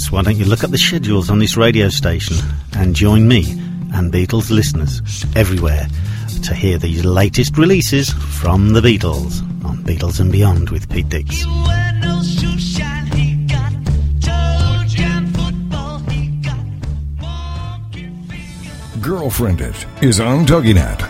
Yes, 0.00 0.10
why 0.10 0.22
don't 0.22 0.38
you 0.38 0.46
look 0.46 0.64
up 0.64 0.70
the 0.70 0.78
schedules 0.78 1.28
on 1.28 1.40
this 1.40 1.58
radio 1.58 1.90
station 1.90 2.38
and 2.74 2.96
join 2.96 3.28
me 3.28 3.50
and 3.92 4.10
Beatles 4.10 4.50
listeners 4.50 5.02
everywhere 5.36 5.88
to 6.42 6.54
hear 6.54 6.78
these 6.78 7.04
latest 7.04 7.58
releases 7.58 8.08
from 8.08 8.72
the 8.72 8.80
Beatles 8.80 9.42
on 9.62 9.84
Beatles 9.84 10.18
and 10.18 10.32
Beyond 10.32 10.70
with 10.70 10.88
Pete 10.88 11.10
Dix. 11.10 11.44
Girlfriend 19.02 19.60
It 19.60 19.86
is 20.00 20.18
on 20.18 20.46
TogiNet. 20.46 21.09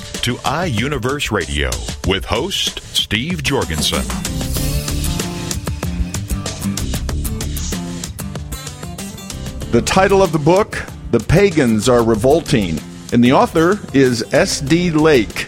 to 0.21 0.35
iUniverse 0.35 1.31
Radio 1.31 1.71
with 2.07 2.25
host 2.25 2.79
Steve 2.95 3.41
Jorgensen. 3.41 4.03
The 9.71 9.81
title 9.83 10.21
of 10.21 10.31
the 10.31 10.37
book, 10.37 10.77
The 11.09 11.19
Pagans 11.19 11.89
Are 11.89 12.03
Revolting, 12.03 12.79
and 13.11 13.23
the 13.23 13.33
author 13.33 13.79
is 13.95 14.21
S.D. 14.31 14.91
Lake. 14.91 15.47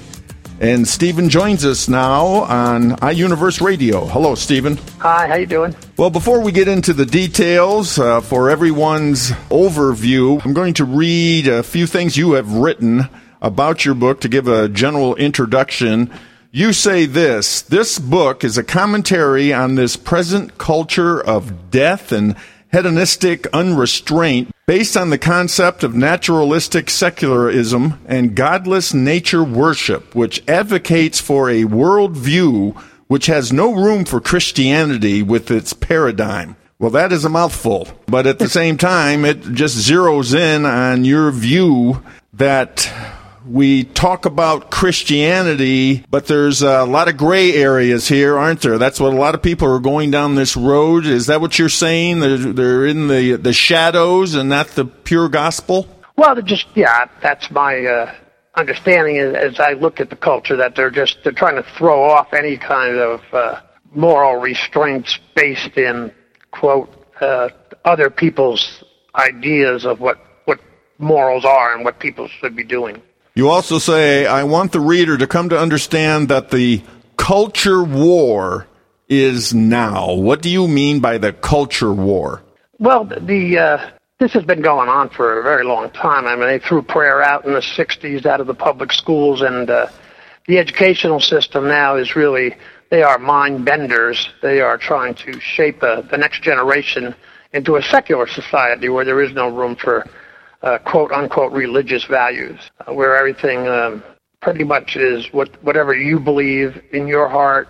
And 0.60 0.88
Stephen 0.88 1.30
joins 1.30 1.66
us 1.66 1.88
now 1.88 2.26
on 2.26 2.94
iUniverse 2.94 3.62
Radio. 3.62 4.06
Hello, 4.06 4.34
Stephen. 4.34 4.80
Hi, 4.98 5.28
how 5.28 5.36
you 5.36 5.46
doing? 5.46 5.76
Well, 5.98 6.10
before 6.10 6.42
we 6.42 6.52
get 6.52 6.68
into 6.68 6.94
the 6.94 7.06
details 7.06 8.00
uh, 8.00 8.22
for 8.22 8.50
everyone's 8.50 9.30
overview, 9.52 10.44
I'm 10.44 10.54
going 10.54 10.74
to 10.76 10.86
read 10.86 11.48
a 11.48 11.62
few 11.62 11.86
things 11.86 12.18
you 12.18 12.32
have 12.32 12.52
written 12.54 13.08
about 13.44 13.86
your 13.86 13.94
book 13.94 14.22
to 14.22 14.30
give 14.30 14.48
a 14.48 14.70
general 14.70 15.16
introduction. 15.18 16.10
You 16.52 16.74
say 16.74 17.06
this 17.06 17.62
this 17.62 18.00
book 18.00 18.44
is 18.44 18.58
a 18.58 18.64
commentary 18.64 19.54
on 19.54 19.76
this 19.76 19.96
present 19.96 20.58
culture 20.58 21.22
of 21.22 21.70
death 21.70 22.12
and 22.12 22.36
hedonistic 22.72 23.46
unrestraint 23.54 24.50
based 24.66 24.98
on 24.98 25.10
the 25.10 25.18
concept 25.18 25.84
of 25.84 25.94
naturalistic 25.94 26.90
secularism 26.90 28.00
and 28.08 28.36
godless 28.36 28.94
nature 28.94 29.44
worship, 29.44 30.16
which 30.16 30.42
advocates 30.48 31.20
for 31.20 31.50
a 31.50 31.64
worldview 31.64 32.76
which 33.08 33.26
has 33.28 33.54
no 33.54 33.74
room 33.74 34.06
for 34.06 34.22
Christianity 34.22 35.22
with 35.22 35.52
its 35.52 35.74
paradigm. 35.74 36.56
Well, 36.80 36.92
that 36.92 37.12
is 37.12 37.26
a 37.26 37.30
mouthful, 37.30 37.88
but 38.08 38.26
at 38.26 38.40
the 38.40 38.50
same 38.60 38.78
time, 38.78 39.26
it 39.26 39.42
just 39.54 39.78
zeroes 39.78 40.34
in 40.34 40.66
on 40.66 41.06
your 41.06 41.30
view 41.32 42.02
that 42.34 42.92
we 43.46 43.84
talk 43.84 44.26
about 44.26 44.72
Christianity, 44.72 46.06
but 46.10 46.28
there's 46.28 46.62
a 46.62 46.86
lot 46.86 47.08
of 47.08 47.18
gray 47.18 47.54
areas 47.54 48.08
here, 48.08 48.38
aren't 48.38 48.62
there? 48.62 48.78
That's 48.78 49.00
what 49.00 49.14
a 49.14 49.18
lot 49.18 49.36
of 49.36 49.42
people 49.42 49.72
are 49.74 49.80
going 49.80 50.12
down 50.12 50.36
this 50.36 50.56
road. 50.56 51.06
Is 51.06 51.28
that 51.28 51.42
what 51.42 51.60
you're 51.60 51.70
saying? 51.70 52.20
They're, 52.20 52.38
they're 52.38 52.86
in 52.86 53.08
the, 53.08 53.34
the 53.34 53.54
shadows 53.54 54.36
and 54.36 54.50
not 54.50 54.68
the 54.70 54.86
pure 54.86 55.30
gospel? 55.30 55.88
Well, 56.16 56.42
just, 56.42 56.68
yeah, 56.76 57.06
that's 57.22 57.50
my 57.52 57.86
uh, 57.86 58.16
understanding 58.56 59.18
as, 59.18 59.60
I 59.60 59.74
look 59.74 60.00
at 60.00 60.10
the 60.10 60.16
culture, 60.16 60.58
that 60.58 60.76
they're 60.76 60.92
just, 60.92 61.18
they're 61.24 61.34
trying 61.34 61.56
to 61.56 61.66
throw 61.78 62.04
off 62.04 62.34
any 62.34 62.58
kind 62.58 62.98
of 62.98 63.22
uh, 63.34 63.62
moral 63.94 64.40
restraints 64.40 65.20
based 65.36 65.78
in, 65.78 66.12
quote, 66.52 66.90
uh, 67.20 67.50
other 67.84 68.10
people's 68.10 68.84
ideas 69.16 69.86
of 69.86 70.00
what, 70.00 70.20
what 70.46 70.60
morals 70.98 71.46
are 71.46 71.76
and 71.76 71.84
what 71.84 72.00
people 72.00 72.28
should 72.28 72.56
be 72.56 72.64
doing. 72.64 73.02
You 73.36 73.50
also 73.50 73.80
say, 73.80 74.28
I 74.28 74.44
want 74.44 74.74
the 74.74 74.80
reader 74.80 75.18
to 75.18 75.26
come 75.26 75.50
to 75.50 75.60
understand 75.60 76.30
that 76.30 76.52
the 76.52 76.84
culture 77.18 77.84
war 77.84 78.68
is 79.10 79.56
now. 79.56 80.14
What 80.14 80.44
do 80.44 80.50
you 80.50 80.68
mean 80.68 81.00
by 81.00 81.18
the 81.18 81.34
culture 81.34 81.92
war? 81.92 82.44
Well, 82.78 83.06
the 83.06 83.58
uh, 83.58 83.90
this 84.20 84.34
has 84.34 84.44
been 84.44 84.62
going 84.62 84.88
on 84.88 85.10
for 85.10 85.40
a 85.40 85.44
very 85.44 85.66
long 85.66 85.90
time. 85.90 86.28
I 86.28 86.36
mean, 86.36 86.46
they 86.46 86.60
threw 86.60 86.84
prayer 86.84 87.24
out 87.24 87.44
in 87.46 87.54
the 87.54 87.62
'60s 87.62 88.28
out 88.28 88.40
of 88.40 88.46
the 88.46 88.54
public 88.54 88.94
schools, 88.94 89.42
and 89.42 89.68
uh, 89.68 89.88
the 90.46 90.60
educational 90.60 91.20
system 91.20 91.68
now 91.68 91.96
is 91.96 92.16
really 92.16 92.56
they 92.92 93.02
are 93.02 93.18
mind 93.18 93.66
benders. 93.66 94.30
They 94.44 94.62
are 94.62 94.78
trying 94.78 95.16
to 95.16 95.40
shape 95.40 95.82
uh, 95.82 96.02
the 96.02 96.18
next 96.18 96.44
generation 96.44 97.16
into 97.52 97.78
a 97.78 97.82
secular 97.82 98.28
society 98.28 98.90
where 98.90 99.06
there 99.06 99.22
is 99.22 99.34
no 99.34 99.48
room 99.48 99.76
for 99.76 100.06
uh, 100.64 100.78
quote 100.80 101.12
unquote 101.12 101.52
religious 101.52 102.06
values, 102.06 102.60
uh, 102.88 102.94
where 102.94 103.16
everything 103.16 103.68
um, 103.68 104.04
pretty 104.42 104.64
much 104.64 104.96
is 104.96 105.32
what 105.32 105.62
whatever 105.64 105.94
you 105.94 106.20
believe 106.20 106.82
in 106.92 107.08
your 107.08 107.28
heart, 107.28 107.68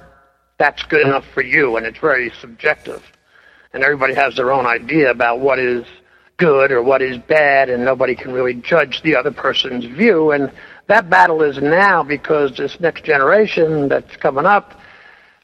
that's 0.59 0.83
good 0.83 1.05
enough 1.05 1.25
for 1.33 1.41
you, 1.41 1.75
and 1.75 1.85
it's 1.85 1.99
very 1.99 2.31
subjective, 2.39 3.03
and 3.73 3.83
everybody 3.83 4.13
has 4.13 4.35
their 4.35 4.51
own 4.53 4.65
idea 4.65 5.09
about 5.11 5.39
what 5.39 5.59
is 5.59 5.85
good 6.37 6.71
or 6.71 6.81
what 6.81 7.01
is 7.01 7.17
bad, 7.17 7.69
and 7.69 7.83
nobody 7.83 8.15
can 8.15 8.31
really 8.31 8.53
judge 8.53 9.01
the 9.01 9.15
other 9.15 9.31
person's 9.31 9.85
view, 9.85 10.31
and 10.31 10.51
that 10.87 11.09
battle 11.09 11.41
is 11.41 11.57
now 11.57 12.03
because 12.03 12.55
this 12.57 12.79
next 12.79 13.03
generation 13.03 13.87
that's 13.87 14.15
coming 14.17 14.45
up, 14.45 14.79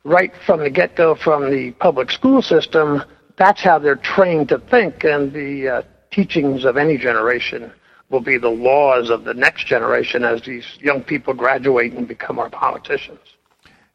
right 0.03 0.33
from 0.45 0.59
the 0.59 0.69
get-go 0.69 1.15
from 1.15 1.49
the 1.49 1.71
public 1.79 2.11
school 2.11 2.41
system, 2.41 3.03
that's 3.37 3.61
how 3.61 3.79
they're 3.79 3.95
trained 3.95 4.49
to 4.49 4.59
think, 4.59 5.03
and 5.03 5.31
the 5.31 5.67
uh, 5.67 5.81
teachings 6.11 6.65
of 6.65 6.77
any 6.77 6.97
generation 6.97 7.71
will 8.09 8.19
be 8.19 8.37
the 8.37 8.49
laws 8.49 9.09
of 9.09 9.23
the 9.23 9.33
next 9.33 9.67
generation 9.67 10.23
as 10.23 10.41
these 10.41 10.65
young 10.79 11.03
people 11.03 11.33
graduate 11.33 11.93
and 11.93 12.07
become 12.07 12.39
our 12.39 12.49
politicians. 12.49 13.19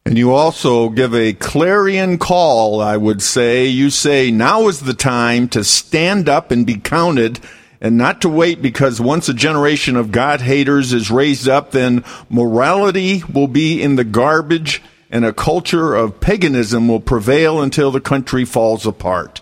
And 0.05 0.17
you 0.17 0.33
also 0.33 0.89
give 0.89 1.15
a 1.15 1.33
clarion 1.33 2.17
call, 2.17 2.79
I 2.79 2.95
would 2.95 3.21
say. 3.21 3.65
You 3.65 3.89
say, 3.89 4.29
now 4.29 4.67
is 4.67 4.81
the 4.81 4.93
time 4.93 5.49
to 5.49 5.63
stand 5.63 6.29
up 6.29 6.51
and 6.51 6.65
be 6.65 6.77
counted 6.77 7.39
and 7.81 7.97
not 7.97 8.21
to 8.21 8.29
wait 8.29 8.61
because 8.61 9.01
once 9.01 9.27
a 9.27 9.33
generation 9.33 9.95
of 9.95 10.11
God 10.11 10.41
haters 10.41 10.93
is 10.93 11.11
raised 11.11 11.49
up, 11.49 11.71
then 11.71 12.03
morality 12.29 13.23
will 13.31 13.47
be 13.47 13.81
in 13.81 13.95
the 13.95 14.03
garbage 14.03 14.81
and 15.09 15.25
a 15.25 15.33
culture 15.33 15.95
of 15.95 16.19
paganism 16.19 16.87
will 16.87 16.99
prevail 16.99 17.61
until 17.61 17.91
the 17.91 18.01
country 18.01 18.45
falls 18.45 18.85
apart. 18.85 19.41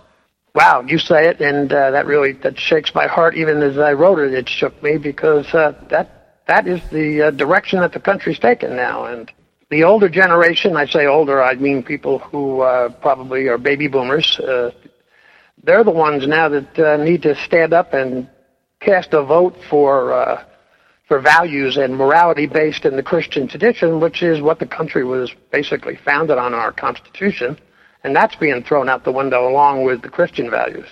Wow, 0.54 0.84
you 0.86 0.98
say 0.98 1.26
it, 1.26 1.40
and 1.40 1.72
uh, 1.72 1.90
that 1.90 2.06
really 2.06 2.32
that 2.44 2.56
shakes 2.58 2.94
my 2.94 3.08
heart. 3.08 3.36
Even 3.36 3.60
as 3.60 3.76
I 3.76 3.92
wrote 3.92 4.20
it, 4.20 4.32
it 4.32 4.48
shook 4.48 4.80
me 4.84 4.98
because 4.98 5.52
uh, 5.52 5.72
that 5.90 6.44
that 6.46 6.68
is 6.68 6.80
the 6.90 7.22
uh, 7.22 7.30
direction 7.32 7.80
that 7.80 7.92
the 7.92 7.98
country's 7.98 8.38
taken 8.38 8.76
now. 8.76 9.06
And 9.06 9.32
the 9.70 9.82
older 9.82 10.08
generation, 10.08 10.76
I 10.76 10.86
say 10.86 11.06
older, 11.06 11.42
I 11.42 11.54
mean 11.54 11.82
people 11.82 12.20
who 12.20 12.60
uh, 12.60 12.90
probably 13.00 13.48
are 13.48 13.58
baby 13.58 13.88
boomers. 13.88 14.38
Uh, 14.38 14.70
they're 15.64 15.82
the 15.82 15.90
ones 15.90 16.24
now 16.28 16.48
that 16.48 16.78
uh, 16.78 17.02
need 17.02 17.22
to 17.22 17.34
stand 17.34 17.72
up 17.72 17.92
and 17.92 18.28
cast 18.78 19.12
a 19.12 19.24
vote 19.24 19.56
for 19.68 20.12
uh, 20.12 20.44
for 21.08 21.18
values 21.18 21.78
and 21.78 21.96
morality 21.96 22.46
based 22.46 22.84
in 22.84 22.94
the 22.94 23.02
Christian 23.02 23.48
tradition, 23.48 23.98
which 23.98 24.22
is 24.22 24.40
what 24.40 24.60
the 24.60 24.66
country 24.66 25.04
was 25.04 25.34
basically 25.50 25.96
founded 25.96 26.38
on 26.38 26.54
our 26.54 26.70
Constitution 26.70 27.58
and 28.04 28.14
that's 28.14 28.36
being 28.36 28.62
thrown 28.62 28.88
out 28.88 29.02
the 29.02 29.12
window 29.12 29.48
along 29.48 29.84
with 29.84 30.02
the 30.02 30.10
Christian 30.10 30.50
values. 30.50 30.86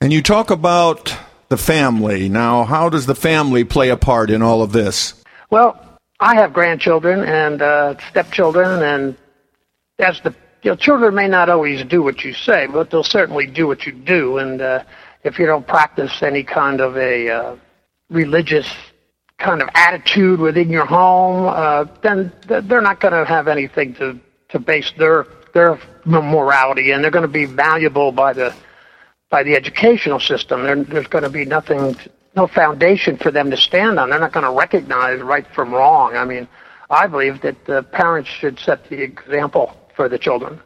And 0.00 0.12
you 0.12 0.20
talk 0.20 0.50
about 0.50 1.16
the 1.48 1.56
family. 1.56 2.28
Now, 2.28 2.64
how 2.64 2.88
does 2.88 3.06
the 3.06 3.14
family 3.14 3.64
play 3.64 3.88
a 3.88 3.96
part 3.96 4.30
in 4.30 4.42
all 4.42 4.62
of 4.62 4.72
this? 4.72 5.14
Well, 5.50 5.80
I 6.18 6.34
have 6.34 6.52
grandchildren 6.52 7.20
and 7.20 7.62
uh, 7.62 7.94
stepchildren, 8.10 8.82
and 8.82 9.16
as 9.98 10.20
the 10.20 10.34
you 10.62 10.70
know, 10.70 10.76
children 10.76 11.14
may 11.14 11.28
not 11.28 11.48
always 11.48 11.84
do 11.84 12.02
what 12.02 12.22
you 12.22 12.34
say, 12.34 12.66
but 12.66 12.90
they'll 12.90 13.02
certainly 13.02 13.46
do 13.46 13.66
what 13.66 13.86
you 13.86 13.92
do. 13.92 14.38
And 14.38 14.60
uh, 14.60 14.84
if 15.24 15.38
you 15.38 15.46
don't 15.46 15.66
practice 15.66 16.22
any 16.22 16.42
kind 16.42 16.80
of 16.80 16.96
a 16.96 17.30
uh, 17.30 17.56
religious 18.10 18.68
kind 19.38 19.62
of 19.62 19.68
attitude 19.74 20.38
within 20.38 20.68
your 20.68 20.84
home, 20.84 21.46
uh, 21.46 21.84
then 22.02 22.32
they're 22.46 22.82
not 22.82 23.00
going 23.00 23.14
to 23.14 23.24
have 23.24 23.48
anything 23.48 23.94
to 23.94 24.20
to 24.50 24.58
base 24.58 24.92
their 24.98 25.26
their 25.52 25.78
morality, 26.04 26.90
and 26.90 27.02
they're 27.02 27.10
going 27.10 27.22
to 27.22 27.28
be 27.28 27.44
valuable 27.44 28.12
by 28.12 28.32
the 28.32 28.54
by 29.30 29.42
the 29.42 29.54
educational 29.54 30.18
system. 30.18 30.64
There, 30.64 30.82
there's 30.84 31.06
going 31.06 31.22
to 31.22 31.30
be 31.30 31.44
nothing, 31.44 31.96
no 32.34 32.48
foundation 32.48 33.16
for 33.16 33.30
them 33.30 33.50
to 33.50 33.56
stand 33.56 33.98
on. 34.00 34.10
They're 34.10 34.18
not 34.18 34.32
going 34.32 34.44
to 34.44 34.50
recognize 34.50 35.20
right 35.20 35.46
from 35.54 35.72
wrong. 35.72 36.16
I 36.16 36.24
mean, 36.24 36.48
I 36.90 37.06
believe 37.06 37.40
that 37.42 37.64
the 37.64 37.84
parents 37.84 38.28
should 38.28 38.58
set 38.58 38.88
the 38.88 39.00
example 39.00 39.76
for 39.94 40.08
the 40.08 40.18
children, 40.18 40.60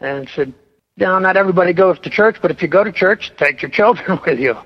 and 0.00 0.28
should. 0.28 0.54
You 0.96 1.06
know, 1.06 1.20
not 1.20 1.36
everybody 1.36 1.72
goes 1.72 1.96
to 2.00 2.10
church, 2.10 2.38
but 2.42 2.50
if 2.50 2.60
you 2.60 2.66
go 2.66 2.82
to 2.82 2.90
church, 2.90 3.30
take 3.36 3.62
your 3.62 3.70
children 3.70 4.18
with 4.26 4.40
you. 4.40 4.56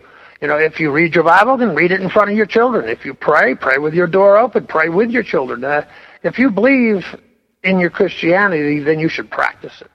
You 0.41 0.49
know, 0.49 0.57
if 0.57 0.81
you 0.81 0.91
read 0.91 1.15
your 1.15 1.25
Bible, 1.25 1.59
then 1.59 1.75
read 1.75 1.93
it 1.93 2.01
in 2.01 2.09
front 2.09 2.31
of 2.31 2.37
your 2.37 2.47
children. 2.47 2.89
If 2.89 3.05
you 3.05 3.13
pray, 3.13 3.55
pray 3.55 3.77
with 3.79 3.93
your 3.93 4.07
door 4.07 4.39
open. 4.39 4.67
Pray 4.67 4.89
with 4.89 5.11
your 5.11 5.23
children. 5.23 5.63
Uh, 5.63 5.87
if 6.23 6.39
you 6.39 6.51
believe 6.51 7.05
in 7.63 7.79
your 7.79 7.91
Christianity, 7.91 8.81
then 8.81 8.99
you 8.99 9.09
should 9.09 9.31
practice 9.31 9.81
it. 9.81 9.91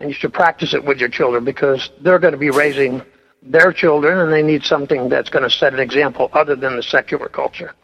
And 0.00 0.10
you 0.10 0.14
should 0.14 0.32
practice 0.32 0.74
it 0.74 0.84
with 0.84 0.98
your 0.98 1.08
children 1.08 1.44
because 1.44 1.90
they're 2.00 2.18
going 2.18 2.32
to 2.32 2.38
be 2.38 2.50
raising 2.50 3.02
their 3.42 3.72
children 3.72 4.18
and 4.18 4.32
they 4.32 4.42
need 4.42 4.64
something 4.64 5.08
that's 5.08 5.28
going 5.28 5.42
to 5.42 5.50
set 5.50 5.72
an 5.72 5.80
example 5.80 6.30
other 6.32 6.56
than 6.56 6.76
the 6.76 6.82
secular 6.82 7.28
culture. 7.28 7.74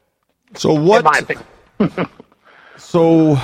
So 0.55 0.75
what? 0.75 1.31
so 2.77 3.39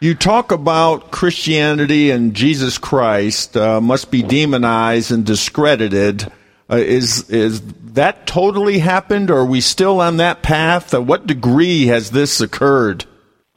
you 0.00 0.14
talk 0.14 0.52
about 0.52 1.10
Christianity 1.10 2.10
and 2.10 2.34
Jesus 2.34 2.78
Christ 2.78 3.56
uh, 3.56 3.80
must 3.80 4.10
be 4.10 4.22
demonized 4.22 5.12
and 5.12 5.26
discredited. 5.26 6.30
Uh, 6.70 6.76
is 6.76 7.28
is 7.30 7.60
that 7.94 8.26
totally 8.26 8.78
happened, 8.78 9.30
or 9.30 9.38
are 9.38 9.44
we 9.44 9.60
still 9.60 10.00
on 10.00 10.18
that 10.18 10.42
path? 10.42 10.94
Uh, 10.94 11.02
what 11.02 11.26
degree 11.26 11.86
has 11.86 12.12
this 12.12 12.40
occurred? 12.40 13.04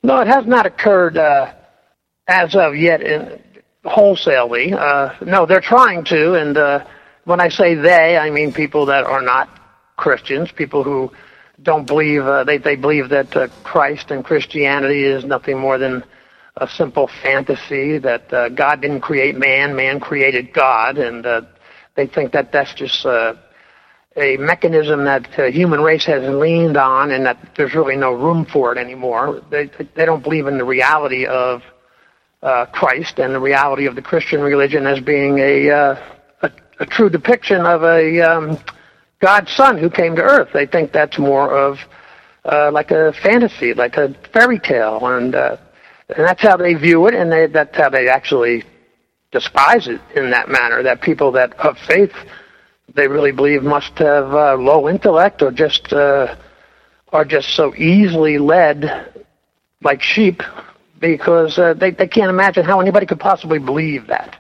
No, 0.03 0.19
it 0.19 0.27
has 0.27 0.45
not 0.45 0.65
occurred 0.65 1.17
uh, 1.17 1.53
as 2.27 2.55
of 2.55 2.75
yet 2.75 3.01
in, 3.01 3.41
wholesalely. 3.85 4.73
Uh, 4.73 5.13
no, 5.25 5.45
they're 5.45 5.61
trying 5.61 6.03
to, 6.05 6.33
and 6.33 6.57
uh, 6.57 6.85
when 7.23 7.39
I 7.39 7.47
say 7.47 7.75
they, 7.75 8.17
I 8.17 8.29
mean 8.29 8.51
people 8.51 8.87
that 8.87 9.05
are 9.05 9.21
not 9.21 9.49
Christians, 9.95 10.51
people 10.51 10.83
who 10.83 11.11
don't 11.61 11.87
believe 11.87 12.23
uh, 12.23 12.43
they 12.43 12.57
they 12.57 12.75
believe 12.75 13.09
that 13.09 13.35
uh, 13.35 13.47
Christ 13.63 14.11
and 14.11 14.25
Christianity 14.25 15.05
is 15.05 15.23
nothing 15.23 15.57
more 15.57 15.77
than 15.77 16.03
a 16.57 16.67
simple 16.67 17.09
fantasy 17.21 17.97
that 17.99 18.31
uh, 18.33 18.49
God 18.49 18.81
didn't 18.81 19.01
create 19.01 19.37
man, 19.37 19.75
man 19.75 20.01
created 20.01 20.53
God, 20.53 20.97
and 20.97 21.25
uh, 21.25 21.41
they 21.95 22.07
think 22.07 22.33
that 22.33 22.51
that's 22.51 22.73
just 22.73 23.05
uh, 23.05 23.35
a 24.15 24.37
mechanism 24.37 25.05
that 25.05 25.27
the 25.35 25.49
human 25.49 25.81
race 25.81 26.05
has 26.05 26.23
leaned 26.23 26.77
on 26.77 27.11
and 27.11 27.25
that 27.25 27.37
there's 27.57 27.73
really 27.73 27.95
no 27.95 28.11
room 28.13 28.45
for 28.45 28.71
it 28.71 28.77
anymore. 28.77 29.41
They, 29.49 29.69
they 29.95 30.05
don't 30.05 30.23
believe 30.23 30.47
in 30.47 30.57
the 30.57 30.65
reality 30.65 31.25
of 31.25 31.63
uh, 32.43 32.65
Christ 32.67 33.19
and 33.19 33.33
the 33.33 33.39
reality 33.39 33.85
of 33.85 33.95
the 33.95 34.01
Christian 34.01 34.41
religion 34.41 34.85
as 34.85 34.99
being 34.99 35.39
a, 35.39 35.69
uh, 35.69 36.15
a, 36.43 36.51
a 36.79 36.85
true 36.85 37.09
depiction 37.09 37.65
of 37.65 37.83
a 37.83 38.21
um, 38.21 38.59
God's 39.19 39.51
Son 39.51 39.77
who 39.77 39.89
came 39.89 40.15
to 40.17 40.21
earth. 40.21 40.49
They 40.53 40.65
think 40.65 40.91
that's 40.91 41.17
more 41.17 41.57
of 41.57 41.79
uh, 42.45 42.71
like 42.71 42.91
a 42.91 43.13
fantasy, 43.13 43.73
like 43.73 43.95
a 43.95 44.13
fairy 44.33 44.59
tale, 44.59 44.99
and 45.07 45.33
uh, 45.33 45.57
and 46.09 46.27
that's 46.27 46.41
how 46.41 46.57
they 46.57 46.73
view 46.73 47.07
it, 47.07 47.15
and 47.15 47.31
they, 47.31 47.47
that's 47.47 47.75
how 47.77 47.89
they 47.89 48.09
actually 48.09 48.63
despise 49.31 49.87
it 49.87 50.01
in 50.15 50.29
that 50.31 50.49
manner. 50.49 50.83
That 50.83 51.01
people 51.01 51.31
that 51.31 51.57
of 51.59 51.77
faith 51.87 52.11
they 52.95 53.07
really 53.07 53.31
believe 53.31 53.63
must 53.63 53.97
have 53.97 54.33
uh, 54.33 54.55
low 54.55 54.89
intellect 54.89 55.41
or 55.41 55.51
just 55.51 55.91
uh, 55.93 56.35
are 57.11 57.25
just 57.25 57.55
so 57.55 57.73
easily 57.75 58.37
led 58.37 59.23
like 59.81 60.01
sheep 60.01 60.41
because 60.99 61.57
uh, 61.57 61.73
they 61.73 61.91
they 61.91 62.07
can't 62.07 62.29
imagine 62.29 62.65
how 62.65 62.79
anybody 62.79 63.05
could 63.05 63.19
possibly 63.19 63.59
believe 63.59 64.07
that. 64.07 64.37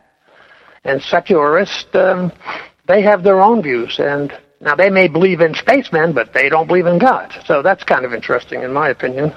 And 0.83 1.01
secularists, 1.01 1.93
um, 1.93 2.31
they 2.87 3.01
have 3.01 3.23
their 3.23 3.41
own 3.41 3.61
views, 3.61 3.99
and 3.99 4.33
now 4.59 4.75
they 4.75 4.89
may 4.89 5.07
believe 5.07 5.39
in 5.39 5.53
spacemen, 5.53 6.13
but 6.13 6.33
they 6.33 6.49
don't 6.49 6.67
believe 6.67 6.87
in 6.87 6.99
God. 6.99 7.33
So 7.45 7.61
that's 7.61 7.83
kind 7.83 8.05
of 8.05 8.13
interesting, 8.13 8.63
in 8.63 8.73
my 8.73 8.89
opinion. 8.89 9.33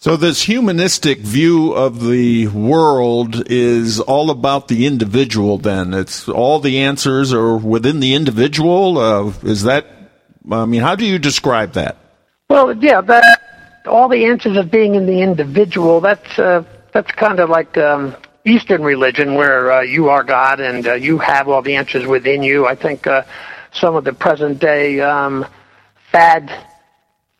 So, 0.00 0.14
this 0.14 0.42
humanistic 0.42 1.18
view 1.18 1.72
of 1.72 2.06
the 2.06 2.46
world 2.46 3.50
is 3.50 3.98
all 3.98 4.30
about 4.30 4.68
the 4.68 4.86
individual, 4.86 5.58
then? 5.58 5.92
It's 5.92 6.28
all 6.28 6.60
the 6.60 6.78
answers 6.78 7.32
are 7.32 7.56
within 7.56 7.98
the 7.98 8.14
individual? 8.14 8.98
Uh, 8.98 9.32
is 9.42 9.64
that, 9.64 9.86
I 10.48 10.66
mean, 10.66 10.82
how 10.82 10.94
do 10.94 11.04
you 11.04 11.18
describe 11.18 11.72
that? 11.72 11.96
Well, 12.48 12.76
yeah, 12.76 13.00
that, 13.00 13.82
all 13.86 14.08
the 14.08 14.26
answers 14.26 14.56
of 14.56 14.70
being 14.70 14.94
in 14.94 15.06
the 15.06 15.20
individual, 15.20 16.00
that's, 16.00 16.38
uh, 16.38 16.62
that's 16.92 17.10
kind 17.10 17.40
of 17.40 17.50
like 17.50 17.76
um, 17.76 18.14
Eastern 18.46 18.84
religion 18.84 19.34
where 19.34 19.72
uh, 19.72 19.80
you 19.80 20.10
are 20.10 20.22
God 20.22 20.60
and 20.60 20.86
uh, 20.86 20.94
you 20.94 21.18
have 21.18 21.48
all 21.48 21.60
the 21.60 21.74
answers 21.74 22.06
within 22.06 22.44
you. 22.44 22.68
I 22.68 22.76
think 22.76 23.08
uh, 23.08 23.24
some 23.72 23.96
of 23.96 24.04
the 24.04 24.12
present 24.12 24.60
day 24.60 25.00
um, 25.00 25.44
fad 26.12 26.52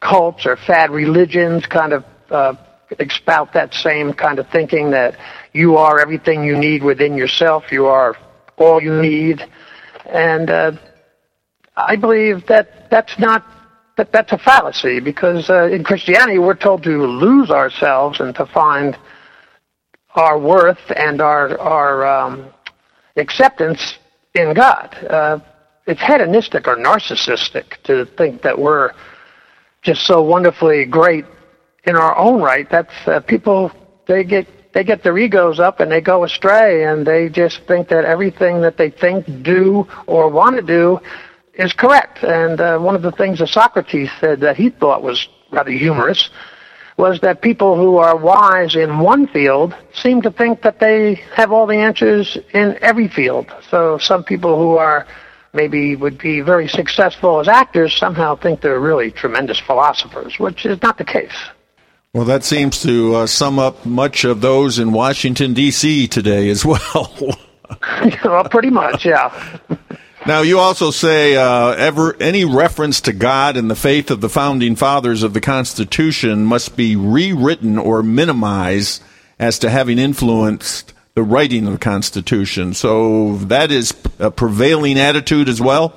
cults 0.00 0.44
or 0.44 0.56
fad 0.56 0.90
religions 0.90 1.64
kind 1.64 1.92
of 1.92 2.04
uh, 2.30 2.54
expout 2.98 3.52
that 3.52 3.74
same 3.74 4.12
kind 4.12 4.38
of 4.38 4.48
thinking 4.50 4.90
that 4.90 5.16
you 5.52 5.76
are 5.76 6.00
everything 6.00 6.44
you 6.44 6.56
need 6.56 6.82
within 6.82 7.16
yourself, 7.16 7.70
you 7.70 7.86
are 7.86 8.16
all 8.56 8.82
you 8.82 9.00
need, 9.00 9.40
and 10.06 10.50
uh, 10.50 10.72
I 11.76 11.96
believe 11.96 12.46
that 12.46 12.90
that's 12.90 13.18
not 13.18 13.44
that 13.96 14.12
that's 14.12 14.32
a 14.32 14.38
fallacy 14.38 15.00
because 15.00 15.50
uh, 15.50 15.68
in 15.68 15.84
Christianity 15.84 16.38
we're 16.38 16.54
told 16.54 16.82
to 16.84 17.04
lose 17.06 17.50
ourselves 17.50 18.20
and 18.20 18.34
to 18.36 18.46
find 18.46 18.96
our 20.14 20.38
worth 20.38 20.80
and 20.96 21.20
our 21.20 21.58
our 21.60 22.06
um, 22.06 22.48
acceptance 23.16 23.98
in 24.34 24.54
God. 24.54 24.94
Uh, 25.08 25.38
it's 25.86 26.02
hedonistic 26.02 26.68
or 26.68 26.76
narcissistic 26.76 27.82
to 27.84 28.04
think 28.16 28.42
that 28.42 28.58
we're 28.58 28.92
just 29.82 30.02
so 30.06 30.22
wonderfully 30.22 30.84
great 30.84 31.24
in 31.84 31.96
our 31.96 32.16
own 32.16 32.42
right, 32.42 32.68
that's 32.70 32.94
uh, 33.06 33.20
people 33.20 33.72
they 34.06 34.24
get 34.24 34.46
they 34.72 34.84
get 34.84 35.02
their 35.02 35.16
egos 35.18 35.58
up 35.58 35.80
and 35.80 35.90
they 35.90 36.00
go 36.00 36.24
astray 36.24 36.84
and 36.84 37.06
they 37.06 37.28
just 37.28 37.62
think 37.66 37.88
that 37.88 38.04
everything 38.04 38.60
that 38.60 38.76
they 38.76 38.90
think, 38.90 39.26
do, 39.42 39.86
or 40.06 40.28
want 40.28 40.56
to 40.56 40.62
do 40.62 41.00
is 41.54 41.72
correct. 41.72 42.22
And 42.22 42.60
uh, 42.60 42.78
one 42.78 42.94
of 42.94 43.02
the 43.02 43.12
things 43.12 43.38
that 43.40 43.48
Socrates 43.48 44.10
said 44.20 44.40
that 44.40 44.56
he 44.56 44.70
thought 44.70 45.02
was 45.02 45.28
rather 45.50 45.70
humorous 45.70 46.30
was 46.98 47.20
that 47.20 47.40
people 47.42 47.76
who 47.76 47.96
are 47.96 48.16
wise 48.16 48.74
in 48.74 48.98
one 48.98 49.26
field 49.28 49.74
seem 49.94 50.20
to 50.22 50.30
think 50.30 50.62
that 50.62 50.80
they 50.80 51.14
have 51.34 51.52
all 51.52 51.66
the 51.66 51.76
answers 51.76 52.36
in 52.52 52.76
every 52.82 53.08
field. 53.08 53.52
So 53.70 53.98
some 53.98 54.24
people 54.24 54.58
who 54.58 54.76
are 54.76 55.06
maybe 55.54 55.96
would 55.96 56.18
be 56.18 56.40
very 56.40 56.68
successful 56.68 57.40
as 57.40 57.48
actors 57.48 57.96
somehow 57.96 58.36
think 58.36 58.60
they're 58.60 58.80
really 58.80 59.10
tremendous 59.10 59.60
philosophers, 59.60 60.38
which 60.38 60.66
is 60.66 60.80
not 60.82 60.98
the 60.98 61.04
case. 61.04 61.36
Well, 62.18 62.26
that 62.26 62.42
seems 62.42 62.82
to 62.82 63.14
uh, 63.14 63.26
sum 63.28 63.60
up 63.60 63.86
much 63.86 64.24
of 64.24 64.40
those 64.40 64.80
in 64.80 64.90
Washington, 64.90 65.54
D.C. 65.54 66.08
today 66.08 66.50
as 66.50 66.64
well. 66.64 67.38
well, 68.24 68.42
pretty 68.42 68.70
much, 68.70 69.06
yeah. 69.06 69.56
Now, 70.26 70.40
you 70.40 70.58
also 70.58 70.90
say 70.90 71.36
uh, 71.36 71.68
ever 71.74 72.20
any 72.20 72.44
reference 72.44 73.02
to 73.02 73.12
God 73.12 73.56
and 73.56 73.70
the 73.70 73.76
faith 73.76 74.10
of 74.10 74.20
the 74.20 74.28
founding 74.28 74.74
fathers 74.74 75.22
of 75.22 75.32
the 75.32 75.40
Constitution 75.40 76.44
must 76.44 76.76
be 76.76 76.96
rewritten 76.96 77.78
or 77.78 78.02
minimized 78.02 79.00
as 79.38 79.60
to 79.60 79.70
having 79.70 80.00
influenced 80.00 80.94
the 81.14 81.22
writing 81.22 81.68
of 81.68 81.74
the 81.74 81.78
Constitution. 81.78 82.74
So 82.74 83.36
that 83.36 83.70
is 83.70 83.94
a 84.18 84.32
prevailing 84.32 84.98
attitude 84.98 85.48
as 85.48 85.60
well. 85.60 85.94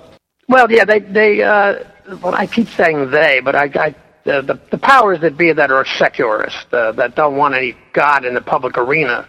Well, 0.47 0.71
yeah, 0.71 0.85
they 0.85 0.99
they. 0.99 1.41
Uh, 1.41 1.83
well, 2.21 2.35
I 2.35 2.45
keep 2.45 2.67
saying 2.69 3.09
they, 3.09 3.41
but 3.43 3.55
I, 3.55 3.71
I 3.73 3.95
the, 4.23 4.41
the, 4.41 4.59
the 4.71 4.77
powers 4.77 5.19
that 5.21 5.37
be 5.37 5.51
that 5.51 5.71
are 5.71 5.85
secularist, 5.85 6.73
uh, 6.73 6.91
that 6.93 7.15
don't 7.15 7.37
want 7.37 7.55
any 7.55 7.75
God 7.93 8.25
in 8.25 8.33
the 8.33 8.41
public 8.41 8.77
arena, 8.77 9.27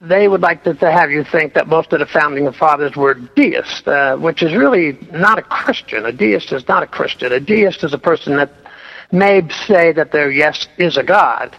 they 0.00 0.28
would 0.28 0.40
like 0.40 0.64
to, 0.64 0.74
to 0.74 0.90
have 0.90 1.10
you 1.10 1.24
think 1.24 1.52
that 1.54 1.68
most 1.68 1.92
of 1.92 2.00
the 2.00 2.06
founding 2.06 2.50
fathers 2.52 2.96
were 2.96 3.14
deists, 3.14 3.86
uh, 3.86 4.16
which 4.16 4.42
is 4.42 4.54
really 4.54 4.98
not 5.12 5.38
a 5.38 5.42
Christian. 5.42 6.06
A 6.06 6.12
deist 6.12 6.52
is 6.52 6.66
not 6.66 6.82
a 6.82 6.86
Christian. 6.86 7.32
A 7.32 7.40
deist 7.40 7.84
is 7.84 7.92
a 7.92 7.98
person 7.98 8.36
that 8.36 8.50
may 9.12 9.46
say 9.66 9.92
that 9.92 10.10
there, 10.12 10.30
yes, 10.30 10.68
is 10.78 10.96
a 10.96 11.02
God, 11.02 11.54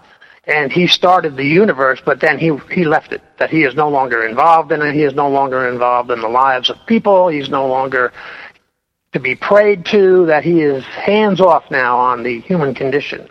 and 0.46 0.72
he 0.72 0.88
started 0.88 1.38
the 1.38 1.46
universe, 1.46 2.02
but 2.04 2.20
then 2.20 2.40
he 2.40 2.58
he 2.72 2.84
left 2.84 3.14
it. 3.14 3.22
That 3.38 3.52
he 3.52 3.64
is 3.64 3.76
no 3.76 3.90
longer 3.90 4.26
involved 4.26 4.72
in 4.72 4.82
it. 4.82 4.96
He 4.96 5.04
is 5.04 5.14
no 5.14 5.30
longer 5.30 5.70
involved 5.70 6.10
in 6.10 6.20
the 6.20 6.28
lives 6.28 6.72
of 6.72 6.78
people. 6.88 7.28
He's 7.28 7.50
no 7.50 7.68
longer 7.68 8.12
to 9.14 9.20
be 9.20 9.36
prayed 9.36 9.86
to, 9.86 10.26
that 10.28 10.44
he 10.44 10.62
is 10.62 10.84
hands 10.86 11.42
off 11.42 11.70
now 11.70 11.98
on 11.98 12.24
the 12.24 12.40
human 12.42 12.74
condition. 12.74 13.28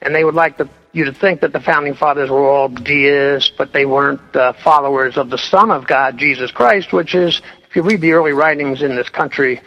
And 0.00 0.14
they 0.14 0.24
would 0.24 0.34
like 0.34 0.58
to, 0.58 0.68
you 0.92 1.04
to 1.04 1.12
think 1.12 1.40
that 1.42 1.52
the 1.52 1.60
founding 1.60 1.94
fathers 1.94 2.28
were 2.28 2.48
all 2.48 2.68
deists, 2.68 3.52
but 3.56 3.72
they 3.72 3.86
weren't 3.86 4.34
uh, 4.34 4.52
followers 4.64 5.16
of 5.16 5.30
the 5.30 5.38
Son 5.38 5.70
of 5.70 5.86
God, 5.86 6.18
Jesus 6.18 6.50
Christ, 6.50 6.92
which 6.92 7.14
is 7.14 7.40
if 7.68 7.76
you 7.76 7.82
read 7.82 8.00
the 8.00 8.12
early 8.12 8.32
writings 8.32 8.82
in 8.82 8.96
this 8.96 9.08
country, 9.08 9.60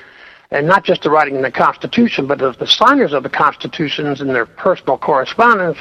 and 0.52 0.68
not 0.68 0.84
just 0.84 1.04
the 1.04 1.10
writing 1.10 1.36
in 1.36 1.42
the 1.42 1.52
Constitution, 1.52 2.28
but 2.28 2.42
of 2.42 2.58
the 2.60 2.68
signers 2.68 3.14
of 3.14 3.24
the 3.24 3.30
Constitutions 3.30 4.22
and 4.22 4.30
their 4.30 4.46
personal 4.46 4.98
correspondence, 4.98 5.78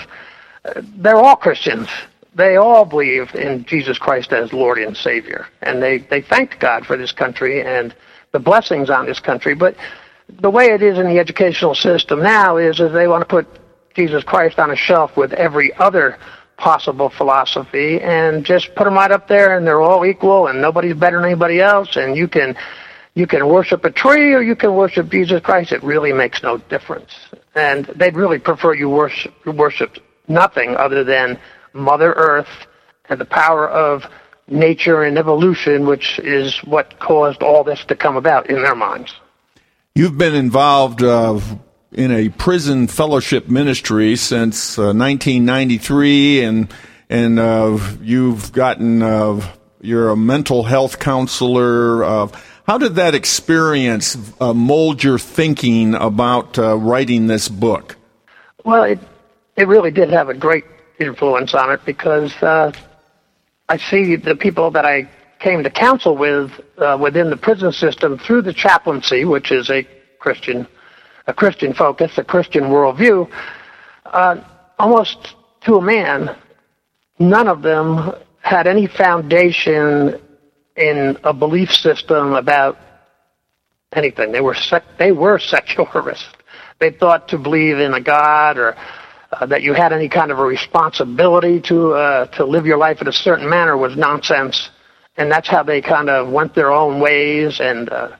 they're 0.97 1.16
all 1.16 1.37
Christians. 1.37 1.89
They 2.35 2.57
all 2.57 2.85
believe 2.85 3.35
in 3.35 3.64
Jesus 3.64 3.99
Christ 3.99 4.33
as 4.33 4.53
Lord 4.53 4.79
and 4.79 4.97
Savior, 4.97 5.47
and 5.62 5.83
they 5.83 5.99
they 5.99 6.22
thanked 6.22 6.59
God 6.59 6.87
for 6.87 6.97
this 6.97 7.12
country 7.12 7.62
and 7.62 7.95
the 8.35 8.41
blessings 8.41 8.91
on 8.91 9.07
this 9.07 9.20
country. 9.20 9.55
But 9.55 9.76
the 10.28 10.51
way 10.51 10.66
it 10.66 10.82
is 10.82 10.99
in 10.99 11.07
the 11.07 11.18
educational 11.18 11.74
system 11.74 12.22
now 12.22 12.59
is, 12.59 12.76
that 12.78 12.89
they 12.89 13.07
want 13.07 13.22
to 13.22 13.26
put 13.26 13.47
Jesus 13.95 14.24
Christ 14.24 14.59
on 14.59 14.72
a 14.72 14.76
shelf 14.76 15.16
with 15.16 15.32
every 15.32 15.72
other 15.74 16.18
possible 16.57 17.09
philosophy 17.09 18.01
and 18.01 18.45
just 18.45 18.74
put 18.74 18.85
them 18.85 18.95
right 18.95 19.11
up 19.11 19.28
there 19.28 19.57
and 19.57 19.66
they're 19.66 19.80
all 19.80 20.05
equal 20.05 20.49
and 20.49 20.61
nobody's 20.61 20.95
better 20.95 21.16
than 21.16 21.26
anybody 21.26 21.61
else 21.61 21.97
and 21.97 22.16
you 22.16 22.28
can 22.28 22.57
you 23.14 23.26
can 23.26 23.49
worship 23.49 23.85
a 23.85 23.91
tree 23.91 24.35
or 24.35 24.43
you 24.43 24.57
can 24.57 24.74
worship 24.74 25.09
Jesus 25.09 25.41
Christ. 25.41 25.70
It 25.70 25.82
really 25.85 26.12
makes 26.12 26.43
no 26.43 26.59
difference. 26.59 27.12
And 27.55 27.85
they'd 27.97 28.16
really 28.16 28.41
prefer 28.41 28.74
you 28.74 28.91
worship, 28.91 29.32
worship 29.47 29.99
nothing 30.26 30.76
other 30.76 31.05
than 31.05 31.39
Mother 31.72 32.12
Earth 32.14 32.66
and 33.09 33.20
the 33.20 33.24
power 33.24 33.68
of 33.68 34.05
nature 34.49 35.03
and 35.03 35.18
evolution, 35.18 35.86
which 35.86 36.18
is 36.18 36.57
what 36.64 36.99
caused 36.99 37.42
all 37.42 37.64
this 37.64 37.84
to 37.86 37.97
come 37.97 38.16
about 38.16 38.51
in 38.51 38.57
their 38.62 38.74
minds. 38.74 39.14
You've 39.95 40.18
been 40.18 40.34
involved 40.34 41.03
uh, 41.03 41.40
in 41.92 42.11
a 42.11 42.28
prison 42.28 42.88
fellowship 42.88 43.49
ministry 43.49 44.16
since 44.16 44.78
uh, 44.78 44.92
1993, 44.92 46.42
and 46.42 46.74
and 47.09 47.38
uh, 47.38 47.78
you've 48.03 48.53
gotten 48.53 49.03
uh, 49.03 49.40
you're 49.80 50.11
a 50.11 50.16
mental 50.16 50.64
health 50.64 50.99
counselor. 50.99 52.03
Uh, 52.03 52.28
how 52.66 52.78
did 52.78 52.97
that 52.97 53.14
experience 53.14 54.16
uh, 54.40 54.53
mold 54.53 55.05
your 55.05 55.18
thinking 55.18 55.95
about 55.95 56.57
writing 56.57 57.26
this 57.26 57.49
book? 57.49 57.97
Well, 58.64 58.84
it 58.84 58.99
it 59.57 59.68
really 59.68 59.90
did 59.90 60.11
have 60.11 60.28
a 60.28 60.34
great 60.34 60.64
influence 60.99 61.55
on 61.55 61.70
it 61.70 61.84
because 61.84 62.32
I 63.69 63.79
see 63.79 64.17
the 64.17 64.37
people 64.37 64.71
that 64.73 64.85
I 64.85 65.09
came 65.39 65.62
to 65.62 65.71
counsel 65.71 66.17
with 66.17 66.51
uh, 66.79 66.99
within 67.01 67.31
the 67.31 67.37
prison 67.37 67.73
system 67.73 68.19
through 68.19 68.43
the 68.43 68.53
chaplaincy, 68.53 69.25
which 69.25 69.51
is 69.51 69.71
a 69.71 69.87
Christian, 70.19 70.67
a 71.27 71.35
Christian 71.35 71.73
focus, 71.73 72.19
a 72.19 72.25
Christian 72.25 72.65
worldview, 72.65 73.31
uh, 74.07 74.37
almost 74.79 75.35
to 75.62 75.77
a 75.77 75.83
man, 75.83 76.37
none 77.19 77.49
of 77.49 77.62
them 77.62 78.12
had 78.41 78.67
any 78.67 78.87
foundation 78.87 80.21
in 80.77 81.17
a 81.25 81.33
belief 81.33 81.71
system 81.71 82.35
about 82.35 82.77
anything. 83.93 84.33
They 84.33 84.41
were 84.41 84.55
sec- 84.55 84.99
they 84.99 85.12
were 85.12 85.39
secularists. 85.55 86.29
They 86.81 86.91
thought 86.91 87.29
to 87.29 87.39
believe 87.39 87.79
in 87.79 87.95
a 87.95 88.01
God 88.01 88.59
or 88.59 88.77
uh, 89.41 89.47
that 89.47 89.62
you 89.62 89.74
had 89.74 89.93
any 89.93 90.09
kind 90.09 90.30
of 90.30 90.39
a 90.39 90.45
responsibility 90.45 91.61
to 91.61 91.93
uh, 91.93 92.26
to 92.37 92.45
live 92.45 92.66
your 92.66 92.78
life 92.78 93.01
in 93.01 93.09
a 93.09 93.12
certain 93.12 93.49
manner 93.49 93.76
was 93.76 93.97
nonsense 93.97 94.70
and 95.16 95.30
that's 95.30 95.49
how 95.49 95.62
they 95.62 95.80
kind 95.80 96.11
of 96.11 96.30
went 96.30 96.55
their 96.55 96.72
own 96.72 97.01
ways. 97.01 97.61
And 97.61 97.89
uh, 97.89 98.16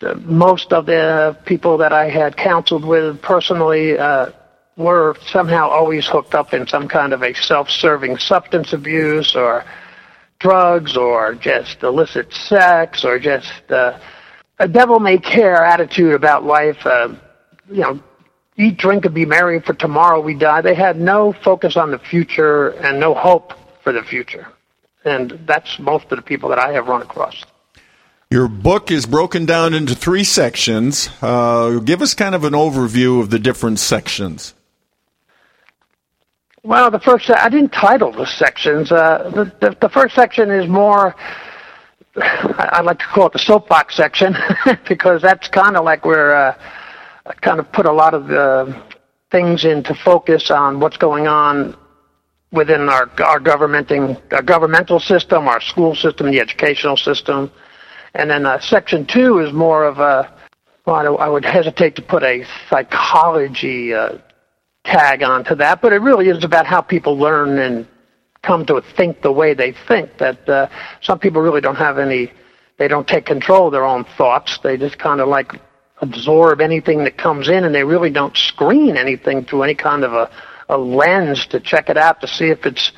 the, 0.00 0.14
most 0.16 0.72
of 0.72 0.86
the 0.86 1.38
people 1.46 1.78
that 1.78 1.92
I 1.92 2.10
had 2.10 2.36
counseled 2.36 2.84
with 2.84 3.20
personally 3.22 3.98
uh, 3.98 4.30
were 4.76 5.16
somehow 5.26 5.68
always 5.68 6.06
hooked 6.06 6.34
up 6.34 6.52
in 6.52 6.66
some 6.66 6.86
kind 6.86 7.12
of 7.12 7.22
a 7.22 7.32
self-serving 7.34 8.18
substance 8.18 8.72
abuse 8.74 9.34
or 9.34 9.64
drugs 10.38 10.98
or 10.98 11.34
just 11.34 11.82
illicit 11.82 12.30
sex 12.32 13.04
or 13.04 13.18
just 13.18 13.50
uh, 13.70 13.98
a 14.58 14.68
devil 14.68 15.00
may 15.00 15.16
care 15.16 15.64
attitude 15.64 16.12
about 16.12 16.44
life. 16.44 16.84
Uh, 16.84 17.14
you 17.70 17.80
know, 17.80 18.00
eat, 18.56 18.76
drink, 18.76 19.04
and 19.04 19.14
be 19.14 19.24
merry, 19.24 19.60
for 19.60 19.74
tomorrow 19.74 20.20
we 20.20 20.34
die. 20.34 20.60
They 20.60 20.74
had 20.74 20.98
no 20.98 21.32
focus 21.32 21.76
on 21.76 21.90
the 21.90 21.98
future 21.98 22.70
and 22.70 22.98
no 22.98 23.14
hope 23.14 23.52
for 23.82 23.92
the 23.92 24.02
future. 24.02 24.48
And 25.04 25.38
that's 25.46 25.78
most 25.78 26.10
of 26.10 26.16
the 26.16 26.22
people 26.22 26.48
that 26.50 26.58
I 26.58 26.72
have 26.72 26.88
run 26.88 27.02
across. 27.02 27.44
Your 28.30 28.48
book 28.48 28.90
is 28.90 29.06
broken 29.06 29.46
down 29.46 29.72
into 29.72 29.94
three 29.94 30.24
sections. 30.24 31.08
Uh, 31.22 31.78
give 31.78 32.02
us 32.02 32.14
kind 32.14 32.34
of 32.34 32.42
an 32.42 32.54
overview 32.54 33.20
of 33.20 33.30
the 33.30 33.38
different 33.38 33.78
sections. 33.78 34.52
Well, 36.64 36.90
the 36.90 36.98
first 36.98 37.30
I 37.30 37.48
didn't 37.48 37.72
title 37.72 38.10
the 38.10 38.26
sections. 38.26 38.90
Uh, 38.90 39.30
the, 39.32 39.44
the, 39.60 39.76
the 39.80 39.88
first 39.88 40.16
section 40.16 40.50
is 40.50 40.68
more. 40.68 41.14
I 42.16 42.80
like 42.80 42.98
to 42.98 43.04
call 43.04 43.26
it 43.26 43.34
the 43.34 43.38
soapbox 43.38 43.94
section 43.94 44.34
because 44.88 45.22
that's 45.22 45.46
kind 45.46 45.76
of 45.76 45.84
like 45.84 46.04
where 46.04 46.34
uh, 46.34 46.58
I 46.58 46.64
kind 47.40 47.60
of 47.60 47.70
put 47.72 47.86
a 47.86 47.92
lot 47.92 48.14
of 48.14 48.26
the 48.26 48.82
things 49.30 49.64
into 49.64 49.94
focus 49.94 50.50
on 50.50 50.80
what's 50.80 50.96
going 50.96 51.26
on 51.26 51.76
within 52.52 52.88
our 52.88 53.10
our 53.22 53.40
governmenting 53.40 54.16
our 54.32 54.42
governmental 54.42 55.00
system, 55.00 55.48
our 55.48 55.60
school 55.60 55.94
system, 55.94 56.30
the 56.30 56.40
educational 56.40 56.96
system, 56.96 57.50
and 58.14 58.30
then 58.30 58.46
uh, 58.46 58.60
section 58.60 59.06
two 59.06 59.38
is 59.40 59.52
more 59.52 59.84
of 59.84 59.98
a 59.98 60.32
well, 60.86 61.18
I 61.18 61.28
would 61.28 61.44
hesitate 61.44 61.96
to 61.96 62.02
put 62.02 62.22
a 62.22 62.44
psychology 62.70 63.92
uh, 63.92 64.18
tag 64.84 65.24
onto 65.24 65.56
that, 65.56 65.82
but 65.82 65.92
it 65.92 65.96
really 65.96 66.28
is 66.28 66.44
about 66.44 66.64
how 66.64 66.80
people 66.80 67.18
learn 67.18 67.58
and 67.58 67.88
come 68.42 68.64
to 68.66 68.80
think 68.96 69.20
the 69.20 69.32
way 69.32 69.52
they 69.52 69.74
think. 69.88 70.16
That 70.18 70.48
uh, 70.48 70.68
some 71.02 71.18
people 71.18 71.42
really 71.42 71.60
don't 71.60 71.74
have 71.74 71.98
any, 71.98 72.32
they 72.78 72.86
don't 72.86 73.06
take 73.08 73.26
control 73.26 73.66
of 73.66 73.72
their 73.72 73.84
own 73.84 74.04
thoughts. 74.16 74.60
They 74.62 74.76
just 74.76 74.96
kind 74.96 75.20
of 75.20 75.26
like 75.26 75.54
absorb 75.98 76.60
anything 76.60 77.04
that 77.04 77.16
comes 77.16 77.48
in, 77.48 77.64
and 77.64 77.74
they 77.74 77.84
really 77.84 78.10
don't 78.10 78.36
screen 78.36 78.96
anything 78.96 79.44
through 79.44 79.62
any 79.62 79.74
kind 79.74 80.04
of 80.04 80.12
a 80.12 80.30
a 80.68 80.76
lens 80.76 81.46
to 81.46 81.60
check 81.60 81.88
it 81.88 81.96
out 81.96 82.20
to 82.20 82.28
see 82.28 82.46
if 82.46 82.66
it's 82.66 82.92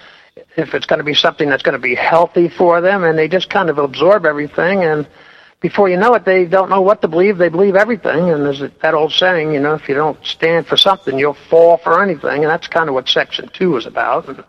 if 0.56 0.74
it's 0.74 0.86
going 0.86 0.98
to 0.98 1.04
be 1.04 1.14
something 1.14 1.48
that's 1.48 1.62
going 1.62 1.74
to 1.74 1.82
be 1.82 1.94
healthy 1.94 2.48
for 2.48 2.80
them, 2.80 3.04
and 3.04 3.18
they 3.18 3.28
just 3.28 3.50
kind 3.50 3.68
of 3.70 3.78
absorb 3.78 4.24
everything, 4.24 4.84
and 4.84 5.08
before 5.60 5.88
you 5.88 5.96
know 5.96 6.14
it, 6.14 6.24
they 6.24 6.44
don't 6.44 6.70
know 6.70 6.80
what 6.80 7.02
to 7.02 7.08
believe. 7.08 7.36
They 7.36 7.48
believe 7.48 7.74
everything, 7.74 8.30
and 8.30 8.44
there's 8.44 8.62
that 8.82 8.94
old 8.94 9.12
saying, 9.12 9.52
you 9.52 9.60
know, 9.60 9.74
if 9.74 9.88
you 9.88 9.94
don't 9.94 10.24
stand 10.24 10.66
for 10.66 10.76
something, 10.76 11.18
you'll 11.18 11.36
fall 11.50 11.78
for 11.78 12.00
anything, 12.02 12.44
and 12.44 12.50
that's 12.50 12.68
kind 12.68 12.88
of 12.88 12.94
what 12.94 13.08
Section 13.08 13.48
Two 13.52 13.76
is 13.76 13.86
about. 13.86 14.46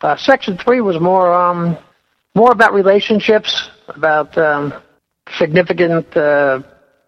Uh, 0.00 0.16
section 0.16 0.56
Three 0.58 0.80
was 0.80 1.00
more 1.00 1.32
um, 1.32 1.76
more 2.34 2.52
about 2.52 2.72
relationships, 2.72 3.70
about 3.88 4.36
um, 4.38 4.72
significant 5.36 6.16
uh, 6.16 6.62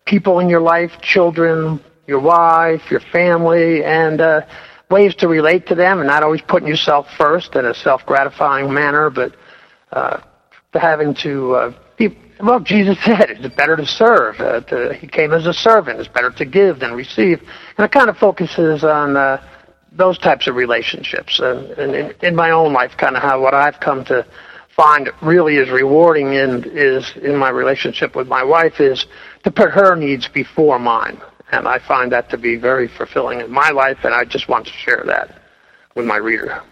people 0.08 0.38
in 0.40 0.48
your 0.48 0.60
life, 0.60 0.90
children, 1.02 1.80
your 2.06 2.20
wife, 2.20 2.90
your 2.90 3.00
family, 3.12 3.84
and 3.84 4.20
uh, 4.20 4.40
ways 4.90 5.14
to 5.16 5.28
relate 5.28 5.66
to 5.66 5.74
them 5.74 5.98
and 5.98 6.06
not 6.06 6.22
always 6.22 6.40
putting 6.40 6.66
yourself 6.66 7.06
first 7.18 7.54
in 7.54 7.66
a 7.66 7.74
self-gratifying 7.74 8.72
manner, 8.72 9.10
but 9.10 9.36
uh, 9.92 10.20
having 10.72 11.14
to 11.14 11.54
uh, 11.54 11.72
be. 11.98 12.16
Well, 12.40 12.60
Jesus 12.60 12.96
said 13.04 13.30
it's 13.30 13.54
better 13.54 13.76
to 13.76 13.84
serve. 13.84 14.40
Uh, 14.40 14.60
to, 14.62 14.94
he 14.94 15.06
came 15.06 15.32
as 15.32 15.46
a 15.46 15.52
servant. 15.52 16.00
It's 16.00 16.08
better 16.08 16.30
to 16.30 16.44
give 16.46 16.80
than 16.80 16.92
receive, 16.94 17.40
and 17.76 17.84
it 17.84 17.92
kind 17.92 18.08
of 18.08 18.16
focuses 18.16 18.84
on 18.84 19.16
uh, 19.16 19.42
those 19.92 20.16
types 20.16 20.46
of 20.46 20.54
relationships. 20.54 21.38
And, 21.42 21.70
and 21.72 21.94
in, 21.94 22.14
in 22.22 22.34
my 22.34 22.50
own 22.50 22.72
life, 22.72 22.92
kind 22.96 23.14
of 23.14 23.22
how 23.22 23.42
what 23.42 23.54
I've 23.54 23.80
come 23.80 24.06
to 24.06 24.26
find 24.78 25.10
really 25.20 25.56
is 25.56 25.68
rewarding 25.68 26.32
in 26.32 26.64
is 26.64 27.04
in 27.16 27.36
my 27.36 27.50
relationship 27.50 28.16
with 28.16 28.28
my 28.28 28.44
wife 28.44 28.80
is 28.80 29.06
to 29.42 29.50
put 29.50 29.70
her 29.72 29.96
needs 29.96 30.28
before 30.28 30.78
mine 30.78 31.20
and 31.52 31.66
I 31.66 31.78
find 31.78 32.12
that 32.12 32.30
to 32.30 32.38
be 32.38 32.56
very 32.56 32.88
fulfilling 32.88 33.40
in 33.40 33.50
my 33.50 33.70
life, 33.70 33.98
and 34.04 34.14
I 34.14 34.24
just 34.24 34.48
want 34.48 34.66
to 34.66 34.72
share 34.72 35.02
that 35.06 35.40
with 35.94 36.06
my 36.06 36.16
reader. 36.16 36.62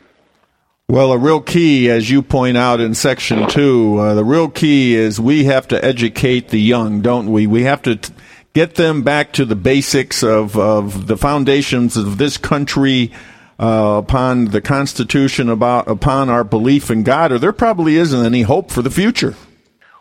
Well, 0.89 1.13
a 1.13 1.19
real 1.19 1.41
key, 1.41 1.91
as 1.91 2.09
you 2.11 2.23
point 2.23 2.57
out 2.57 2.81
in 2.81 2.95
section 2.95 3.49
two, 3.49 3.99
uh, 3.99 4.15
the 4.15 4.25
real 4.25 4.49
key 4.49 4.95
is 4.95 5.21
we 5.21 5.45
have 5.45 5.67
to 5.69 5.85
educate 5.85 6.49
the 6.49 6.61
young, 6.61 7.01
don't 7.01 7.33
we? 7.33 7.47
We 7.47 7.65
have 7.65 7.83
to 7.83 7.97
t- 7.97 8.15
get 8.53 8.77
them 8.77 9.03
back 9.03 9.33
to 9.33 9.45
the 9.45 9.57
basics 9.57 10.23
of, 10.23 10.57
of 10.57 11.09
the 11.09 11.17
foundations 11.17 11.97
of 11.97 12.19
this 12.19 12.37
country 12.37 13.13
uh, 13.59 14.03
upon 14.05 14.47
the 14.47 14.61
Constitution, 14.61 15.49
about 15.49 15.89
upon 15.89 16.29
our 16.29 16.45
belief 16.45 16.91
in 16.91 17.03
God, 17.03 17.33
or 17.33 17.39
there 17.39 17.53
probably 17.53 17.97
isn't 17.97 18.25
any 18.25 18.43
hope 18.43 18.71
for 18.71 18.83
the 18.83 18.91
future. 18.91 19.35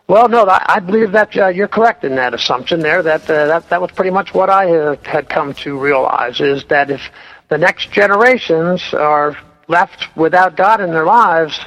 Well, 0.08 0.28
no, 0.28 0.46
I 0.48 0.78
believe 0.78 1.12
that 1.12 1.36
uh, 1.36 1.48
you're 1.48 1.66
correct 1.66 2.04
in 2.04 2.14
that 2.14 2.32
assumption 2.32 2.80
there. 2.80 3.02
That 3.02 3.22
uh, 3.28 3.46
that 3.46 3.68
that 3.70 3.80
was 3.80 3.90
pretty 3.90 4.10
much 4.10 4.32
what 4.32 4.50
I 4.50 4.96
had 5.04 5.28
come 5.28 5.54
to 5.54 5.78
realize 5.78 6.40
is 6.40 6.64
that 6.66 6.90
if 6.90 7.00
the 7.48 7.58
next 7.58 7.90
generations 7.90 8.82
are 8.92 9.36
left 9.68 10.16
without 10.16 10.56
God 10.56 10.80
in 10.80 10.90
their 10.90 11.06
lives, 11.06 11.58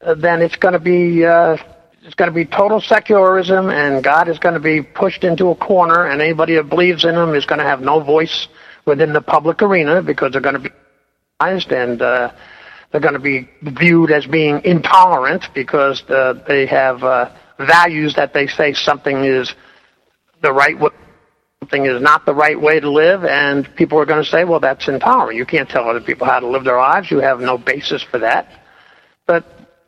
uh, 0.00 0.14
then 0.14 0.40
it's 0.40 0.56
going 0.56 0.72
to 0.72 0.78
be 0.78 1.26
uh, 1.26 1.58
it's 2.02 2.14
going 2.14 2.30
to 2.30 2.34
be 2.34 2.46
total 2.46 2.80
secularism, 2.80 3.68
and 3.68 4.02
God 4.02 4.28
is 4.28 4.38
going 4.38 4.54
to 4.54 4.60
be 4.60 4.80
pushed 4.80 5.24
into 5.24 5.50
a 5.50 5.54
corner, 5.54 6.06
and 6.06 6.22
anybody 6.22 6.54
that 6.54 6.70
believes 6.70 7.04
in 7.04 7.14
Him 7.14 7.34
is 7.34 7.44
going 7.44 7.58
to 7.58 7.64
have 7.64 7.82
no 7.82 8.00
voice 8.00 8.48
within 8.86 9.12
the 9.12 9.20
public 9.20 9.60
arena 9.60 10.00
because 10.00 10.32
they're 10.32 10.40
going 10.40 10.54
to 10.54 10.60
be 10.60 10.70
and 11.40 12.00
uh, 12.02 12.32
they're 12.90 13.00
going 13.00 13.14
to 13.14 13.20
be 13.20 13.48
viewed 13.62 14.10
as 14.10 14.26
being 14.26 14.62
intolerant 14.64 15.44
because 15.54 16.02
uh, 16.10 16.42
they 16.46 16.66
have. 16.66 17.02
Uh, 17.02 17.30
values 17.58 18.14
that 18.14 18.34
they 18.34 18.46
say 18.46 18.72
something 18.72 19.24
is 19.24 19.54
the 20.42 20.52
right 20.52 20.78
way, 20.78 20.90
something 21.60 21.86
is 21.86 22.00
not 22.02 22.26
the 22.26 22.34
right 22.34 22.60
way 22.60 22.80
to 22.80 22.90
live, 22.90 23.24
and 23.24 23.68
people 23.76 23.98
are 23.98 24.04
going 24.04 24.22
to 24.22 24.28
say, 24.28 24.44
well, 24.44 24.60
that's 24.60 24.88
intolerant. 24.88 25.36
You 25.36 25.46
can't 25.46 25.68
tell 25.68 25.88
other 25.88 26.00
people 26.00 26.26
how 26.26 26.40
to 26.40 26.46
live 26.46 26.64
their 26.64 26.76
lives. 26.76 27.10
You 27.10 27.18
have 27.18 27.40
no 27.40 27.58
basis 27.58 28.02
for 28.02 28.18
that. 28.18 28.48
But 29.26 29.44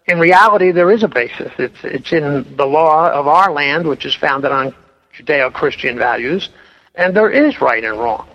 in 0.07 0.19
reality, 0.19 0.73
there 0.73 0.91
is 0.91 1.03
a 1.03 1.09
basis. 1.09 1.53
It's, 1.59 1.79
it's 1.85 2.13
in 2.13 2.57
the 2.57 2.65
law 2.65 3.11
of 3.11 3.27
our 3.27 3.53
land, 3.53 3.87
which 3.87 4.07
is 4.07 4.15
founded 4.15 4.51
on 4.51 4.75
Judeo-Christian 5.17 5.99
values, 5.99 6.49
and 6.95 7.15
there 7.15 7.31
is 7.31 7.61
right 7.61 7.85
and 7.85 7.99
wrong. 7.99 8.29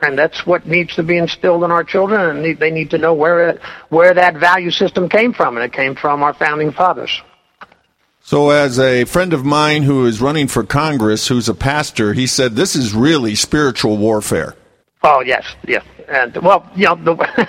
And 0.00 0.18
that's 0.18 0.44
what 0.44 0.66
needs 0.66 0.94
to 0.96 1.02
be 1.02 1.16
instilled 1.16 1.64
in 1.64 1.70
our 1.70 1.84
children, 1.84 2.20
and 2.20 2.58
they 2.58 2.70
need 2.70 2.90
to 2.90 2.98
know 2.98 3.14
where, 3.14 3.50
it, 3.50 3.62
where 3.88 4.12
that 4.12 4.36
value 4.36 4.70
system 4.70 5.08
came 5.08 5.32
from, 5.32 5.56
and 5.56 5.64
it 5.64 5.72
came 5.72 5.94
from 5.94 6.22
our 6.22 6.34
founding 6.34 6.72
fathers. 6.72 7.22
So, 8.20 8.50
as 8.50 8.78
a 8.78 9.04
friend 9.04 9.32
of 9.32 9.44
mine 9.44 9.82
who 9.82 10.06
is 10.06 10.20
running 10.20 10.48
for 10.48 10.64
Congress, 10.64 11.28
who's 11.28 11.48
a 11.48 11.54
pastor, 11.54 12.14
he 12.14 12.26
said 12.26 12.56
this 12.56 12.74
is 12.74 12.94
really 12.94 13.34
spiritual 13.34 13.98
warfare. 13.98 14.56
Oh 15.02 15.20
yes, 15.20 15.44
yes, 15.68 15.84
and 16.08 16.34
well, 16.38 16.66
you 16.74 16.86
know, 16.86 16.94
the, 16.94 17.12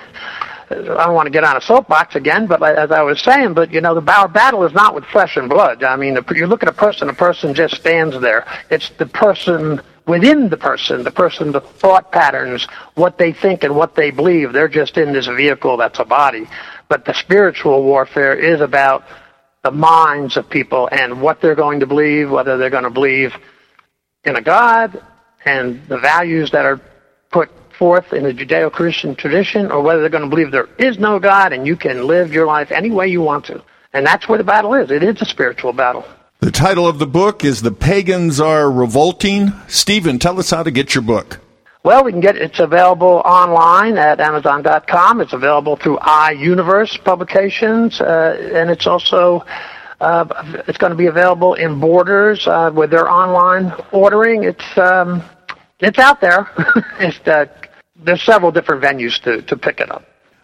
I 0.70 1.06
don't 1.06 1.14
want 1.14 1.28
to 1.28 1.32
get 1.32 1.44
on 1.44 1.56
a 1.56 1.62
soapbox 1.62 2.16
again, 2.16 2.48
but 2.48 2.62
as 2.62 2.92
I 2.92 3.04
was 3.04 3.22
saying, 3.22 3.54
but 3.54 3.72
you 3.72 3.82
know, 3.82 4.00
the 4.00 4.12
our 4.12 4.28
battle 4.28 4.66
is 4.66 4.74
not 4.74 4.94
with 4.94 5.06
flesh 5.06 5.38
and 5.38 5.48
blood. 5.48 5.84
I 5.84 5.96
mean, 5.96 6.18
you 6.34 6.48
look 6.48 6.64
at 6.64 6.70
a 6.70 6.74
person, 6.74 7.08
a 7.08 7.14
person 7.14 7.54
just 7.54 7.76
stands 7.76 8.20
there. 8.20 8.46
It's 8.70 8.90
the 8.90 9.06
person 9.06 9.82
within 10.08 10.50
the 10.50 10.58
person, 10.58 11.04
the 11.04 11.12
person, 11.12 11.52
the 11.52 11.62
thought 11.62 12.12
patterns, 12.12 12.68
what 12.96 13.18
they 13.18 13.34
think 13.34 13.64
and 13.64 13.76
what 13.76 13.96
they 13.96 14.12
believe. 14.12 14.54
They're 14.54 14.68
just 14.68 14.98
in 14.98 15.14
this 15.14 15.28
vehicle 15.28 15.78
that's 15.78 16.00
a 16.00 16.06
body. 16.06 16.48
But 16.88 17.06
the 17.06 17.14
spiritual 17.14 17.84
warfare 17.84 18.36
is 18.36 18.62
about 18.62 19.04
the 19.64 19.72
minds 19.72 20.38
of 20.38 20.50
people 20.50 20.88
and 20.92 21.22
what 21.22 21.42
they're 21.42 21.56
going 21.56 21.80
to 21.80 21.88
believe, 21.88 22.30
whether 22.30 22.58
they're 22.58 22.70
going 22.70 22.84
to 22.84 22.90
believe 22.90 23.34
in 24.24 24.36
a 24.36 24.42
God 24.42 25.04
and 25.44 25.86
the 25.88 25.98
values 25.98 26.52
that 26.52 26.66
are 26.66 26.80
put 27.32 27.50
forth 27.78 28.14
in 28.14 28.24
the 28.24 28.34
Judeo 28.34 28.72
Christian 28.72 29.16
tradition, 29.16 29.72
or 29.72 29.82
whether 29.82 30.02
they're 30.02 30.10
going 30.10 30.24
to 30.24 30.30
believe 30.30 30.52
there 30.52 30.70
is 30.78 30.98
no 30.98 31.20
God 31.20 31.52
and 31.52 31.68
you 31.68 31.76
can 31.76 32.08
live 32.08 32.32
your 32.32 32.46
life 32.46 32.72
any 32.72 32.92
way 32.92 33.08
you 33.08 33.22
want 33.22 33.46
to. 33.46 33.64
And 33.94 34.06
that's 34.06 34.28
where 34.28 34.38
the 34.38 34.44
battle 34.44 34.74
is. 34.74 34.92
It 34.92 35.04
is 35.04 35.22
a 35.22 35.26
spiritual 35.26 35.74
battle. 35.74 36.06
The 36.40 36.52
title 36.52 36.88
of 36.88 37.00
the 37.00 37.08
book 37.08 37.44
is 37.44 37.62
The 37.62 37.72
Pagans 37.72 38.40
Are 38.40 38.70
Revolting. 38.70 39.54
Stephen, 39.68 40.20
tell 40.20 40.38
us 40.38 40.50
how 40.50 40.64
to 40.64 40.70
get 40.70 40.94
your 40.94 41.02
book. 41.02 41.40
Well, 41.84 42.04
we 42.04 42.12
can 42.12 42.20
get 42.20 42.36
it. 42.36 42.42
it's 42.42 42.60
available 42.60 43.22
online 43.24 43.98
at 43.98 44.20
Amazon.com. 44.20 45.22
It's 45.22 45.34
available 45.34 45.76
through 45.76 45.98
iUniverse 45.98 47.04
Publications, 47.04 48.02
uh, 48.02 48.52
and 48.54 48.70
it's 48.70 48.86
also 48.86 49.46
uh, 50.02 50.26
it's 50.68 50.78
going 50.78 50.92
to 50.92 50.98
be 50.98 51.06
available 51.06 51.54
in 51.54 51.80
Borders 51.80 52.46
uh, 52.48 52.72
with 52.74 52.90
their 52.92 53.10
online 53.10 53.74
ordering. 53.92 54.44
It's 54.44 54.78
um, 54.78 55.24
it's 55.80 56.00
out 56.00 56.22
there. 56.22 56.50
it's, 57.00 57.20
uh, 57.28 57.46
there's 57.96 58.24
several 58.24 58.52
different 58.52 58.84
venues 58.84 59.22
to, 59.22 59.42
to 59.44 59.56
pick 59.56 59.80
it 59.80 59.90
up. 59.90 60.04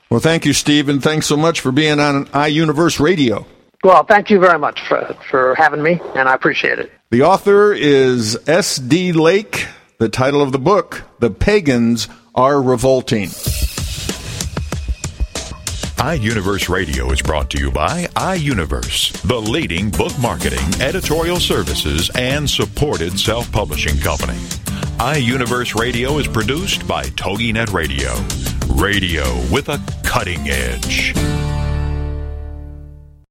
Well, 0.10 0.20
thank 0.20 0.46
you, 0.46 0.54
Stephen. 0.54 1.00
Thanks 1.00 1.26
so 1.26 1.38
much 1.38 1.60
for 1.60 1.72
being 1.72 2.00
on 2.00 2.26
iUniverse 2.28 3.00
Radio. 3.00 3.46
Well, 3.84 4.04
thank 4.04 4.30
you 4.30 4.40
very 4.40 4.60
much 4.60 4.80
for, 4.88 5.16
for 5.30 5.56
having 5.56 5.82
me, 5.82 6.00
and 6.16 6.30
I 6.30 6.36
appreciate 6.36 6.78
it. 6.80 6.92
The 7.10 7.24
author 7.24 7.74
is 7.74 8.38
S.D. 8.48 9.14
Lake. 9.14 9.68
The 9.98 10.10
title 10.10 10.42
of 10.42 10.52
the 10.52 10.60
book, 10.60 11.04
The 11.20 11.30
Pagans 11.30 12.08
Are 12.34 12.62
Revolting. 12.62 13.28
iUniverse 15.98 16.70
Radio 16.70 17.12
is 17.12 17.22
brought 17.22 17.52
to 17.52 17.60
you 17.60 17.70
by 17.70 18.06
iUniverse, 18.16 19.22
the 19.28 19.40
leading 19.40 19.92
book 19.92 20.18
marketing, 20.20 20.82
editorial 20.82 21.40
services, 21.40 22.10
and 22.16 22.50
supported 22.50 23.20
self 23.20 23.52
publishing 23.52 24.00
company. 24.00 24.40
iUniverse 24.98 25.80
Radio 25.80 26.18
is 26.18 26.28
produced 26.28 26.88
by 26.88 27.04
TogiNet 27.04 27.72
Radio. 27.72 28.12
Radio 28.82 29.24
with 29.52 29.70
a 29.70 29.80
cutting 30.04 30.50
edge. 30.50 31.14